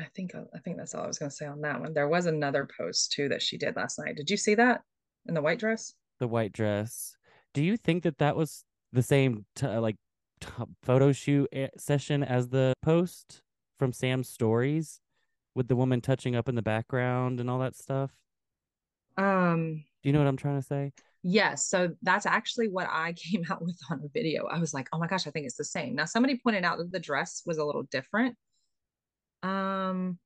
I 0.00 0.06
think 0.16 0.32
I 0.34 0.58
think 0.60 0.78
that's 0.78 0.94
all 0.94 1.04
I 1.04 1.06
was 1.06 1.18
going 1.18 1.30
to 1.30 1.36
say 1.36 1.46
on 1.46 1.60
that 1.60 1.80
one. 1.80 1.92
There 1.92 2.08
was 2.08 2.26
another 2.26 2.68
post 2.78 3.12
too 3.12 3.28
that 3.28 3.42
she 3.42 3.58
did 3.58 3.76
last 3.76 3.98
night. 3.98 4.16
Did 4.16 4.30
you 4.30 4.36
see 4.36 4.54
that 4.54 4.80
in 5.26 5.34
the 5.34 5.42
white 5.42 5.58
dress? 5.58 5.92
The 6.18 6.28
white 6.28 6.52
dress. 6.52 7.16
Do 7.52 7.62
you 7.62 7.76
think 7.76 8.04
that 8.04 8.18
that 8.18 8.36
was 8.36 8.64
the 8.92 9.02
same 9.02 9.44
t- 9.54 9.66
uh, 9.66 9.80
like 9.80 9.96
t- 10.40 10.48
photo 10.82 11.12
shoot 11.12 11.48
eh, 11.52 11.68
session 11.76 12.22
as 12.22 12.48
the 12.48 12.72
post 12.82 13.42
from 13.78 13.92
Sam's 13.92 14.28
stories 14.28 15.00
with 15.54 15.68
the 15.68 15.76
woman 15.76 16.00
touching 16.00 16.34
up 16.34 16.48
in 16.48 16.54
the 16.54 16.62
background 16.62 17.40
and 17.40 17.50
all 17.50 17.58
that 17.58 17.76
stuff? 17.76 18.10
Um, 19.16 19.84
do 20.02 20.08
you 20.08 20.12
know 20.12 20.20
what 20.20 20.28
I'm 20.28 20.36
trying 20.36 20.60
to 20.60 20.66
say? 20.66 20.92
Yes. 21.22 21.66
So 21.66 21.90
that's 22.02 22.24
actually 22.24 22.68
what 22.68 22.88
I 22.90 23.12
came 23.30 23.42
out 23.50 23.62
with 23.62 23.78
on 23.90 24.00
a 24.04 24.08
video. 24.08 24.46
I 24.46 24.58
was 24.58 24.72
like, 24.72 24.88
oh 24.92 24.98
my 24.98 25.06
gosh, 25.06 25.26
I 25.26 25.30
think 25.30 25.46
it's 25.46 25.56
the 25.56 25.64
same. 25.64 25.94
Now, 25.94 26.06
somebody 26.06 26.38
pointed 26.42 26.64
out 26.64 26.78
that 26.78 26.92
the 26.92 27.00
dress 27.00 27.42
was 27.44 27.58
a 27.58 27.64
little 27.64 27.84
different. 27.90 28.36
Um, 29.42 30.18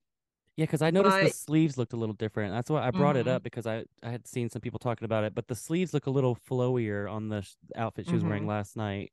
yeah, 0.56 0.64
because 0.64 0.82
I 0.82 0.90
noticed 0.90 1.16
but... 1.16 1.24
the 1.24 1.30
sleeves 1.30 1.76
looked 1.76 1.92
a 1.92 1.96
little 1.96 2.14
different. 2.14 2.52
That's 2.52 2.70
why 2.70 2.86
I 2.86 2.90
brought 2.90 3.16
mm-hmm. 3.16 3.28
it 3.28 3.32
up 3.32 3.42
because 3.42 3.66
I 3.66 3.84
I 4.02 4.10
had 4.10 4.26
seen 4.26 4.48
some 4.50 4.60
people 4.60 4.78
talking 4.78 5.04
about 5.04 5.24
it. 5.24 5.34
But 5.34 5.48
the 5.48 5.54
sleeves 5.54 5.92
look 5.92 6.06
a 6.06 6.10
little 6.10 6.36
flowier 6.48 7.10
on 7.10 7.28
the 7.28 7.42
sh- 7.42 7.54
outfit 7.76 8.06
she 8.06 8.12
was 8.12 8.20
mm-hmm. 8.20 8.28
wearing 8.28 8.46
last 8.46 8.76
night. 8.76 9.12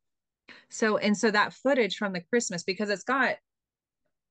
So 0.69 0.97
and 0.97 1.17
so 1.17 1.31
that 1.31 1.53
footage 1.53 1.97
from 1.97 2.13
the 2.13 2.21
Christmas 2.21 2.63
because 2.63 2.89
it's 2.89 3.03
got. 3.03 3.35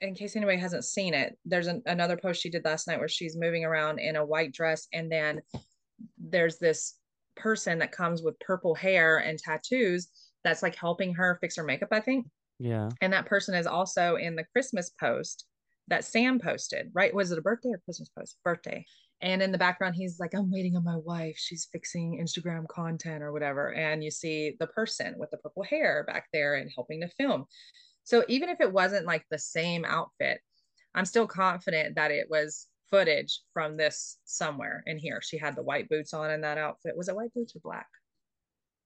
In 0.03 0.15
case 0.15 0.35
anybody 0.35 0.57
hasn't 0.57 0.87
seen 0.87 1.13
it, 1.13 1.37
there's 1.45 1.67
an, 1.67 1.83
another 1.85 2.17
post 2.17 2.41
she 2.41 2.49
did 2.49 2.65
last 2.65 2.89
night 2.89 2.99
where 2.99 3.07
she's 3.07 3.37
moving 3.37 3.67
around 3.67 3.99
in 3.99 4.17
a 4.17 4.25
white 4.25 4.51
dress, 4.51 4.89
and 4.95 5.13
then 5.13 5.43
there's 6.17 6.57
this 6.57 6.95
person 7.37 7.79
that 7.81 7.93
comes 7.93 8.23
with 8.23 8.41
purple 8.41 8.75
hair 8.75 9.19
and 9.19 9.39
tattoos 9.39 10.09
that's 10.43 10.63
like 10.63 10.75
helping 10.75 11.13
her 11.15 11.37
fix 11.43 11.57
her 11.57 11.65
makeup, 11.65 11.91
I 11.93 12.01
think. 12.01 12.27
Yeah. 12.59 12.89
And 13.01 13.13
that 13.13 13.27
person 13.27 13.55
is 13.55 13.67
also 13.67 14.17
in 14.17 14.37
the 14.37 14.45
Christmas 14.55 14.91
post 14.99 15.47
that 15.91 16.05
Sam 16.05 16.39
posted, 16.41 16.91
right? 16.95 17.15
Was 17.15 17.31
it 17.33 17.39
a 17.39 17.43
birthday 17.43 17.71
or 17.71 17.83
Christmas 17.85 18.11
post? 18.17 18.39
Birthday. 18.45 18.85
And 19.21 19.43
in 19.43 19.53
the 19.53 19.59
background, 19.59 19.97
he's 19.97 20.19
like, 20.19 20.33
I'm 20.35 20.51
waiting 20.51 20.77
on 20.77 20.85
my 20.85 20.97
wife. 20.97 21.37
She's 21.37 21.69
fixing 21.71 22.25
Instagram 22.25 22.67
content 22.69 23.23
or 23.23 23.33
whatever. 23.33 23.75
And 23.75 24.03
you 24.03 24.11
see 24.11 24.57
the 24.59 24.69
person 24.69 25.15
with 25.19 25.31
the 25.31 25.37
purple 25.37 25.63
hair 25.63 26.05
back 26.07 26.29
there 26.33 26.55
and 26.55 26.71
helping 26.75 27.03
to 27.03 27.09
film. 27.09 27.45
So 28.05 28.25
even 28.29 28.49
if 28.49 28.61
it 28.61 28.73
wasn't 28.73 29.07
like 29.07 29.25
the 29.31 29.39
same 29.39 29.85
outfit, 29.85 30.41
I'm 30.95 31.05
still 31.05 31.27
confident 31.27 31.97
that 31.97 32.11
it 32.11 32.29
was 32.31 32.67
footage 32.91 33.41
from 33.53 33.77
this 33.77 34.19
somewhere 34.25 34.83
in 34.87 34.99
here. 34.99 35.21
She 35.23 35.39
had 35.39 35.55
the 35.55 35.63
white 35.63 35.89
boots 35.89 36.15
on 36.15 36.31
in 36.31 36.41
that 36.41 36.59
outfit. 36.59 36.97
Was 36.97 37.09
it 37.09 37.15
white 37.15 37.35
boots 37.35 37.55
or 37.55 37.61
black? 37.63 37.87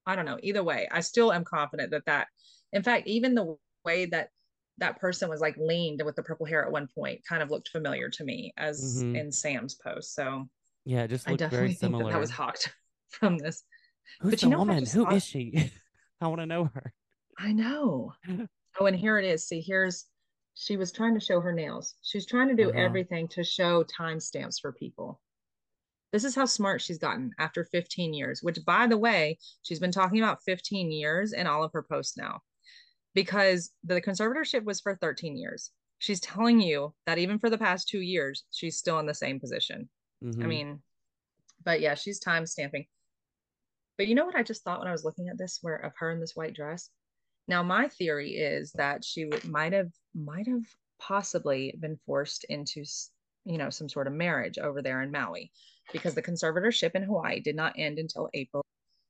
I 0.04 0.16
don't 0.16 0.26
know. 0.26 0.38
Either 0.42 0.62
way, 0.62 0.88
I 0.90 1.00
still 1.00 1.32
am 1.32 1.44
confident 1.44 1.92
that 1.92 2.06
that, 2.06 2.26
in 2.72 2.82
fact, 2.82 3.06
even 3.06 3.34
the 3.34 3.56
way 3.84 4.06
that 4.06 4.30
that 4.78 5.00
person 5.00 5.28
was 5.28 5.40
like 5.40 5.56
leaned 5.56 6.02
with 6.04 6.16
the 6.16 6.22
purple 6.22 6.46
hair 6.46 6.64
at 6.64 6.72
one 6.72 6.88
point 6.94 7.20
kind 7.28 7.42
of 7.42 7.50
looked 7.50 7.68
familiar 7.68 8.08
to 8.10 8.24
me 8.24 8.52
as 8.56 9.02
mm-hmm. 9.02 9.16
in 9.16 9.32
Sam's 9.32 9.74
post. 9.74 10.14
So 10.14 10.48
yeah, 10.84 11.06
just 11.06 11.28
I 11.28 11.36
definitely 11.36 11.68
think 11.68 11.80
similar. 11.80 12.04
that, 12.04 12.12
that 12.12 12.20
was 12.20 12.30
hawked 12.30 12.74
from 13.10 13.38
this. 13.38 13.62
Who's 14.20 14.32
but 14.32 14.42
you 14.42 14.48
know 14.48 14.58
woman? 14.58 14.84
Who 14.84 15.04
thought? 15.04 15.14
is 15.14 15.24
she? 15.24 15.70
I 16.20 16.26
want 16.26 16.40
to 16.40 16.46
know 16.46 16.70
her. 16.74 16.92
I 17.38 17.52
know. 17.52 18.12
oh, 18.80 18.86
and 18.86 18.96
here 18.96 19.18
it 19.18 19.24
is. 19.24 19.46
See, 19.46 19.60
here's 19.60 20.06
she 20.54 20.76
was 20.76 20.92
trying 20.92 21.14
to 21.14 21.24
show 21.24 21.40
her 21.40 21.52
nails. 21.52 21.94
She's 22.02 22.26
trying 22.26 22.48
to 22.48 22.54
do 22.54 22.70
uh-huh. 22.70 22.78
everything 22.78 23.28
to 23.28 23.42
show 23.42 23.84
timestamps 23.84 24.60
for 24.60 24.72
people. 24.72 25.20
This 26.12 26.22
is 26.22 26.36
how 26.36 26.44
smart 26.44 26.80
she's 26.80 26.98
gotten 26.98 27.32
after 27.40 27.64
15 27.64 28.14
years, 28.14 28.40
which 28.40 28.64
by 28.64 28.86
the 28.86 28.96
way, 28.96 29.38
she's 29.62 29.80
been 29.80 29.90
talking 29.90 30.22
about 30.22 30.44
15 30.44 30.92
years 30.92 31.32
in 31.32 31.48
all 31.48 31.64
of 31.64 31.72
her 31.72 31.82
posts 31.82 32.16
now 32.16 32.40
because 33.14 33.70
the 33.84 34.00
conservatorship 34.00 34.64
was 34.64 34.80
for 34.80 34.96
13 34.96 35.36
years. 35.36 35.70
She's 35.98 36.20
telling 36.20 36.60
you 36.60 36.92
that 37.06 37.18
even 37.18 37.38
for 37.38 37.48
the 37.48 37.58
past 37.58 37.88
two 37.88 38.00
years, 38.00 38.44
she's 38.50 38.76
still 38.76 38.98
in 38.98 39.06
the 39.06 39.14
same 39.14 39.40
position. 39.40 39.88
Mm-hmm. 40.22 40.42
I 40.42 40.46
mean, 40.46 40.82
but 41.64 41.80
yeah, 41.80 41.94
she's 41.94 42.18
time 42.18 42.46
stamping. 42.46 42.86
But 43.96 44.08
you 44.08 44.14
know 44.14 44.26
what 44.26 44.34
I 44.34 44.42
just 44.42 44.64
thought 44.64 44.80
when 44.80 44.88
I 44.88 44.92
was 44.92 45.04
looking 45.04 45.28
at 45.28 45.38
this, 45.38 45.60
where 45.62 45.76
of 45.76 45.92
her 45.98 46.10
in 46.10 46.20
this 46.20 46.34
white 46.34 46.54
dress. 46.54 46.90
Now 47.46 47.62
my 47.62 47.88
theory 47.88 48.32
is 48.32 48.72
that 48.72 49.04
she 49.04 49.26
would 49.26 49.44
might 49.44 49.72
have 49.72 49.90
might 50.14 50.48
have 50.48 50.64
possibly 50.98 51.74
been 51.78 51.98
forced 52.06 52.44
into 52.48 52.84
you 53.44 53.58
know 53.58 53.70
some 53.70 53.88
sort 53.88 54.06
of 54.06 54.14
marriage 54.14 54.58
over 54.58 54.82
there 54.82 55.02
in 55.02 55.12
Maui 55.12 55.52
because 55.92 56.14
the 56.14 56.22
conservatorship 56.22 56.92
in 56.94 57.02
Hawaii 57.02 57.40
did 57.40 57.54
not 57.54 57.74
end 57.76 57.98
until 57.98 58.30
April. 58.34 58.64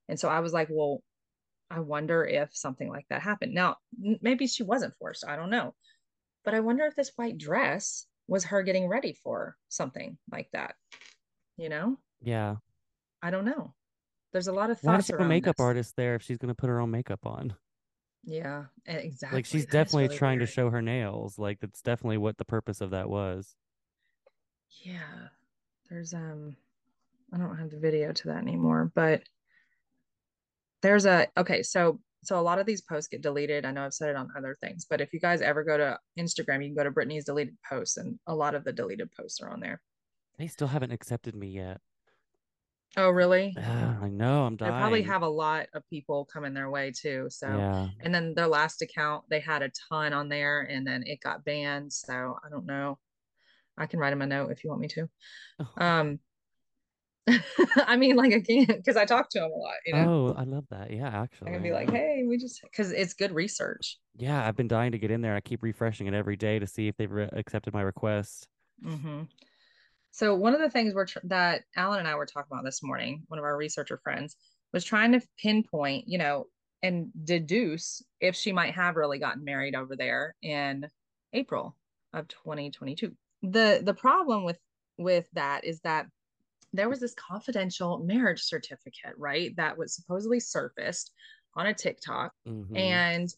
And 0.09 0.19
so 0.19 0.29
I 0.29 0.41
was 0.41 0.53
like, 0.53 0.69
well, 0.71 1.03
I 1.71 1.81
wonder 1.81 2.25
if 2.25 2.57
something 2.57 2.89
like 2.89 3.07
that 3.11 3.23
happened. 3.23 3.55
Now, 3.55 3.77
maybe 4.21 4.47
she 4.47 4.63
wasn't 4.63 4.95
forced. 4.99 5.25
I 5.27 5.37
don't 5.37 5.51
know. 5.51 5.75
But 6.45 6.55
I 6.55 6.61
wonder 6.61 6.85
if 6.85 6.95
this 6.95 7.13
white 7.17 7.39
dress 7.39 8.07
was 8.29 8.45
her 8.45 8.63
getting 8.63 8.89
ready 8.89 9.17
for 9.23 9.57
something 9.69 10.19
like 10.31 10.49
that. 10.53 10.75
You 11.57 11.69
know? 11.69 11.99
Yeah. 12.23 12.57
I 13.23 13.31
don't 13.31 13.45
know. 13.45 13.75
There's 14.33 14.49
a 14.49 14.53
lot 14.53 14.71
of 14.71 14.79
Why 14.83 14.95
thoughts 14.95 15.07
she 15.07 15.13
have 15.13 15.21
a 15.21 15.25
makeup 15.25 15.57
this. 15.57 15.65
artist 15.65 15.95
there 15.97 16.17
if 16.17 16.23
she's 16.23 16.39
gonna 16.39 16.55
put 16.55 16.69
her 16.69 16.81
own 16.81 16.91
makeup 16.91 17.25
on? 17.25 17.55
Yeah, 18.25 18.65
exactly. 18.87 19.39
Like 19.39 19.47
she's 19.47 19.67
That 19.67 19.69
is 19.69 19.73
definitely 19.73 20.05
really 20.05 20.19
trying 20.19 20.39
to 20.41 20.47
show 20.47 20.71
her 20.71 20.83
nails. 20.83 21.39
Like 21.39 21.61
that's 21.61 21.81
definitely 21.83 22.19
what 22.19 22.37
the 22.37 22.45
purpose 22.45 22.81
of 22.81 22.91
that 22.91 23.09
was. 23.09 23.55
Yeah. 24.83 25.29
There's 25.89 26.15
um 26.15 26.57
I 27.33 27.39
don't 27.39 27.57
have 27.57 27.71
the 27.71 27.79
video 27.79 28.13
to 28.13 28.29
that 28.29 28.43
anymore, 28.43 28.91
but 28.95 29.23
there's 30.85 31.07
a 31.07 31.27
okay, 31.37 31.63
so 31.63 31.99
so 32.23 32.39
a 32.39 32.43
lot 32.43 32.59
of 32.59 32.67
these 32.67 32.81
posts 32.81 33.09
get 33.09 33.21
deleted. 33.23 33.65
I 33.65 33.71
know 33.71 33.85
I've 33.85 33.93
said 33.95 34.11
it 34.11 34.17
on 34.17 34.29
other 34.37 34.57
things, 34.63 34.87
but 34.89 35.01
if 35.01 35.13
you 35.13 35.21
guys 35.21 35.43
ever 35.43 35.65
go 35.65 35.77
to 35.77 35.99
Instagram, 36.19 36.63
you 36.63 36.69
can 36.69 36.75
go 36.77 36.85
to 36.85 36.91
Britney's 36.91 37.25
deleted 37.25 37.57
posts 37.69 37.97
and 37.99 38.19
a 38.27 38.35
lot 38.35 38.55
of 38.55 38.65
the 38.65 38.73
deleted 38.73 39.11
posts 39.13 39.41
are 39.43 39.51
on 39.51 39.61
there. 39.61 39.81
They 40.39 40.47
still 40.47 40.69
haven't 40.69 40.93
accepted 40.93 41.35
me 41.35 41.49
yet. 41.49 41.81
Oh, 42.97 43.11
really? 43.11 43.55
I 43.59 44.09
know 44.09 44.45
I'm 44.45 44.57
They 44.57 44.67
dying. 44.67 44.81
probably 44.81 45.03
have 45.03 45.23
a 45.23 45.29
lot 45.29 45.67
of 45.75 45.83
people 45.91 46.25
coming 46.33 46.55
their 46.55 46.71
way 46.71 46.93
too. 46.93 47.27
So, 47.29 47.49
Yeah. 47.49 47.89
and 48.01 48.15
then 48.15 48.35
their 48.35 48.47
last 48.47 48.83
account, 48.83 49.25
they 49.29 49.41
had 49.41 49.63
a 49.63 49.71
ton 49.91 50.13
on 50.13 50.29
there 50.29 50.63
and 50.63 50.87
then 50.87 51.03
it 51.05 51.21
got 51.21 51.45
banned. 51.45 51.93
So 51.93 52.39
I 52.45 52.49
don't 52.51 52.67
know. 52.67 52.99
I 53.77 53.87
can 53.87 53.99
write 53.99 54.11
them 54.11 54.23
a 54.23 54.27
note 54.27 54.51
if 54.53 54.63
you 54.63 54.71
want 54.71 54.81
me 54.83 54.89
to. 54.89 55.09
Um, 55.77 56.21
I 57.77 57.97
mean, 57.97 58.17
like 58.17 58.33
I 58.35 58.41
can't 58.41 58.69
because 58.69 58.97
I 58.97 59.05
talk 59.05 59.31
to 59.31 59.41
them 59.41 59.51
a 59.51 59.57
lot, 59.57 59.75
you 59.87 59.95
know. 59.95 60.09
Oh, 60.09 60.35
I 60.35 60.45
love 60.45 60.67
that. 60.71 60.91
Yeah, 60.91 61.09
actually, 61.09 61.49
I 61.49 61.53
can 61.55 61.63
be 61.63 61.73
like, 61.73 61.91
hey, 61.91 62.25
we 62.27 62.37
just 62.37 62.61
because 62.63 62.93
it's 62.93 63.15
good 63.15 63.33
research. 63.33 63.99
Yeah, 64.17 64.47
I've 64.47 64.57
been 64.57 64.69
dying 64.69 64.93
to 64.93 64.99
get 64.99 65.11
in 65.11 65.23
there. 65.23 65.35
I 65.35 65.41
keep 65.41 65.63
refreshing 65.63 66.07
it 66.07 66.15
every 66.15 66.37
day 66.37 66.59
to 66.59 66.67
see 66.67 66.89
if 66.89 66.97
they've 66.97 67.11
re- 67.11 67.31
accepted 67.33 67.73
my 67.73 67.83
request. 67.83 68.49
hmm 68.83 69.23
So 70.13 70.35
one 70.35 70.55
of 70.55 70.61
the 70.61 70.71
things 70.71 70.95
we're 70.95 71.07
tr- 71.07 71.19
that 71.25 71.65
Alan 71.77 72.01
and 72.01 72.09
I 72.09 72.15
were 72.15 72.27
talking 72.27 72.49
about 72.53 72.65
this 72.65 72.83
morning, 72.83 73.25
one 73.29 73.39
of 73.39 73.45
our 73.45 73.57
researcher 73.57 73.99
friends, 74.03 74.37
was 74.73 74.85
trying 74.85 75.13
to 75.13 75.21
pinpoint, 75.39 76.09
you 76.09 76.19
know, 76.19 76.47
and 76.83 77.11
deduce 77.25 78.03
if 78.21 78.37
she 78.37 78.53
might 78.53 78.75
have 78.75 78.97
really 78.97 79.19
gotten 79.19 79.45
married 79.45 79.75
over 79.75 79.97
there 79.97 80.35
in 80.43 80.89
April 81.33 81.77
of 82.13 82.29
2022. 82.29 83.17
The 83.43 83.83
the 83.85 83.95
problem 83.95 84.45
with 84.45 84.59
with 84.99 85.27
that 85.33 85.65
is 85.65 85.81
that 85.81 86.07
there 86.75 86.89
was 86.89 87.01
this 87.01 87.15
confidential 87.15 87.99
marriage 88.01 88.43
certificate, 88.43 89.15
right? 89.17 89.55
That 89.57 89.79
was 89.79 89.95
supposedly 89.95 90.41
surfaced 90.41 91.13
on 91.55 91.67
a 91.67 91.75
TikTok 91.75 92.33
Mhm. 92.47 92.77
and 92.77 93.35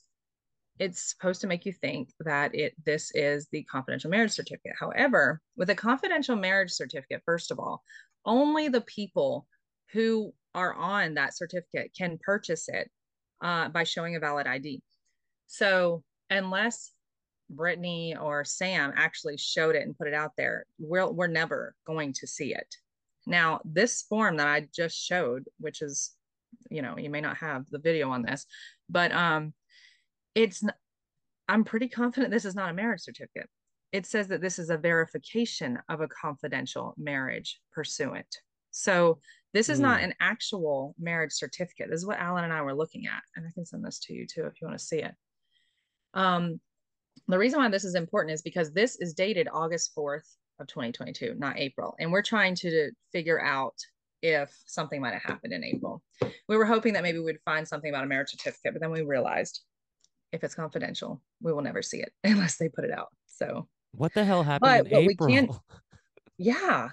it's 0.79 1.11
supposed 1.11 1.41
to 1.41 1.47
make 1.47 1.65
you 1.67 1.73
think 1.73 2.13
that 2.21 2.55
it 2.55 2.75
this 2.85 3.11
is 3.15 3.49
the 3.49 3.63
confidential 3.65 4.11
marriage 4.11 4.33
certificate. 4.33 4.75
However, 4.79 5.41
with 5.57 5.71
a 5.71 5.75
confidential 5.75 6.37
marriage 6.37 6.73
certificate, 6.73 7.23
first 7.25 7.51
of 7.51 7.59
all, 7.59 7.83
only 8.25 8.69
the 8.69 8.83
people 8.83 9.49
who 9.93 10.35
are 10.55 10.75
on 10.75 11.15
that 11.15 11.37
certificate 11.37 11.93
can 11.97 12.19
purchase 12.19 12.69
it 12.69 12.91
uh, 13.43 13.69
by 13.71 13.85
showing 13.85 14.17
a 14.17 14.21
valid 14.21 14.47
ID. 14.47 14.83
So 15.47 16.05
unless 16.31 16.93
Britney 17.55 18.21
or 18.21 18.45
Sam 18.45 18.93
actually 18.97 19.37
showed 19.39 19.77
it 19.77 19.83
and 19.83 19.97
put 19.97 20.09
it 20.09 20.15
out 20.15 20.33
there, 20.37 20.67
we're 20.79 21.11
we're 21.11 21.27
never 21.29 21.75
going 21.87 22.13
to 22.15 22.27
see 22.27 22.55
it. 22.55 22.75
Now, 23.27 23.61
this 23.65 24.03
form 24.03 24.37
that 24.37 24.47
I 24.49 24.69
just 24.75 24.97
showed, 24.97 25.45
which 25.59 25.83
is, 25.83 26.13
you 26.71 26.81
know, 26.83 26.97
you 26.97 27.11
may 27.11 27.21
not 27.21 27.37
have 27.39 27.67
the 27.71 27.79
video 27.81 28.11
on 28.11 28.23
this, 28.23 28.47
but 28.89 29.13
um, 29.13 29.53
it's 30.35 30.63
i'm 31.49 31.65
pretty 31.65 31.89
confident 31.89 32.33
this 32.33 32.45
is 32.45 32.55
not 32.55 32.71
a 32.71 32.75
marriage 32.75 33.01
certificate. 33.01 33.49
It 33.93 34.05
says 34.07 34.29
that 34.29 34.41
this 34.41 34.59
is 34.59 34.69
a 34.71 34.77
verification 34.77 35.79
of 35.89 36.01
a 36.01 36.09
confidential 36.09 36.95
marriage 36.99 37.61
pursuant. 37.73 38.27
So 38.71 39.21
this 39.55 39.69
is 39.69 39.81
not 39.81 40.01
Mm. 40.01 40.05
an 40.05 40.15
actual 40.21 40.95
marriage 40.99 41.33
certificate. 41.33 41.89
This 41.89 42.01
is 42.01 42.07
what 42.07 42.19
alan 42.19 42.45
and 42.45 42.53
i 42.53 42.63
were 42.63 42.75
looking 42.75 43.07
at 43.07 43.23
and 43.35 43.47
i 43.47 43.51
can 43.53 43.65
send 43.65 43.85
this 43.85 43.99
to 44.01 44.13
you 44.13 44.27
too 44.27 44.45
if 44.47 44.61
you 44.61 44.67
want 44.67 44.79
to 44.79 44.85
see 44.85 44.99
it. 45.03 45.15
Um 46.15 46.61
the 47.29 47.39
reason 47.39 47.59
why 47.61 47.69
this 47.71 47.85
is 47.85 47.95
important 47.95 48.35
is 48.35 48.43
because 48.43 48.73
this 48.73 48.97
is 48.97 49.15
dated 49.15 49.49
august 49.53 49.95
4th 49.97 50.29
of 50.59 50.67
2022 50.67 51.35
not 51.39 51.59
april 51.59 51.95
and 52.01 52.11
we're 52.11 52.23
trying 52.23 52.55
to 52.55 52.91
figure 53.13 53.41
out 53.41 53.75
if 54.23 54.51
something 54.67 55.01
might 55.01 55.13
have 55.13 55.23
happened 55.23 55.53
in 55.53 55.63
april 55.65 56.03
we 56.49 56.57
were 56.57 56.65
hoping 56.65 56.93
that 56.95 57.03
maybe 57.03 57.19
we'd 57.19 57.39
find 57.45 57.67
something 57.67 57.91
about 57.91 58.05
a 58.05 58.07
marriage 58.07 58.31
certificate 58.31 58.73
but 58.73 58.81
then 58.81 58.91
we 58.91 59.03
realized 59.03 59.61
if 60.33 60.43
it's 60.43 60.57
confidential, 60.57 61.23
we 61.41 61.53
will 61.53 61.63
never 61.63 61.81
see 61.83 61.99
it 61.99 62.13
unless 62.25 62.57
they 62.57 62.69
put 62.69 62.85
it 62.85 62.91
out. 62.91 63.09
So, 63.27 63.69
What 63.93 64.13
the 64.13 64.25
hell 64.25 64.43
happened 64.43 64.61
But 64.85 64.87
in 64.87 64.93
what 64.93 65.07
we 65.07 65.13
April? 65.13 65.29
can- 65.29 65.49
yeah. 66.37 66.89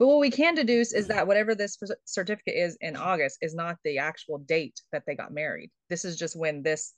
But 0.00 0.08
what 0.08 0.18
we 0.18 0.32
can 0.32 0.56
deduce 0.56 0.92
is 0.92 1.06
that 1.06 1.26
whatever 1.26 1.54
this 1.54 1.78
certificate 2.04 2.54
is 2.56 2.76
in 2.80 2.96
August 2.96 3.38
is 3.40 3.54
not 3.54 3.76
the 3.84 3.98
actual 3.98 4.38
date 4.38 4.80
that 4.90 5.04
they 5.06 5.14
got 5.14 5.32
married. 5.32 5.70
This 5.90 6.04
is 6.04 6.16
just 6.16 6.36
when 6.36 6.62
this 6.64 6.92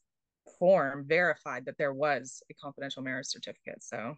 form 0.59 1.05
verified 1.07 1.67
that 1.67 1.77
there 1.77 1.93
was 1.93 2.43
a 2.51 2.55
confidential 2.55 3.03
marriage 3.03 3.27
certificate. 3.27 3.83
So, 3.83 4.17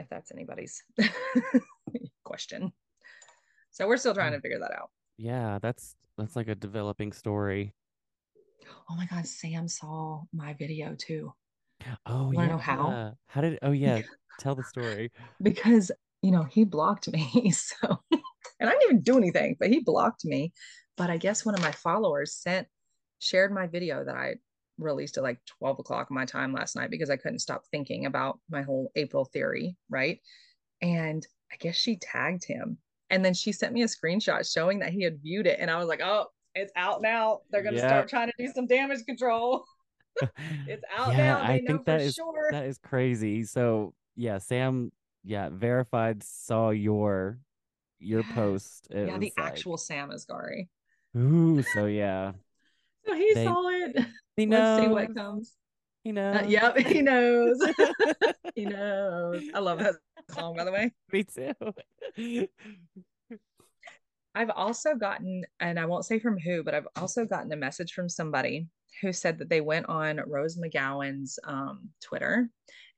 if 0.00 0.08
that's 0.08 0.32
anybody's 0.32 0.82
question. 2.24 2.72
So, 3.70 3.86
we're 3.86 3.96
still 3.98 4.14
trying 4.14 4.32
to 4.32 4.36
um, 4.36 4.42
figure 4.42 4.58
that 4.58 4.72
out. 4.72 4.90
yeah, 5.16 5.58
that's 5.60 5.94
that's 6.18 6.34
like 6.36 6.48
a 6.48 6.54
developing 6.54 7.12
story. 7.12 7.72
Oh 8.90 8.96
my 8.96 9.06
God, 9.06 9.26
Sam 9.26 9.68
saw 9.68 10.22
my 10.32 10.54
video 10.54 10.94
too. 10.98 11.32
Oh, 12.06 12.30
You 12.32 12.40
yeah. 12.40 12.48
know 12.48 12.58
how? 12.58 13.14
How 13.28 13.40
did? 13.40 13.58
Oh, 13.62 13.70
yeah. 13.72 14.00
Tell 14.38 14.54
the 14.54 14.64
story. 14.64 15.12
because 15.42 15.92
you 16.22 16.30
know 16.30 16.44
he 16.44 16.64
blocked 16.64 17.10
me 17.12 17.50
so 17.52 17.98
and 18.12 18.68
i 18.68 18.72
didn't 18.72 18.82
even 18.84 19.00
do 19.00 19.16
anything 19.18 19.56
but 19.58 19.68
he 19.70 19.80
blocked 19.80 20.24
me 20.24 20.52
but 20.96 21.08
i 21.10 21.16
guess 21.16 21.44
one 21.46 21.54
of 21.54 21.62
my 21.62 21.72
followers 21.72 22.34
sent 22.34 22.66
shared 23.20 23.52
my 23.52 23.66
video 23.66 24.04
that 24.04 24.16
i 24.16 24.34
released 24.80 25.16
at 25.16 25.22
like 25.22 25.38
12 25.46 25.78
o'clock 25.78 26.10
my 26.10 26.24
time 26.24 26.52
last 26.52 26.76
night 26.76 26.90
because 26.90 27.10
i 27.10 27.16
couldn't 27.16 27.38
stop 27.38 27.62
thinking 27.70 28.06
about 28.06 28.38
my 28.50 28.62
whole 28.62 28.90
april 28.96 29.24
theory 29.24 29.76
right 29.88 30.20
and 30.82 31.26
i 31.52 31.56
guess 31.56 31.76
she 31.76 31.96
tagged 31.96 32.44
him 32.44 32.78
and 33.10 33.24
then 33.24 33.34
she 33.34 33.52
sent 33.52 33.72
me 33.72 33.82
a 33.82 33.86
screenshot 33.86 34.50
showing 34.50 34.78
that 34.78 34.92
he 34.92 35.02
had 35.02 35.20
viewed 35.22 35.46
it 35.46 35.58
and 35.60 35.70
i 35.70 35.76
was 35.78 35.88
like 35.88 36.00
oh 36.02 36.26
it's 36.54 36.72
out 36.76 37.00
now 37.02 37.40
they're 37.50 37.62
going 37.62 37.74
to 37.74 37.80
Yep. 37.80 37.88
start 37.90 38.08
trying 38.08 38.28
to 38.28 38.34
do 38.46 38.52
some 38.54 38.66
damage 38.66 39.04
control 39.06 39.64
it's 40.66 40.82
out 40.96 41.12
yeah, 41.12 41.34
now 41.34 41.46
they 41.46 41.54
I 41.54 41.58
know 41.58 41.66
think 41.66 41.84
for 41.84 41.90
that 41.92 42.00
is 42.00 42.14
sure 42.14 42.48
that 42.50 42.64
is 42.64 42.78
crazy. 42.78 43.44
So 43.44 43.94
yeah, 44.16 44.38
Sam, 44.38 44.90
yeah, 45.24 45.48
verified 45.50 46.22
saw 46.22 46.70
your 46.70 47.38
your 48.00 48.22
post. 48.24 48.88
It 48.90 49.06
yeah 49.06 49.18
the 49.18 49.32
like, 49.38 49.48
actual 49.50 49.76
sam 49.78 50.10
asghari 50.10 50.68
Ooh, 51.16 51.62
so 51.62 51.86
yeah, 51.86 52.32
So 53.06 53.14
he 53.14 53.34
They- 53.34 53.44
saw 53.44 53.68
it. 53.68 53.96
He 54.40 54.46
Let's 54.46 54.82
see 54.82 54.88
what 54.88 55.08
knows. 55.08 55.16
comes. 55.16 55.56
He 56.04 56.10
Uh, 56.10 56.12
knows. 56.12 56.46
yep, 56.48 56.76
he 56.94 57.02
knows. 57.02 57.60
he 58.54 58.64
knows. 58.64 59.42
I 59.54 59.58
love 59.58 59.78
that 59.80 59.94
song, 60.30 60.56
by 60.56 60.64
the 60.64 60.72
way. 60.72 60.92
Me 61.12 61.24
too. 61.24 61.52
I've 64.34 64.50
also 64.50 64.94
gotten, 64.94 65.44
and 65.58 65.78
I 65.78 65.86
won't 65.86 66.04
say 66.04 66.18
from 66.20 66.38
who, 66.38 66.62
but 66.62 66.74
I've 66.74 66.86
also 66.96 67.24
gotten 67.24 67.52
a 67.52 67.56
message 67.56 67.92
from 67.92 68.08
somebody 68.08 68.66
who 69.02 69.12
said 69.12 69.38
that 69.38 69.48
they 69.48 69.60
went 69.60 69.86
on 69.86 70.20
Rose 70.26 70.56
McGowan's 70.56 71.38
um, 71.44 71.88
Twitter 72.00 72.48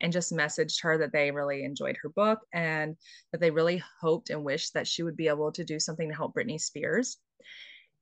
and 0.00 0.12
just 0.12 0.32
messaged 0.32 0.82
her 0.82 0.98
that 0.98 1.12
they 1.12 1.30
really 1.30 1.64
enjoyed 1.64 1.96
her 2.02 2.10
book 2.10 2.40
and 2.52 2.96
that 3.30 3.40
they 3.40 3.50
really 3.50 3.82
hoped 4.00 4.28
and 4.30 4.44
wished 4.44 4.74
that 4.74 4.86
she 4.86 5.02
would 5.02 5.16
be 5.16 5.28
able 5.28 5.50
to 5.52 5.64
do 5.64 5.80
something 5.80 6.08
to 6.08 6.14
help 6.14 6.34
Britney 6.34 6.60
Spears. 6.60 7.16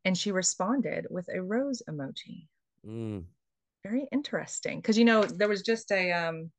And 0.05 0.17
she 0.17 0.33
responded 0.33 1.07
with 1.11 1.29
a 1.33 1.41
rose 1.43 1.83
emoji. 1.89 2.47
Mm, 2.87 3.25
very 3.85 4.09
interesting 4.13 4.79
because 4.79 4.97
you 4.97 5.05
know 5.05 5.23
there 5.23 5.49
was 5.49 5.63
just 5.63 5.91
a 5.93 6.13
um 6.13 6.51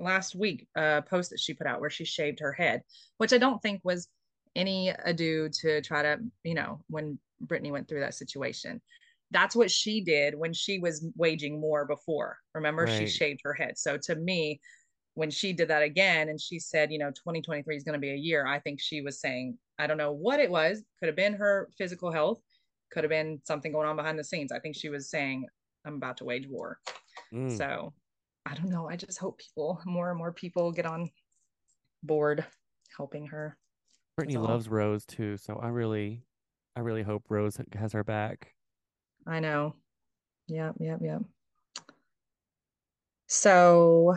last 0.00 0.34
week 0.34 0.66
a 0.76 1.02
post 1.02 1.30
that 1.30 1.40
she 1.40 1.54
put 1.54 1.66
out 1.66 1.80
where 1.80 1.90
she 1.90 2.04
shaved 2.04 2.40
her 2.40 2.52
head 2.52 2.82
which 3.18 3.32
i 3.32 3.38
don't 3.38 3.62
think 3.62 3.80
was 3.84 4.08
any 4.56 4.88
ado 5.04 5.48
to 5.48 5.80
try 5.82 6.02
to 6.02 6.18
you 6.42 6.54
know 6.54 6.80
when 6.88 7.18
britney 7.46 7.70
went 7.70 7.88
through 7.88 8.00
that 8.00 8.14
situation. 8.14 8.80
That's 9.30 9.56
what 9.56 9.70
she 9.70 10.00
did 10.00 10.34
when 10.34 10.52
she 10.52 10.78
was 10.78 11.04
waging 11.16 11.60
war 11.60 11.86
before. 11.86 12.38
Remember 12.54 12.86
she 12.86 13.06
shaved 13.06 13.40
her 13.42 13.54
head. 13.54 13.76
So 13.78 13.98
to 14.04 14.14
me 14.14 14.60
when 15.14 15.30
she 15.30 15.52
did 15.52 15.68
that 15.68 15.82
again 15.82 16.28
and 16.28 16.40
she 16.40 16.58
said 16.58 16.90
you 16.90 16.98
know 16.98 17.10
2023 17.10 17.76
is 17.76 17.84
going 17.84 17.92
to 17.92 18.00
be 18.00 18.10
a 18.10 18.16
year 18.16 18.48
i 18.48 18.58
think 18.58 18.80
she 18.80 19.00
was 19.00 19.20
saying 19.20 19.56
i 19.78 19.86
don't 19.86 19.96
know 19.96 20.10
what 20.10 20.40
it 20.40 20.50
was 20.50 20.82
could 20.98 21.06
have 21.06 21.14
been 21.14 21.34
her 21.34 21.68
physical 21.78 22.10
health 22.10 22.40
could 22.94 23.04
have 23.04 23.10
been 23.10 23.40
something 23.44 23.72
going 23.72 23.88
on 23.88 23.96
behind 23.96 24.18
the 24.18 24.24
scenes 24.24 24.52
i 24.52 24.58
think 24.58 24.74
she 24.74 24.88
was 24.88 25.10
saying 25.10 25.46
i'm 25.84 25.96
about 25.96 26.16
to 26.16 26.24
wage 26.24 26.48
war 26.48 26.78
mm. 27.32 27.54
so 27.56 27.92
I 28.46 28.54
don't 28.54 28.68
know. 28.68 28.88
I 28.88 28.96
just 28.96 29.18
hope 29.18 29.38
people, 29.38 29.80
more 29.86 30.10
and 30.10 30.18
more 30.18 30.32
people 30.32 30.70
get 30.70 30.86
on 30.86 31.10
board 32.02 32.44
helping 32.96 33.26
her. 33.28 33.56
Britney 34.20 34.40
loves 34.40 34.68
Rose 34.68 35.04
too, 35.06 35.36
so 35.36 35.58
I 35.62 35.68
really, 35.68 36.22
I 36.76 36.80
really 36.80 37.02
hope 37.02 37.24
Rose 37.30 37.58
has 37.74 37.92
her 37.92 38.04
back. 38.04 38.52
I 39.26 39.40
know. 39.40 39.74
Yep, 40.48 40.76
yep, 40.78 41.00
yep. 41.02 41.22
So 43.26 44.14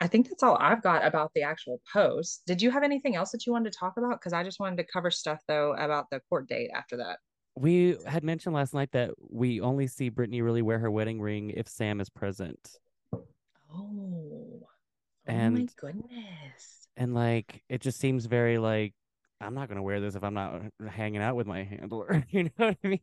I 0.00 0.08
think 0.08 0.28
that's 0.28 0.42
all 0.42 0.58
I've 0.60 0.82
got 0.82 1.06
about 1.06 1.30
the 1.34 1.42
actual 1.42 1.80
post. 1.90 2.42
Did 2.46 2.60
you 2.60 2.70
have 2.72 2.82
anything 2.82 3.14
else 3.14 3.30
that 3.30 3.46
you 3.46 3.52
wanted 3.52 3.72
to 3.72 3.78
talk 3.78 3.96
about? 3.96 4.18
Because 4.20 4.32
I 4.32 4.42
just 4.42 4.58
wanted 4.58 4.76
to 4.78 4.92
cover 4.92 5.10
stuff 5.10 5.40
though 5.46 5.74
about 5.74 6.10
the 6.10 6.20
court 6.28 6.48
date 6.48 6.70
after 6.74 6.96
that. 6.96 7.20
We 7.58 7.96
had 8.06 8.22
mentioned 8.22 8.54
last 8.54 8.72
night 8.72 8.92
that 8.92 9.10
we 9.18 9.60
only 9.60 9.88
see 9.88 10.10
Britney 10.10 10.42
really 10.42 10.62
wear 10.62 10.78
her 10.78 10.90
wedding 10.90 11.20
ring 11.20 11.50
if 11.50 11.68
Sam 11.68 12.00
is 12.00 12.08
present. 12.08 12.78
Oh, 13.12 14.62
And- 15.26 15.56
oh 15.56 15.60
my 15.60 15.66
goodness. 15.76 16.88
And 16.96 17.14
like 17.14 17.62
it 17.68 17.80
just 17.80 17.98
seems 18.00 18.26
very 18.26 18.58
like 18.58 18.94
I'm 19.40 19.54
not 19.54 19.68
gonna 19.68 19.82
wear 19.82 20.00
this 20.00 20.14
if 20.16 20.24
I'm 20.24 20.34
not 20.34 20.62
hanging 20.88 21.22
out 21.22 21.36
with 21.36 21.46
my 21.46 21.62
handler. 21.62 22.24
you 22.30 22.44
know 22.44 22.50
what 22.56 22.76
I 22.82 22.88
mean? 22.88 23.00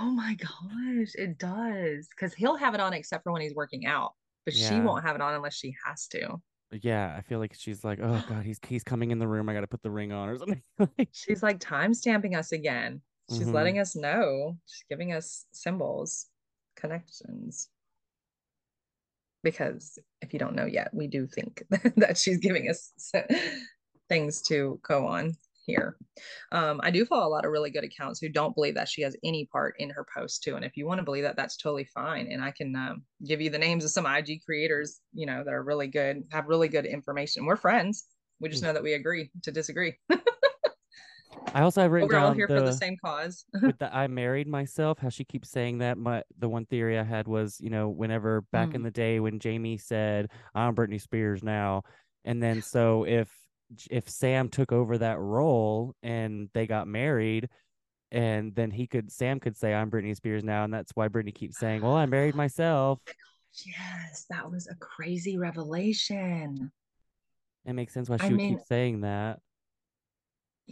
Oh 0.00 0.10
my 0.10 0.34
gosh, 0.34 1.14
it 1.14 1.38
does. 1.38 2.08
Because 2.10 2.34
he'll 2.34 2.56
have 2.56 2.74
it 2.74 2.80
on 2.80 2.92
except 2.92 3.24
for 3.24 3.32
when 3.32 3.42
he's 3.42 3.54
working 3.54 3.86
out, 3.86 4.12
but 4.44 4.54
she 4.54 4.80
won't 4.80 5.04
have 5.04 5.14
it 5.16 5.22
on 5.22 5.34
unless 5.34 5.54
she 5.54 5.74
has 5.86 6.06
to. 6.08 6.40
Yeah, 6.72 7.14
I 7.16 7.22
feel 7.22 7.38
like 7.38 7.54
she's 7.54 7.84
like, 7.84 7.98
oh 8.02 8.24
god, 8.28 8.44
he's 8.44 8.58
he's 8.66 8.84
coming 8.84 9.10
in 9.10 9.18
the 9.18 9.28
room. 9.28 9.48
I 9.48 9.54
gotta 9.54 9.66
put 9.66 9.82
the 9.82 9.90
ring 9.90 10.12
on 10.12 10.28
or 10.28 10.38
something. 10.38 10.62
She's 11.12 11.42
like 11.42 11.58
time 11.60 11.94
stamping 11.94 12.34
us 12.34 12.52
again. 12.52 13.00
She's 13.30 13.48
Mhm. 13.48 13.54
letting 13.54 13.78
us 13.78 13.96
know. 13.96 14.58
She's 14.66 14.84
giving 14.88 15.12
us 15.12 15.46
symbols, 15.52 16.26
connections. 16.76 17.70
Because 19.42 19.98
if 20.20 20.32
you 20.32 20.38
don't 20.38 20.54
know 20.54 20.66
yet, 20.66 20.92
we 20.92 21.06
do 21.06 21.26
think 21.26 21.62
that 21.96 22.18
she's 22.18 22.38
giving 22.38 22.68
us 22.68 22.92
things 24.08 24.42
to 24.42 24.78
go 24.82 25.06
on 25.06 25.32
here. 25.64 25.96
Um, 26.52 26.80
I 26.82 26.90
do 26.90 27.06
follow 27.06 27.26
a 27.26 27.30
lot 27.30 27.44
of 27.46 27.52
really 27.52 27.70
good 27.70 27.84
accounts 27.84 28.20
who 28.20 28.28
don't 28.28 28.54
believe 28.54 28.74
that 28.74 28.88
she 28.88 29.00
has 29.02 29.16
any 29.24 29.46
part 29.46 29.76
in 29.78 29.88
her 29.90 30.04
post 30.14 30.42
too. 30.42 30.56
And 30.56 30.64
if 30.64 30.76
you 30.76 30.86
want 30.86 30.98
to 30.98 31.04
believe 31.04 31.22
that, 31.22 31.36
that's 31.36 31.56
totally 31.56 31.86
fine. 31.86 32.26
And 32.30 32.42
I 32.42 32.50
can 32.50 32.74
um, 32.76 33.04
give 33.26 33.40
you 33.40 33.48
the 33.48 33.58
names 33.58 33.84
of 33.84 33.90
some 33.90 34.04
IG 34.06 34.42
creators, 34.44 35.00
you 35.12 35.24
know, 35.26 35.42
that 35.42 35.54
are 35.54 35.62
really 35.62 35.86
good, 35.88 36.24
have 36.32 36.46
really 36.46 36.68
good 36.68 36.84
information. 36.84 37.46
We're 37.46 37.56
friends. 37.56 38.06
We 38.40 38.48
just 38.50 38.62
Mm. 38.62 38.66
know 38.68 38.72
that 38.74 38.82
we 38.82 38.92
agree 38.94 39.30
to 39.42 39.52
disagree. 39.52 39.98
I 41.54 41.62
also 41.62 41.80
have 41.82 41.90
written 41.90 42.08
we're 42.08 42.18
all 42.18 42.32
here 42.32 42.46
the, 42.46 42.56
for 42.56 42.60
the 42.62 42.72
same 42.72 42.96
cause. 43.04 43.44
with 43.62 43.78
the 43.78 43.94
I 43.94 44.06
married 44.06 44.46
myself, 44.46 44.98
how 44.98 45.08
she 45.08 45.24
keeps 45.24 45.50
saying 45.50 45.78
that. 45.78 45.98
My 45.98 46.22
the 46.38 46.48
one 46.48 46.66
theory 46.66 46.98
I 46.98 47.02
had 47.02 47.26
was, 47.26 47.60
you 47.60 47.70
know, 47.70 47.88
whenever 47.88 48.42
back 48.52 48.74
in 48.74 48.80
Mm. 48.82 48.84
the 48.84 48.90
day 48.90 49.20
when 49.20 49.38
Jamie 49.38 49.78
said, 49.78 50.30
I'm 50.54 50.74
Britney 50.74 51.00
Spears 51.00 51.42
now, 51.42 51.82
and 52.24 52.42
then 52.42 52.62
so 52.62 53.04
if 53.04 53.32
if 53.90 54.08
Sam 54.08 54.48
took 54.48 54.72
over 54.72 54.98
that 54.98 55.18
role 55.18 55.94
and 56.02 56.48
they 56.54 56.66
got 56.66 56.86
married, 56.88 57.48
and 58.12 58.54
then 58.54 58.70
he 58.70 58.86
could 58.86 59.10
Sam 59.10 59.40
could 59.40 59.56
say, 59.56 59.74
I'm 59.74 59.90
Britney 59.90 60.14
Spears 60.16 60.44
now, 60.44 60.64
and 60.64 60.72
that's 60.74 60.92
why 60.94 61.08
Britney 61.08 61.34
keeps 61.34 61.58
saying, 61.58 61.82
Well, 61.82 61.94
I 61.94 62.06
married 62.06 62.34
myself. 62.34 63.00
Yes, 63.66 64.26
that 64.30 64.48
was 64.48 64.68
a 64.68 64.76
crazy 64.76 65.36
revelation. 65.36 66.70
It 67.66 67.72
makes 67.72 67.92
sense 67.92 68.08
why 68.08 68.16
I 68.20 68.26
she 68.26 68.32
would 68.32 68.36
mean- 68.36 68.56
keep 68.58 68.66
saying 68.66 69.00
that. 69.02 69.40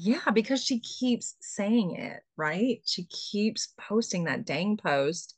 Yeah, 0.00 0.30
because 0.32 0.62
she 0.64 0.78
keeps 0.78 1.34
saying 1.40 1.96
it, 1.96 2.20
right? 2.36 2.80
She 2.84 3.04
keeps 3.04 3.74
posting 3.76 4.24
that 4.24 4.46
dang 4.46 4.76
post, 4.76 5.34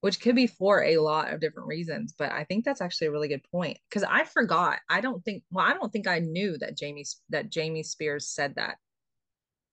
which 0.00 0.18
could 0.20 0.34
be 0.34 0.46
for 0.46 0.82
a 0.82 0.96
lot 0.96 1.32
of 1.32 1.40
different 1.40 1.68
reasons. 1.68 2.14
But 2.16 2.32
I 2.32 2.44
think 2.44 2.64
that's 2.64 2.80
actually 2.80 3.08
a 3.08 3.12
really 3.12 3.28
good 3.28 3.44
point 3.50 3.78
because 3.88 4.02
I 4.02 4.24
forgot. 4.24 4.78
I 4.88 5.02
don't 5.02 5.22
think, 5.24 5.42
well, 5.50 5.66
I 5.66 5.74
don't 5.74 5.92
think 5.92 6.08
I 6.08 6.20
knew 6.20 6.56
that 6.58 6.76
Jamie 6.76 7.04
that 7.28 7.50
Jamie 7.50 7.82
Spears 7.82 8.28
said 8.28 8.54
that 8.54 8.76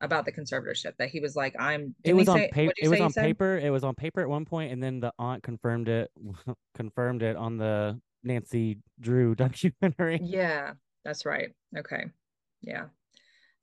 about 0.02 0.26
the 0.26 0.34
conservatorship. 0.34 0.98
That 0.98 1.10
he 1.10 1.22
was 1.22 1.38
like, 1.38 1.56
"I'm." 1.58 1.96
It 2.04 2.14
was 2.14 2.28
on 2.28 2.40
say- 2.40 2.50
paper. 2.52 2.74
It 2.82 2.90
was 2.90 3.00
on 3.00 3.12
said? 3.12 3.24
paper. 3.24 3.58
It 3.58 3.70
was 3.70 3.86
on 3.86 3.96
paper 3.96 4.20
at 4.20 4.28
one 4.28 4.44
point, 4.44 4.74
and 4.74 4.84
then 4.84 5.00
the 5.00 5.14
aunt 5.18 5.44
confirmed 5.44 5.88
it. 5.88 6.12
confirmed 6.76 7.24
it 7.24 7.38
on 7.38 7.58
the 7.58 8.02
Nancy 8.22 8.80
Drew 9.00 9.34
documentary. 9.36 10.20
Yeah, 10.22 10.74
that's 11.06 11.26
right. 11.26 11.52
Okay, 11.78 12.08
yeah. 12.62 12.88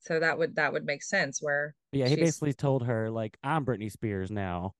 So 0.01 0.19
that 0.19 0.37
would 0.37 0.55
that 0.55 0.73
would 0.73 0.85
make 0.85 1.03
sense. 1.03 1.41
Where 1.41 1.75
Yeah, 1.91 2.05
he 2.07 2.15
she's- 2.15 2.25
basically 2.27 2.53
told 2.53 2.85
her 2.85 3.09
like, 3.09 3.37
"I'm 3.43 3.65
Britney 3.65 3.91
Spears 3.91 4.31
now. 4.31 4.73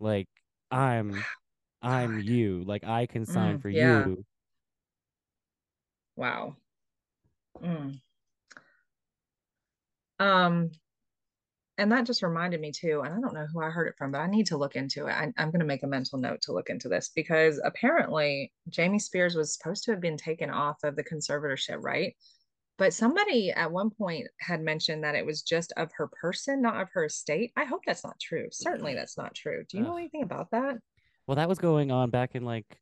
Like, 0.00 0.28
I'm, 0.70 1.24
I'm 1.82 2.16
God. 2.16 2.24
you. 2.24 2.62
Like, 2.64 2.84
I 2.84 3.06
can 3.06 3.26
sign 3.26 3.58
Mm, 3.58 3.62
for 3.62 3.68
yeah. 3.70 4.06
you." 4.06 4.24
Wow. 6.16 6.56
Mm. 7.62 8.00
Um, 10.20 10.70
and 11.76 11.92
that 11.92 12.06
just 12.06 12.22
reminded 12.24 12.60
me 12.60 12.72
too, 12.72 13.02
and 13.04 13.14
I 13.14 13.20
don't 13.20 13.34
know 13.34 13.46
who 13.52 13.62
I 13.62 13.70
heard 13.70 13.86
it 13.86 13.94
from, 13.96 14.10
but 14.10 14.18
I 14.18 14.26
need 14.26 14.46
to 14.48 14.56
look 14.56 14.74
into 14.74 15.06
it. 15.06 15.12
I, 15.12 15.32
I'm 15.36 15.50
going 15.50 15.60
to 15.60 15.64
make 15.66 15.84
a 15.84 15.88
mental 15.88 16.18
note 16.18 16.40
to 16.42 16.52
look 16.52 16.70
into 16.70 16.88
this 16.88 17.10
because 17.14 17.60
apparently 17.64 18.52
Jamie 18.68 18.98
Spears 18.98 19.36
was 19.36 19.54
supposed 19.54 19.84
to 19.84 19.92
have 19.92 20.00
been 20.00 20.16
taken 20.16 20.50
off 20.50 20.82
of 20.82 20.96
the 20.96 21.04
conservatorship, 21.04 21.78
right? 21.80 22.16
But 22.78 22.94
somebody 22.94 23.50
at 23.50 23.70
one 23.72 23.90
point 23.90 24.28
had 24.40 24.60
mentioned 24.62 25.02
that 25.04 25.16
it 25.16 25.26
was 25.26 25.42
just 25.42 25.72
of 25.76 25.90
her 25.96 26.06
person, 26.08 26.62
not 26.62 26.80
of 26.80 26.88
her 26.92 27.04
estate. 27.06 27.52
I 27.56 27.64
hope 27.64 27.82
that's 27.84 28.04
not 28.04 28.18
true. 28.20 28.48
Certainly, 28.52 28.94
that's 28.94 29.18
not 29.18 29.34
true. 29.34 29.64
Do 29.68 29.76
you 29.78 29.82
know 29.84 29.96
anything 29.96 30.22
about 30.22 30.50
that? 30.52 30.78
Well, 31.26 31.34
that 31.36 31.48
was 31.48 31.58
going 31.58 31.90
on 31.90 32.10
back 32.10 32.34
in 32.36 32.44
like 32.44 32.78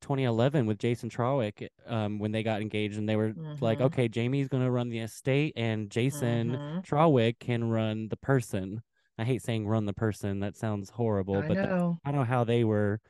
2011 0.00 0.66
with 0.66 0.78
Jason 0.78 1.10
Trawick, 1.10 1.68
um, 1.86 2.18
when 2.18 2.32
they 2.32 2.42
got 2.42 2.62
engaged, 2.62 2.96
and 2.98 3.08
they 3.08 3.16
were 3.16 3.34
like, 3.60 3.78
Mhm. 3.78 3.86
"Okay, 3.86 4.08
Jamie's 4.08 4.48
gonna 4.48 4.70
run 4.70 4.88
the 4.88 4.98
estate, 5.00 5.52
and 5.56 5.90
Jason 5.90 6.52
Mhm. 6.56 6.82
Trawick 6.84 7.38
can 7.38 7.68
run 7.70 8.08
the 8.08 8.16
person." 8.16 8.82
I 9.18 9.24
hate 9.24 9.42
saying 9.42 9.66
"run 9.66 9.84
the 9.84 9.92
person." 9.94 10.40
That 10.40 10.56
sounds 10.56 10.90
horrible, 10.90 11.36
I 11.36 11.48
but 11.48 11.54
know. 11.54 12.00
I 12.04 12.10
don't 12.10 12.20
know 12.20 12.24
how 12.24 12.44
they 12.44 12.64
were 12.64 13.00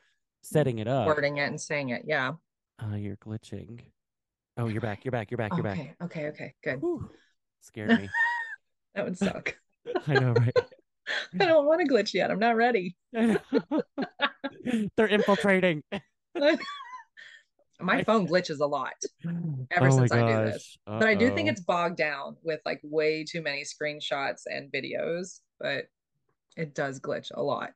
setting 0.41 0.79
it 0.79 0.87
up. 0.87 1.07
Wording 1.07 1.37
it 1.37 1.47
and 1.47 1.59
saying 1.59 1.89
it. 1.89 2.03
Yeah. 2.05 2.33
Uh, 2.77 2.95
you're 2.95 3.17
glitching. 3.17 3.81
Oh, 4.57 4.67
you're 4.67 4.81
back. 4.81 5.03
You're 5.03 5.11
back. 5.11 5.31
You're 5.31 5.37
back. 5.37 5.51
You're 5.53 5.63
back. 5.63 5.77
Okay. 5.77 5.95
Okay. 6.03 6.27
Okay. 6.27 6.53
Good. 6.63 6.79
Whew. 6.81 7.09
Scared 7.61 7.99
me. 7.99 8.09
That 8.95 9.03
would 9.03 9.17
suck. 9.17 9.57
I 10.07 10.13
know, 10.13 10.31
right? 10.31 10.53
I 11.41 11.45
don't 11.45 11.65
want 11.65 11.81
to 11.81 11.93
glitch 11.93 12.13
yet. 12.13 12.31
I'm 12.31 12.39
not 12.39 12.55
ready. 12.55 12.95
They're 13.11 15.07
infiltrating. 15.07 15.83
My 17.81 18.03
phone 18.05 18.25
glitches 18.25 18.61
a 18.61 18.65
lot, 18.65 18.93
Ever 19.71 19.87
oh 19.87 19.89
since 19.89 20.13
I 20.13 20.19
do 20.21 20.45
this. 20.45 20.77
gosh. 20.87 20.99
but 20.99 21.09
I 21.09 21.13
do 21.13 21.29
think 21.35 21.49
it's 21.49 21.59
bogged 21.59 21.97
down 21.97 22.37
with 22.41 22.61
like 22.65 22.79
way 22.83 23.25
too 23.25 23.41
many 23.41 23.63
screenshots 23.63 24.43
and 24.45 24.71
videos, 24.71 25.41
but 25.59 25.87
it 26.55 26.73
does 26.73 27.01
glitch 27.01 27.31
a 27.33 27.43
lot. 27.43 27.71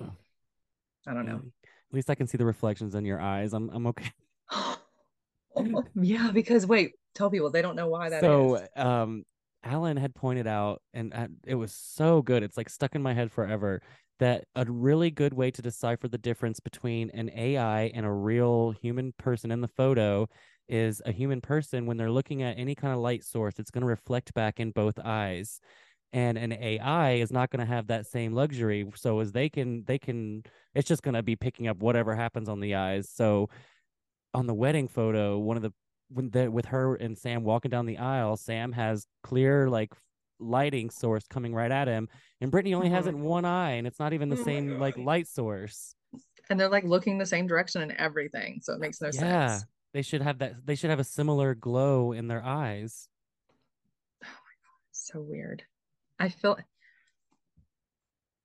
I 0.00 1.12
don't 1.12 1.26
know. 1.26 1.42
At 1.64 1.94
least 1.94 2.08
I 2.08 2.14
can 2.14 2.26
see 2.26 2.38
the 2.38 2.46
reflections 2.46 2.94
in 2.94 3.04
your 3.04 3.20
eyes. 3.20 3.52
I'm 3.52 3.68
I'm 3.74 3.86
okay. 3.88 4.10
yeah, 5.94 6.30
because 6.32 6.66
wait, 6.66 6.92
tell 7.14 7.30
people 7.30 7.50
they 7.50 7.62
don't 7.62 7.76
know 7.76 7.88
why 7.88 8.08
that 8.08 8.24
is. 8.24 8.30
so 8.30 8.66
um 8.76 9.24
alan 9.64 9.96
had 9.96 10.14
pointed 10.14 10.46
out 10.46 10.82
and 10.92 11.14
uh, 11.14 11.28
it 11.46 11.54
was 11.54 11.72
so 11.72 12.20
good 12.22 12.42
it's 12.42 12.56
like 12.56 12.68
stuck 12.68 12.94
in 12.94 13.02
my 13.02 13.14
head 13.14 13.30
forever 13.30 13.80
that 14.18 14.44
a 14.56 14.64
really 14.68 15.10
good 15.10 15.32
way 15.34 15.50
to 15.50 15.62
decipher 15.62 16.08
the 16.08 16.18
difference 16.18 16.58
between 16.60 17.10
an 17.10 17.30
ai 17.36 17.82
and 17.94 18.04
a 18.04 18.10
real 18.10 18.72
human 18.82 19.12
person 19.18 19.50
in 19.50 19.60
the 19.60 19.68
photo 19.68 20.26
is 20.68 21.00
a 21.06 21.12
human 21.12 21.40
person 21.40 21.86
when 21.86 21.96
they're 21.96 22.10
looking 22.10 22.42
at 22.42 22.58
any 22.58 22.74
kind 22.74 22.92
of 22.92 22.98
light 23.00 23.22
source 23.22 23.54
it's 23.58 23.70
going 23.70 23.82
to 23.82 23.86
reflect 23.86 24.34
back 24.34 24.58
in 24.58 24.70
both 24.70 24.98
eyes 25.04 25.60
and 26.12 26.36
an 26.36 26.52
ai 26.52 27.12
is 27.12 27.30
not 27.30 27.50
going 27.50 27.64
to 27.64 27.72
have 27.72 27.86
that 27.86 28.06
same 28.06 28.32
luxury 28.32 28.84
so 28.96 29.20
as 29.20 29.30
they 29.32 29.48
can 29.48 29.84
they 29.84 29.98
can 29.98 30.42
it's 30.74 30.88
just 30.88 31.02
going 31.02 31.14
to 31.14 31.22
be 31.22 31.36
picking 31.36 31.68
up 31.68 31.76
whatever 31.78 32.16
happens 32.16 32.48
on 32.48 32.58
the 32.58 32.74
eyes 32.74 33.08
so 33.08 33.48
on 34.34 34.46
the 34.46 34.54
wedding 34.54 34.88
photo 34.88 35.38
one 35.38 35.56
of 35.56 35.62
the 35.62 35.72
when 36.08 36.30
the 36.30 36.50
with 36.50 36.66
her 36.66 36.94
and 36.96 37.16
Sam 37.16 37.42
walking 37.42 37.70
down 37.70 37.86
the 37.86 37.98
aisle, 37.98 38.36
Sam 38.36 38.72
has 38.72 39.06
clear 39.22 39.70
like 39.70 39.92
lighting 40.38 40.90
source 40.90 41.26
coming 41.28 41.54
right 41.54 41.70
at 41.70 41.88
him, 41.88 42.08
and 42.40 42.52
Britney 42.52 42.74
only 42.74 42.90
has 42.90 43.04
Mhm. 43.04 43.08
it 43.08 43.14
in 43.14 43.22
one 43.22 43.44
eye, 43.46 43.72
and 43.72 43.86
it's 43.86 43.98
not 43.98 44.12
even 44.12 44.28
the 44.28 44.36
Oh 44.38 44.44
same 44.44 44.78
like 44.78 44.96
light 44.98 45.26
source. 45.26 45.94
and 46.50 46.60
they're 46.60 46.68
like 46.68 46.84
looking 46.84 47.16
the 47.16 47.24
same 47.24 47.46
direction 47.46 47.80
and 47.82 47.92
everything. 47.92 48.60
So 48.62 48.74
it 48.74 48.80
makes 48.80 49.00
no 49.00 49.06
yeah, 49.06 49.12
sense. 49.12 49.22
Yeah, 49.22 49.60
they 49.94 50.02
should 50.02 50.20
have 50.22 50.38
that. 50.40 50.66
They 50.66 50.74
should 50.74 50.90
have 50.90 51.00
a 51.00 51.04
similar 51.04 51.54
glow 51.54 52.12
in 52.12 52.28
their 52.28 52.44
eyes. 52.44 53.08
Oh 54.22 54.26
my 54.26 54.30
god, 54.32 54.88
so 54.90 55.20
weird. 55.22 55.64
I 56.18 56.28
feel 56.28 56.58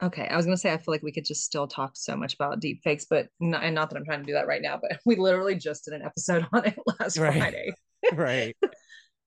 okay. 0.01 0.27
I 0.27 0.35
was 0.35 0.45
gonna 0.45 0.57
say 0.57 0.71
I 0.73 0.77
feel 0.77 0.93
like 0.93 1.03
we 1.03 1.11
could 1.11 1.25
just 1.25 1.43
still 1.43 1.67
talk 1.67 1.91
so 1.95 2.15
much 2.15 2.33
about 2.35 2.59
deep 2.59 2.81
fakes, 2.83 3.05
but 3.09 3.29
not, 3.39 3.63
and 3.63 3.75
not 3.75 3.89
that 3.89 3.97
I'm 3.97 4.05
trying 4.05 4.19
to 4.21 4.25
do 4.25 4.33
that 4.33 4.47
right 4.47 4.61
now, 4.61 4.79
but 4.81 4.99
we 5.05 5.15
literally 5.15 5.55
just 5.55 5.85
did 5.85 5.93
an 5.93 6.03
episode 6.03 6.45
on 6.53 6.65
it 6.65 6.77
last 6.99 7.17
Right. 7.17 7.37
Friday. 7.37 7.73
right. 8.13 8.55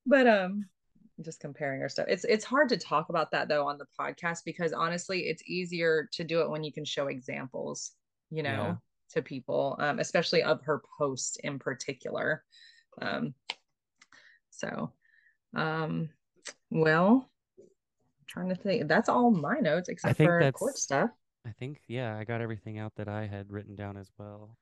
But 0.06 0.26
um 0.26 0.66
just 1.22 1.40
comparing 1.40 1.82
our 1.82 1.88
stuff. 1.88 2.06
It's 2.08 2.24
it's 2.24 2.44
hard 2.44 2.68
to 2.70 2.78
talk 2.78 3.10
about 3.10 3.30
that 3.32 3.48
though 3.48 3.66
on 3.68 3.78
the 3.78 3.86
podcast 3.98 4.38
because 4.44 4.72
honestly, 4.72 5.20
it's 5.28 5.42
easier 5.46 6.08
to 6.12 6.24
do 6.24 6.40
it 6.40 6.50
when 6.50 6.64
you 6.64 6.72
can 6.72 6.84
show 6.84 7.08
examples, 7.08 7.92
you 8.30 8.42
know, 8.42 8.50
Yeah. 8.50 8.74
to 9.10 9.22
people, 9.22 9.76
um, 9.80 9.98
especially 9.98 10.42
of 10.42 10.62
her 10.64 10.82
post 10.98 11.38
in 11.44 11.58
particular. 11.58 12.42
Um 13.02 13.34
so 14.50 14.92
um 15.54 16.08
well 16.70 17.29
trying 18.30 18.48
to 18.48 18.54
think 18.54 18.88
that's 18.88 19.08
all 19.08 19.30
my 19.30 19.58
notes 19.58 19.88
except 19.88 20.16
for 20.16 20.52
court 20.52 20.78
stuff. 20.78 21.10
I 21.46 21.50
think 21.58 21.80
yeah, 21.88 22.16
I 22.16 22.24
got 22.24 22.40
everything 22.40 22.78
out 22.78 22.92
that 22.96 23.08
I 23.08 23.26
had 23.26 23.50
written 23.50 23.74
down 23.74 23.96
as 23.96 24.10
well. 24.18 24.56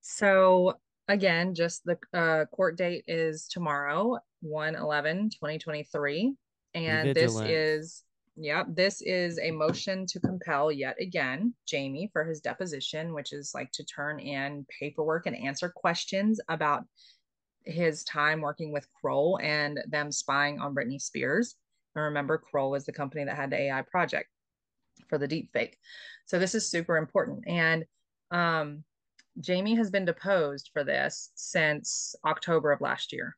So 0.00 0.74
again, 1.08 1.54
just 1.54 1.84
the 1.84 1.98
uh, 2.14 2.44
court 2.46 2.76
date 2.78 3.04
is 3.06 3.48
tomorrow, 3.48 4.18
1 4.40 4.74
11 4.76 5.30
2023. 5.30 6.34
And 6.74 7.14
this 7.14 7.38
is, 7.40 8.04
yep, 8.36 8.66
this 8.68 9.00
is 9.02 9.38
a 9.38 9.50
motion 9.50 10.06
to 10.06 10.20
compel 10.20 10.70
yet 10.70 10.96
again 11.00 11.54
Jamie 11.66 12.10
for 12.12 12.24
his 12.24 12.40
deposition, 12.40 13.14
which 13.14 13.32
is 13.32 13.52
like 13.54 13.72
to 13.72 13.84
turn 13.84 14.20
in 14.20 14.66
paperwork 14.78 15.26
and 15.26 15.36
answer 15.36 15.72
questions 15.74 16.40
about 16.48 16.84
his 17.64 18.04
time 18.04 18.40
working 18.40 18.72
with 18.72 18.86
Kroll 19.00 19.40
and 19.42 19.80
them 19.88 20.12
spying 20.12 20.60
on 20.60 20.74
Britney 20.74 21.00
Spears. 21.00 21.56
And 21.96 22.04
remember, 22.04 22.38
Kroll 22.38 22.70
was 22.70 22.84
the 22.84 22.92
company 22.92 23.24
that 23.24 23.36
had 23.36 23.50
the 23.50 23.60
AI 23.62 23.82
project 23.82 24.28
for 25.08 25.18
the 25.18 25.26
deep 25.26 25.50
fake. 25.52 25.78
So 26.26 26.38
this 26.38 26.54
is 26.54 26.70
super 26.70 26.98
important. 26.98 27.44
And 27.46 27.84
um, 28.30 28.84
Jamie 29.40 29.74
has 29.76 29.90
been 29.90 30.04
deposed 30.04 30.70
for 30.72 30.84
this 30.84 31.30
since 31.34 32.14
October 32.24 32.70
of 32.70 32.82
last 32.82 33.12
year. 33.12 33.34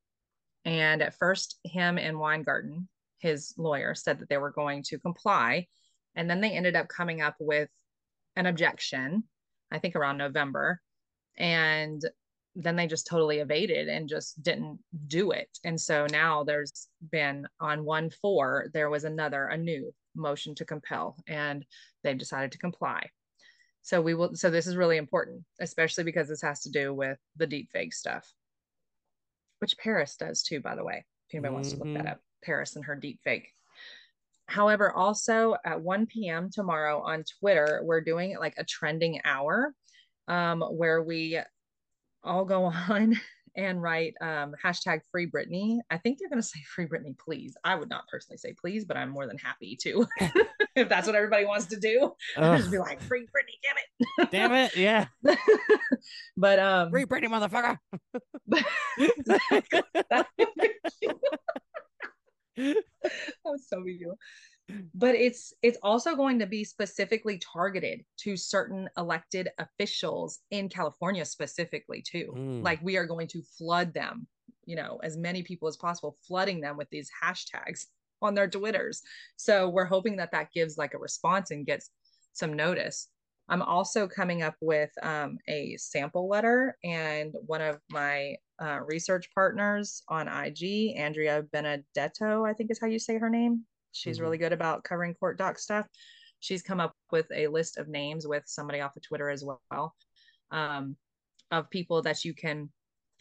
And 0.64 1.02
at 1.02 1.14
first, 1.14 1.60
him 1.64 1.98
and 1.98 2.18
Weingarten, 2.18 2.88
his 3.20 3.54
lawyer, 3.56 3.94
said 3.94 4.18
that 4.18 4.28
they 4.28 4.38
were 4.38 4.50
going 4.50 4.82
to 4.84 4.98
comply. 4.98 5.68
And 6.16 6.28
then 6.28 6.40
they 6.40 6.50
ended 6.50 6.74
up 6.74 6.88
coming 6.88 7.22
up 7.22 7.36
with 7.38 7.68
an 8.34 8.46
objection, 8.46 9.22
I 9.70 9.78
think 9.78 9.94
around 9.94 10.18
November. 10.18 10.80
And 11.36 12.02
then 12.60 12.74
they 12.74 12.88
just 12.88 13.06
totally 13.06 13.38
evaded 13.38 13.88
and 13.88 14.08
just 14.08 14.42
didn't 14.42 14.80
do 15.06 15.30
it. 15.30 15.48
And 15.64 15.80
so 15.80 16.06
now 16.10 16.42
there's 16.42 16.88
been 17.12 17.46
on 17.60 17.84
1 17.84 18.10
4, 18.10 18.70
there 18.74 18.90
was 18.90 19.04
another, 19.04 19.46
a 19.46 19.56
new 19.56 19.94
motion 20.16 20.56
to 20.56 20.64
compel, 20.64 21.16
and 21.28 21.64
they've 22.02 22.18
decided 22.18 22.50
to 22.52 22.58
comply. 22.58 23.08
So 23.82 24.00
we 24.00 24.14
will, 24.14 24.34
so 24.34 24.50
this 24.50 24.66
is 24.66 24.76
really 24.76 24.96
important, 24.96 25.44
especially 25.60 26.02
because 26.02 26.28
this 26.28 26.42
has 26.42 26.62
to 26.62 26.70
do 26.70 26.92
with 26.92 27.16
the 27.36 27.46
deep 27.46 27.70
fake 27.72 27.94
stuff, 27.94 28.28
which 29.60 29.78
Paris 29.78 30.16
does 30.16 30.42
too, 30.42 30.60
by 30.60 30.74
the 30.74 30.84
way. 30.84 31.04
If 31.28 31.34
anybody 31.34 31.48
mm-hmm. 31.48 31.54
wants 31.54 31.72
to 31.72 31.78
look 31.78 31.94
that 31.94 32.10
up, 32.10 32.20
Paris 32.42 32.74
and 32.74 32.84
her 32.84 32.96
deep 32.96 33.20
fake. 33.22 33.48
However, 34.46 34.92
also 34.92 35.54
at 35.64 35.80
1 35.80 36.06
p.m. 36.06 36.50
tomorrow 36.50 37.02
on 37.02 37.22
Twitter, 37.38 37.82
we're 37.84 38.00
doing 38.00 38.36
like 38.36 38.54
a 38.56 38.64
trending 38.64 39.20
hour 39.24 39.72
um, 40.26 40.60
where 40.60 41.02
we 41.02 41.40
all 42.24 42.44
go 42.44 42.64
on 42.88 43.18
and 43.56 43.82
write 43.82 44.14
um, 44.20 44.54
hashtag 44.62 45.00
free 45.10 45.28
Britney. 45.28 45.78
I 45.90 45.98
think 45.98 46.18
they're 46.18 46.28
going 46.28 46.40
to 46.40 46.46
say 46.46 46.60
free 46.62 46.86
Britney, 46.86 47.18
please. 47.18 47.56
I 47.64 47.74
would 47.74 47.88
not 47.88 48.06
personally 48.08 48.38
say 48.38 48.54
please, 48.58 48.84
but 48.84 48.96
I'm 48.96 49.10
more 49.10 49.26
than 49.26 49.36
happy 49.36 49.76
to 49.82 50.06
if 50.76 50.88
that's 50.88 51.06
what 51.06 51.16
everybody 51.16 51.44
wants 51.44 51.66
to 51.66 51.76
do. 51.76 52.14
Just 52.36 52.70
be 52.70 52.78
like 52.78 53.00
free 53.02 53.22
Britney, 53.22 53.58
damn 53.62 53.76
it. 53.76 54.30
damn 54.30 54.52
it. 54.54 54.76
Yeah. 54.76 55.06
but 56.36 56.58
um 56.60 56.90
free 56.90 57.04
Britney, 57.04 57.28
motherfucker. 57.28 57.78
that 60.06 60.26
was 63.44 63.66
so 63.68 63.82
beautiful 63.82 64.16
but 64.94 65.14
it's 65.14 65.52
it's 65.62 65.78
also 65.82 66.14
going 66.14 66.38
to 66.38 66.46
be 66.46 66.64
specifically 66.64 67.38
targeted 67.38 68.04
to 68.18 68.36
certain 68.36 68.88
elected 68.96 69.48
officials 69.58 70.40
in 70.50 70.68
California 70.68 71.24
specifically 71.24 72.02
too. 72.02 72.32
Mm. 72.36 72.62
Like 72.62 72.80
we 72.82 72.96
are 72.96 73.06
going 73.06 73.28
to 73.28 73.42
flood 73.56 73.94
them, 73.94 74.26
you 74.64 74.76
know, 74.76 74.98
as 75.02 75.16
many 75.16 75.42
people 75.42 75.68
as 75.68 75.76
possible, 75.76 76.16
flooding 76.26 76.60
them 76.60 76.76
with 76.76 76.90
these 76.90 77.10
hashtags 77.22 77.86
on 78.20 78.34
their 78.34 78.48
Twitters. 78.48 79.02
So 79.36 79.68
we're 79.68 79.84
hoping 79.84 80.16
that 80.16 80.32
that 80.32 80.52
gives 80.52 80.76
like 80.76 80.94
a 80.94 80.98
response 80.98 81.50
and 81.50 81.66
gets 81.66 81.90
some 82.32 82.52
notice. 82.52 83.08
I'm 83.50 83.62
also 83.62 84.06
coming 84.06 84.42
up 84.42 84.56
with 84.60 84.90
um, 85.02 85.38
a 85.48 85.74
sample 85.78 86.28
letter, 86.28 86.76
and 86.84 87.34
one 87.46 87.62
of 87.62 87.78
my 87.88 88.36
uh, 88.60 88.80
research 88.84 89.30
partners 89.34 90.02
on 90.08 90.28
IG, 90.28 90.94
Andrea 90.96 91.42
Benedetto, 91.50 92.44
I 92.44 92.52
think 92.52 92.70
is 92.70 92.78
how 92.78 92.88
you 92.88 92.98
say 92.98 93.16
her 93.16 93.30
name. 93.30 93.64
She's 93.92 94.16
mm-hmm. 94.16 94.24
really 94.24 94.38
good 94.38 94.52
about 94.52 94.84
covering 94.84 95.14
court 95.14 95.38
doc 95.38 95.58
stuff. 95.58 95.86
She's 96.40 96.62
come 96.62 96.80
up 96.80 96.94
with 97.10 97.26
a 97.34 97.48
list 97.48 97.78
of 97.78 97.88
names 97.88 98.26
with 98.26 98.44
somebody 98.46 98.80
off 98.80 98.96
of 98.96 99.02
Twitter 99.02 99.28
as 99.28 99.44
well 99.44 99.94
um, 100.50 100.96
of 101.50 101.70
people 101.70 102.02
that 102.02 102.24
you 102.24 102.34
can 102.34 102.70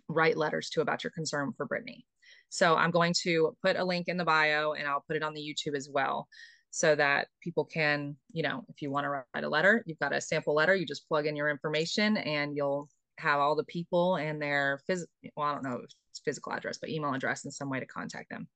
write 0.09 0.37
letters 0.37 0.69
to 0.71 0.81
about 0.81 1.03
your 1.03 1.11
concern 1.11 1.51
for 1.55 1.67
Britney. 1.67 2.03
So 2.49 2.75
I'm 2.75 2.91
going 2.91 3.13
to 3.23 3.55
put 3.63 3.75
a 3.75 3.83
link 3.83 4.07
in 4.07 4.17
the 4.17 4.25
bio 4.25 4.73
and 4.73 4.87
I'll 4.87 5.03
put 5.05 5.17
it 5.17 5.23
on 5.23 5.33
the 5.33 5.41
YouTube 5.41 5.75
as 5.75 5.89
well 5.91 6.27
so 6.71 6.95
that 6.95 7.27
people 7.41 7.65
can, 7.65 8.15
you 8.31 8.43
know, 8.43 8.63
if 8.69 8.81
you 8.81 8.91
want 8.91 9.05
to 9.05 9.09
write 9.09 9.43
a 9.43 9.49
letter, 9.49 9.83
you've 9.85 9.99
got 9.99 10.13
a 10.13 10.21
sample 10.21 10.53
letter, 10.53 10.75
you 10.75 10.85
just 10.85 11.07
plug 11.07 11.25
in 11.25 11.35
your 11.35 11.49
information 11.49 12.17
and 12.17 12.55
you'll 12.55 12.89
have 13.17 13.39
all 13.39 13.55
the 13.55 13.63
people 13.63 14.17
and 14.17 14.41
their 14.41 14.79
phys 14.87 15.01
well, 15.35 15.47
I 15.47 15.53
don't 15.53 15.63
know 15.63 15.77
if 15.77 15.89
it's 16.11 16.21
physical 16.23 16.53
address, 16.53 16.77
but 16.77 16.89
email 16.89 17.13
address 17.13 17.45
and 17.45 17.53
some 17.53 17.69
way 17.69 17.79
to 17.79 17.85
contact 17.85 18.29
them 18.29 18.47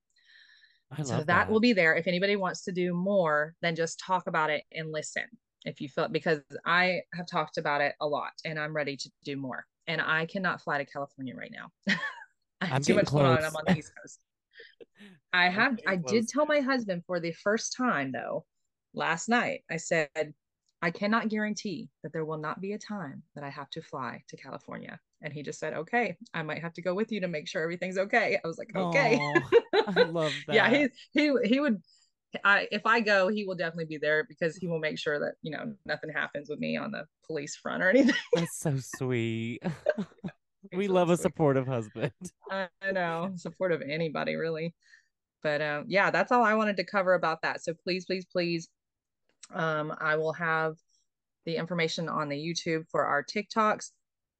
so 0.97 1.17
that, 1.17 1.27
that 1.27 1.49
will 1.49 1.59
be 1.59 1.73
there 1.73 1.95
if 1.95 2.07
anybody 2.07 2.35
wants 2.35 2.63
to 2.63 2.71
do 2.71 2.93
more 2.93 3.55
than 3.61 3.75
just 3.75 3.99
talk 3.99 4.27
about 4.27 4.49
it 4.49 4.63
and 4.73 4.91
listen 4.91 5.23
if 5.65 5.79
you 5.79 5.87
feel 5.87 6.07
because 6.07 6.39
i 6.65 7.01
have 7.13 7.27
talked 7.27 7.57
about 7.57 7.81
it 7.81 7.93
a 8.01 8.07
lot 8.07 8.31
and 8.45 8.59
i'm 8.59 8.75
ready 8.75 8.95
to 8.97 9.09
do 9.23 9.37
more 9.37 9.65
and 9.87 10.01
i 10.01 10.25
cannot 10.25 10.61
fly 10.61 10.77
to 10.77 10.85
california 10.85 11.35
right 11.35 11.51
now 11.53 11.71
i 12.61 12.65
have 12.65 12.77
I'm 12.77 12.83
too 12.83 12.95
much 12.95 13.05
close. 13.05 13.21
going 13.21 13.37
on 13.37 13.45
i'm 13.45 13.55
on 13.55 13.63
the 13.67 13.77
east 13.77 13.91
coast 14.01 14.19
i 15.33 15.49
have 15.49 15.79
i 15.87 15.97
close. 15.97 16.11
did 16.11 16.27
tell 16.27 16.45
my 16.45 16.59
husband 16.59 17.03
for 17.05 17.19
the 17.19 17.31
first 17.31 17.75
time 17.75 18.11
though 18.11 18.45
last 18.93 19.29
night 19.29 19.61
i 19.69 19.77
said 19.77 20.09
i 20.81 20.91
cannot 20.91 21.29
guarantee 21.29 21.89
that 22.03 22.11
there 22.11 22.25
will 22.25 22.37
not 22.37 22.59
be 22.59 22.73
a 22.73 22.77
time 22.77 23.23
that 23.35 23.43
i 23.43 23.49
have 23.49 23.69
to 23.69 23.81
fly 23.81 24.21
to 24.27 24.35
california 24.35 24.99
and 25.21 25.33
he 25.33 25.43
just 25.43 25.59
said, 25.59 25.73
okay, 25.73 26.17
I 26.33 26.43
might 26.43 26.61
have 26.61 26.73
to 26.73 26.81
go 26.81 26.93
with 26.93 27.11
you 27.11 27.21
to 27.21 27.27
make 27.27 27.47
sure 27.47 27.61
everything's 27.61 27.97
okay. 27.97 28.39
I 28.43 28.47
was 28.47 28.57
like, 28.57 28.75
okay. 28.75 29.19
I 29.87 30.03
love 30.03 30.33
that. 30.47 30.53
yeah, 30.55 30.69
he, 30.69 30.87
he, 31.13 31.33
he 31.43 31.59
would, 31.59 31.81
I, 32.43 32.67
if 32.71 32.85
I 32.85 33.01
go, 33.01 33.27
he 33.27 33.45
will 33.45 33.55
definitely 33.55 33.85
be 33.85 33.97
there 33.97 34.25
because 34.27 34.55
he 34.55 34.67
will 34.67 34.79
make 34.79 34.97
sure 34.97 35.19
that, 35.19 35.33
you 35.41 35.51
know, 35.51 35.73
nothing 35.85 36.11
happens 36.11 36.49
with 36.49 36.59
me 36.59 36.77
on 36.77 36.91
the 36.91 37.05
police 37.25 37.55
front 37.55 37.83
or 37.83 37.89
anything. 37.89 38.15
That's 38.33 38.57
so 38.57 38.77
sweet. 38.79 39.61
we 40.73 40.87
love 40.87 41.09
a 41.09 41.17
supportive 41.17 41.67
husband. 41.67 42.11
I 42.49 42.67
know, 42.91 43.33
supportive 43.35 43.81
anybody 43.81 44.35
really. 44.35 44.73
But 45.43 45.61
um, 45.61 45.85
yeah, 45.87 46.11
that's 46.11 46.31
all 46.31 46.43
I 46.43 46.53
wanted 46.53 46.77
to 46.77 46.83
cover 46.83 47.15
about 47.15 47.41
that. 47.41 47.63
So 47.63 47.73
please, 47.73 48.05
please, 48.05 48.25
please, 48.31 48.69
um, 49.51 49.93
I 49.99 50.15
will 50.15 50.33
have 50.33 50.75
the 51.45 51.55
information 51.55 52.07
on 52.09 52.29
the 52.29 52.35
YouTube 52.35 52.85
for 52.89 53.05
our 53.05 53.23
TikToks. 53.23 53.91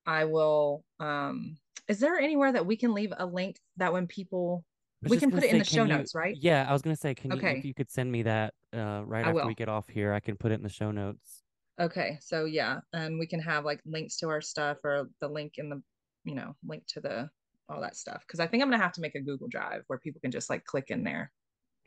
I 0.05 0.25
will 0.25 0.83
um 0.99 1.57
is 1.87 1.99
there 1.99 2.17
anywhere 2.17 2.51
that 2.51 2.65
we 2.65 2.77
can 2.77 2.93
leave 2.93 3.13
a 3.17 3.25
link 3.25 3.57
that 3.77 3.91
when 3.91 4.07
people 4.07 4.63
we 5.03 5.17
can 5.17 5.31
put 5.31 5.43
it 5.43 5.49
say, 5.49 5.51
in 5.51 5.59
the 5.59 5.65
show 5.65 5.83
you, 5.83 5.89
notes, 5.89 6.13
right? 6.13 6.35
Yeah, 6.39 6.65
I 6.67 6.73
was 6.73 6.81
gonna 6.81 6.95
say, 6.95 7.15
can 7.15 7.33
okay. 7.33 7.53
you 7.53 7.57
if 7.57 7.65
you 7.65 7.73
could 7.73 7.91
send 7.91 8.11
me 8.11 8.23
that 8.23 8.53
uh 8.73 9.01
right 9.05 9.25
I 9.25 9.29
after 9.29 9.33
will. 9.41 9.47
we 9.47 9.55
get 9.55 9.69
off 9.69 9.87
here, 9.89 10.13
I 10.13 10.19
can 10.19 10.37
put 10.37 10.51
it 10.51 10.55
in 10.55 10.63
the 10.63 10.69
show 10.69 10.91
notes. 10.91 11.43
Okay, 11.79 12.17
so 12.21 12.45
yeah, 12.45 12.79
and 12.93 13.17
we 13.17 13.25
can 13.25 13.39
have 13.39 13.65
like 13.65 13.81
links 13.85 14.17
to 14.17 14.29
our 14.29 14.41
stuff 14.41 14.77
or 14.83 15.09
the 15.19 15.27
link 15.27 15.53
in 15.57 15.69
the 15.69 15.81
you 16.23 16.35
know 16.35 16.55
link 16.67 16.83
to 16.87 17.01
the 17.01 17.29
all 17.69 17.81
that 17.81 17.95
stuff 17.95 18.21
because 18.27 18.39
I 18.39 18.47
think 18.47 18.61
I'm 18.61 18.69
gonna 18.69 18.83
have 18.83 18.91
to 18.93 19.01
make 19.01 19.15
a 19.15 19.21
Google 19.21 19.47
Drive 19.47 19.81
where 19.87 19.99
people 19.99 20.21
can 20.21 20.31
just 20.31 20.49
like 20.49 20.65
click 20.65 20.85
in 20.89 21.03
there. 21.03 21.31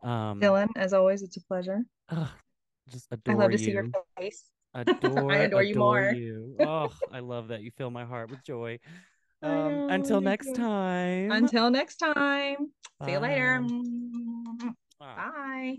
Um, 0.02 0.40
Dillan, 0.40 0.68
as 0.76 0.92
always, 0.92 1.22
it's 1.22 1.36
a 1.36 1.40
pleasure. 1.40 1.82
Just 2.88 3.08
adore 3.10 3.34
I 3.34 3.38
love 3.38 3.50
to 3.50 3.58
you. 3.58 3.64
see 3.64 3.72
your 3.72 3.88
face. 4.18 4.44
Adore, 4.74 4.96
I 5.32 5.36
adore, 5.36 5.42
adore 5.42 5.62
you 5.62 5.74
more. 5.76 6.12
You. 6.14 6.56
Oh, 6.60 6.92
I 7.12 7.20
love 7.20 7.48
that. 7.48 7.62
You 7.62 7.70
fill 7.70 7.90
my 7.90 8.04
heart 8.04 8.30
with 8.30 8.44
joy. 8.44 8.78
Um, 9.42 9.88
until 9.90 10.20
next 10.20 10.54
time. 10.54 11.30
Until 11.30 11.70
next 11.70 11.96
time. 11.96 12.72
Bye. 12.98 13.06
See 13.06 13.12
you 13.12 13.18
later. 13.18 13.62
Bye. 14.98 15.16
Bye. 15.16 15.76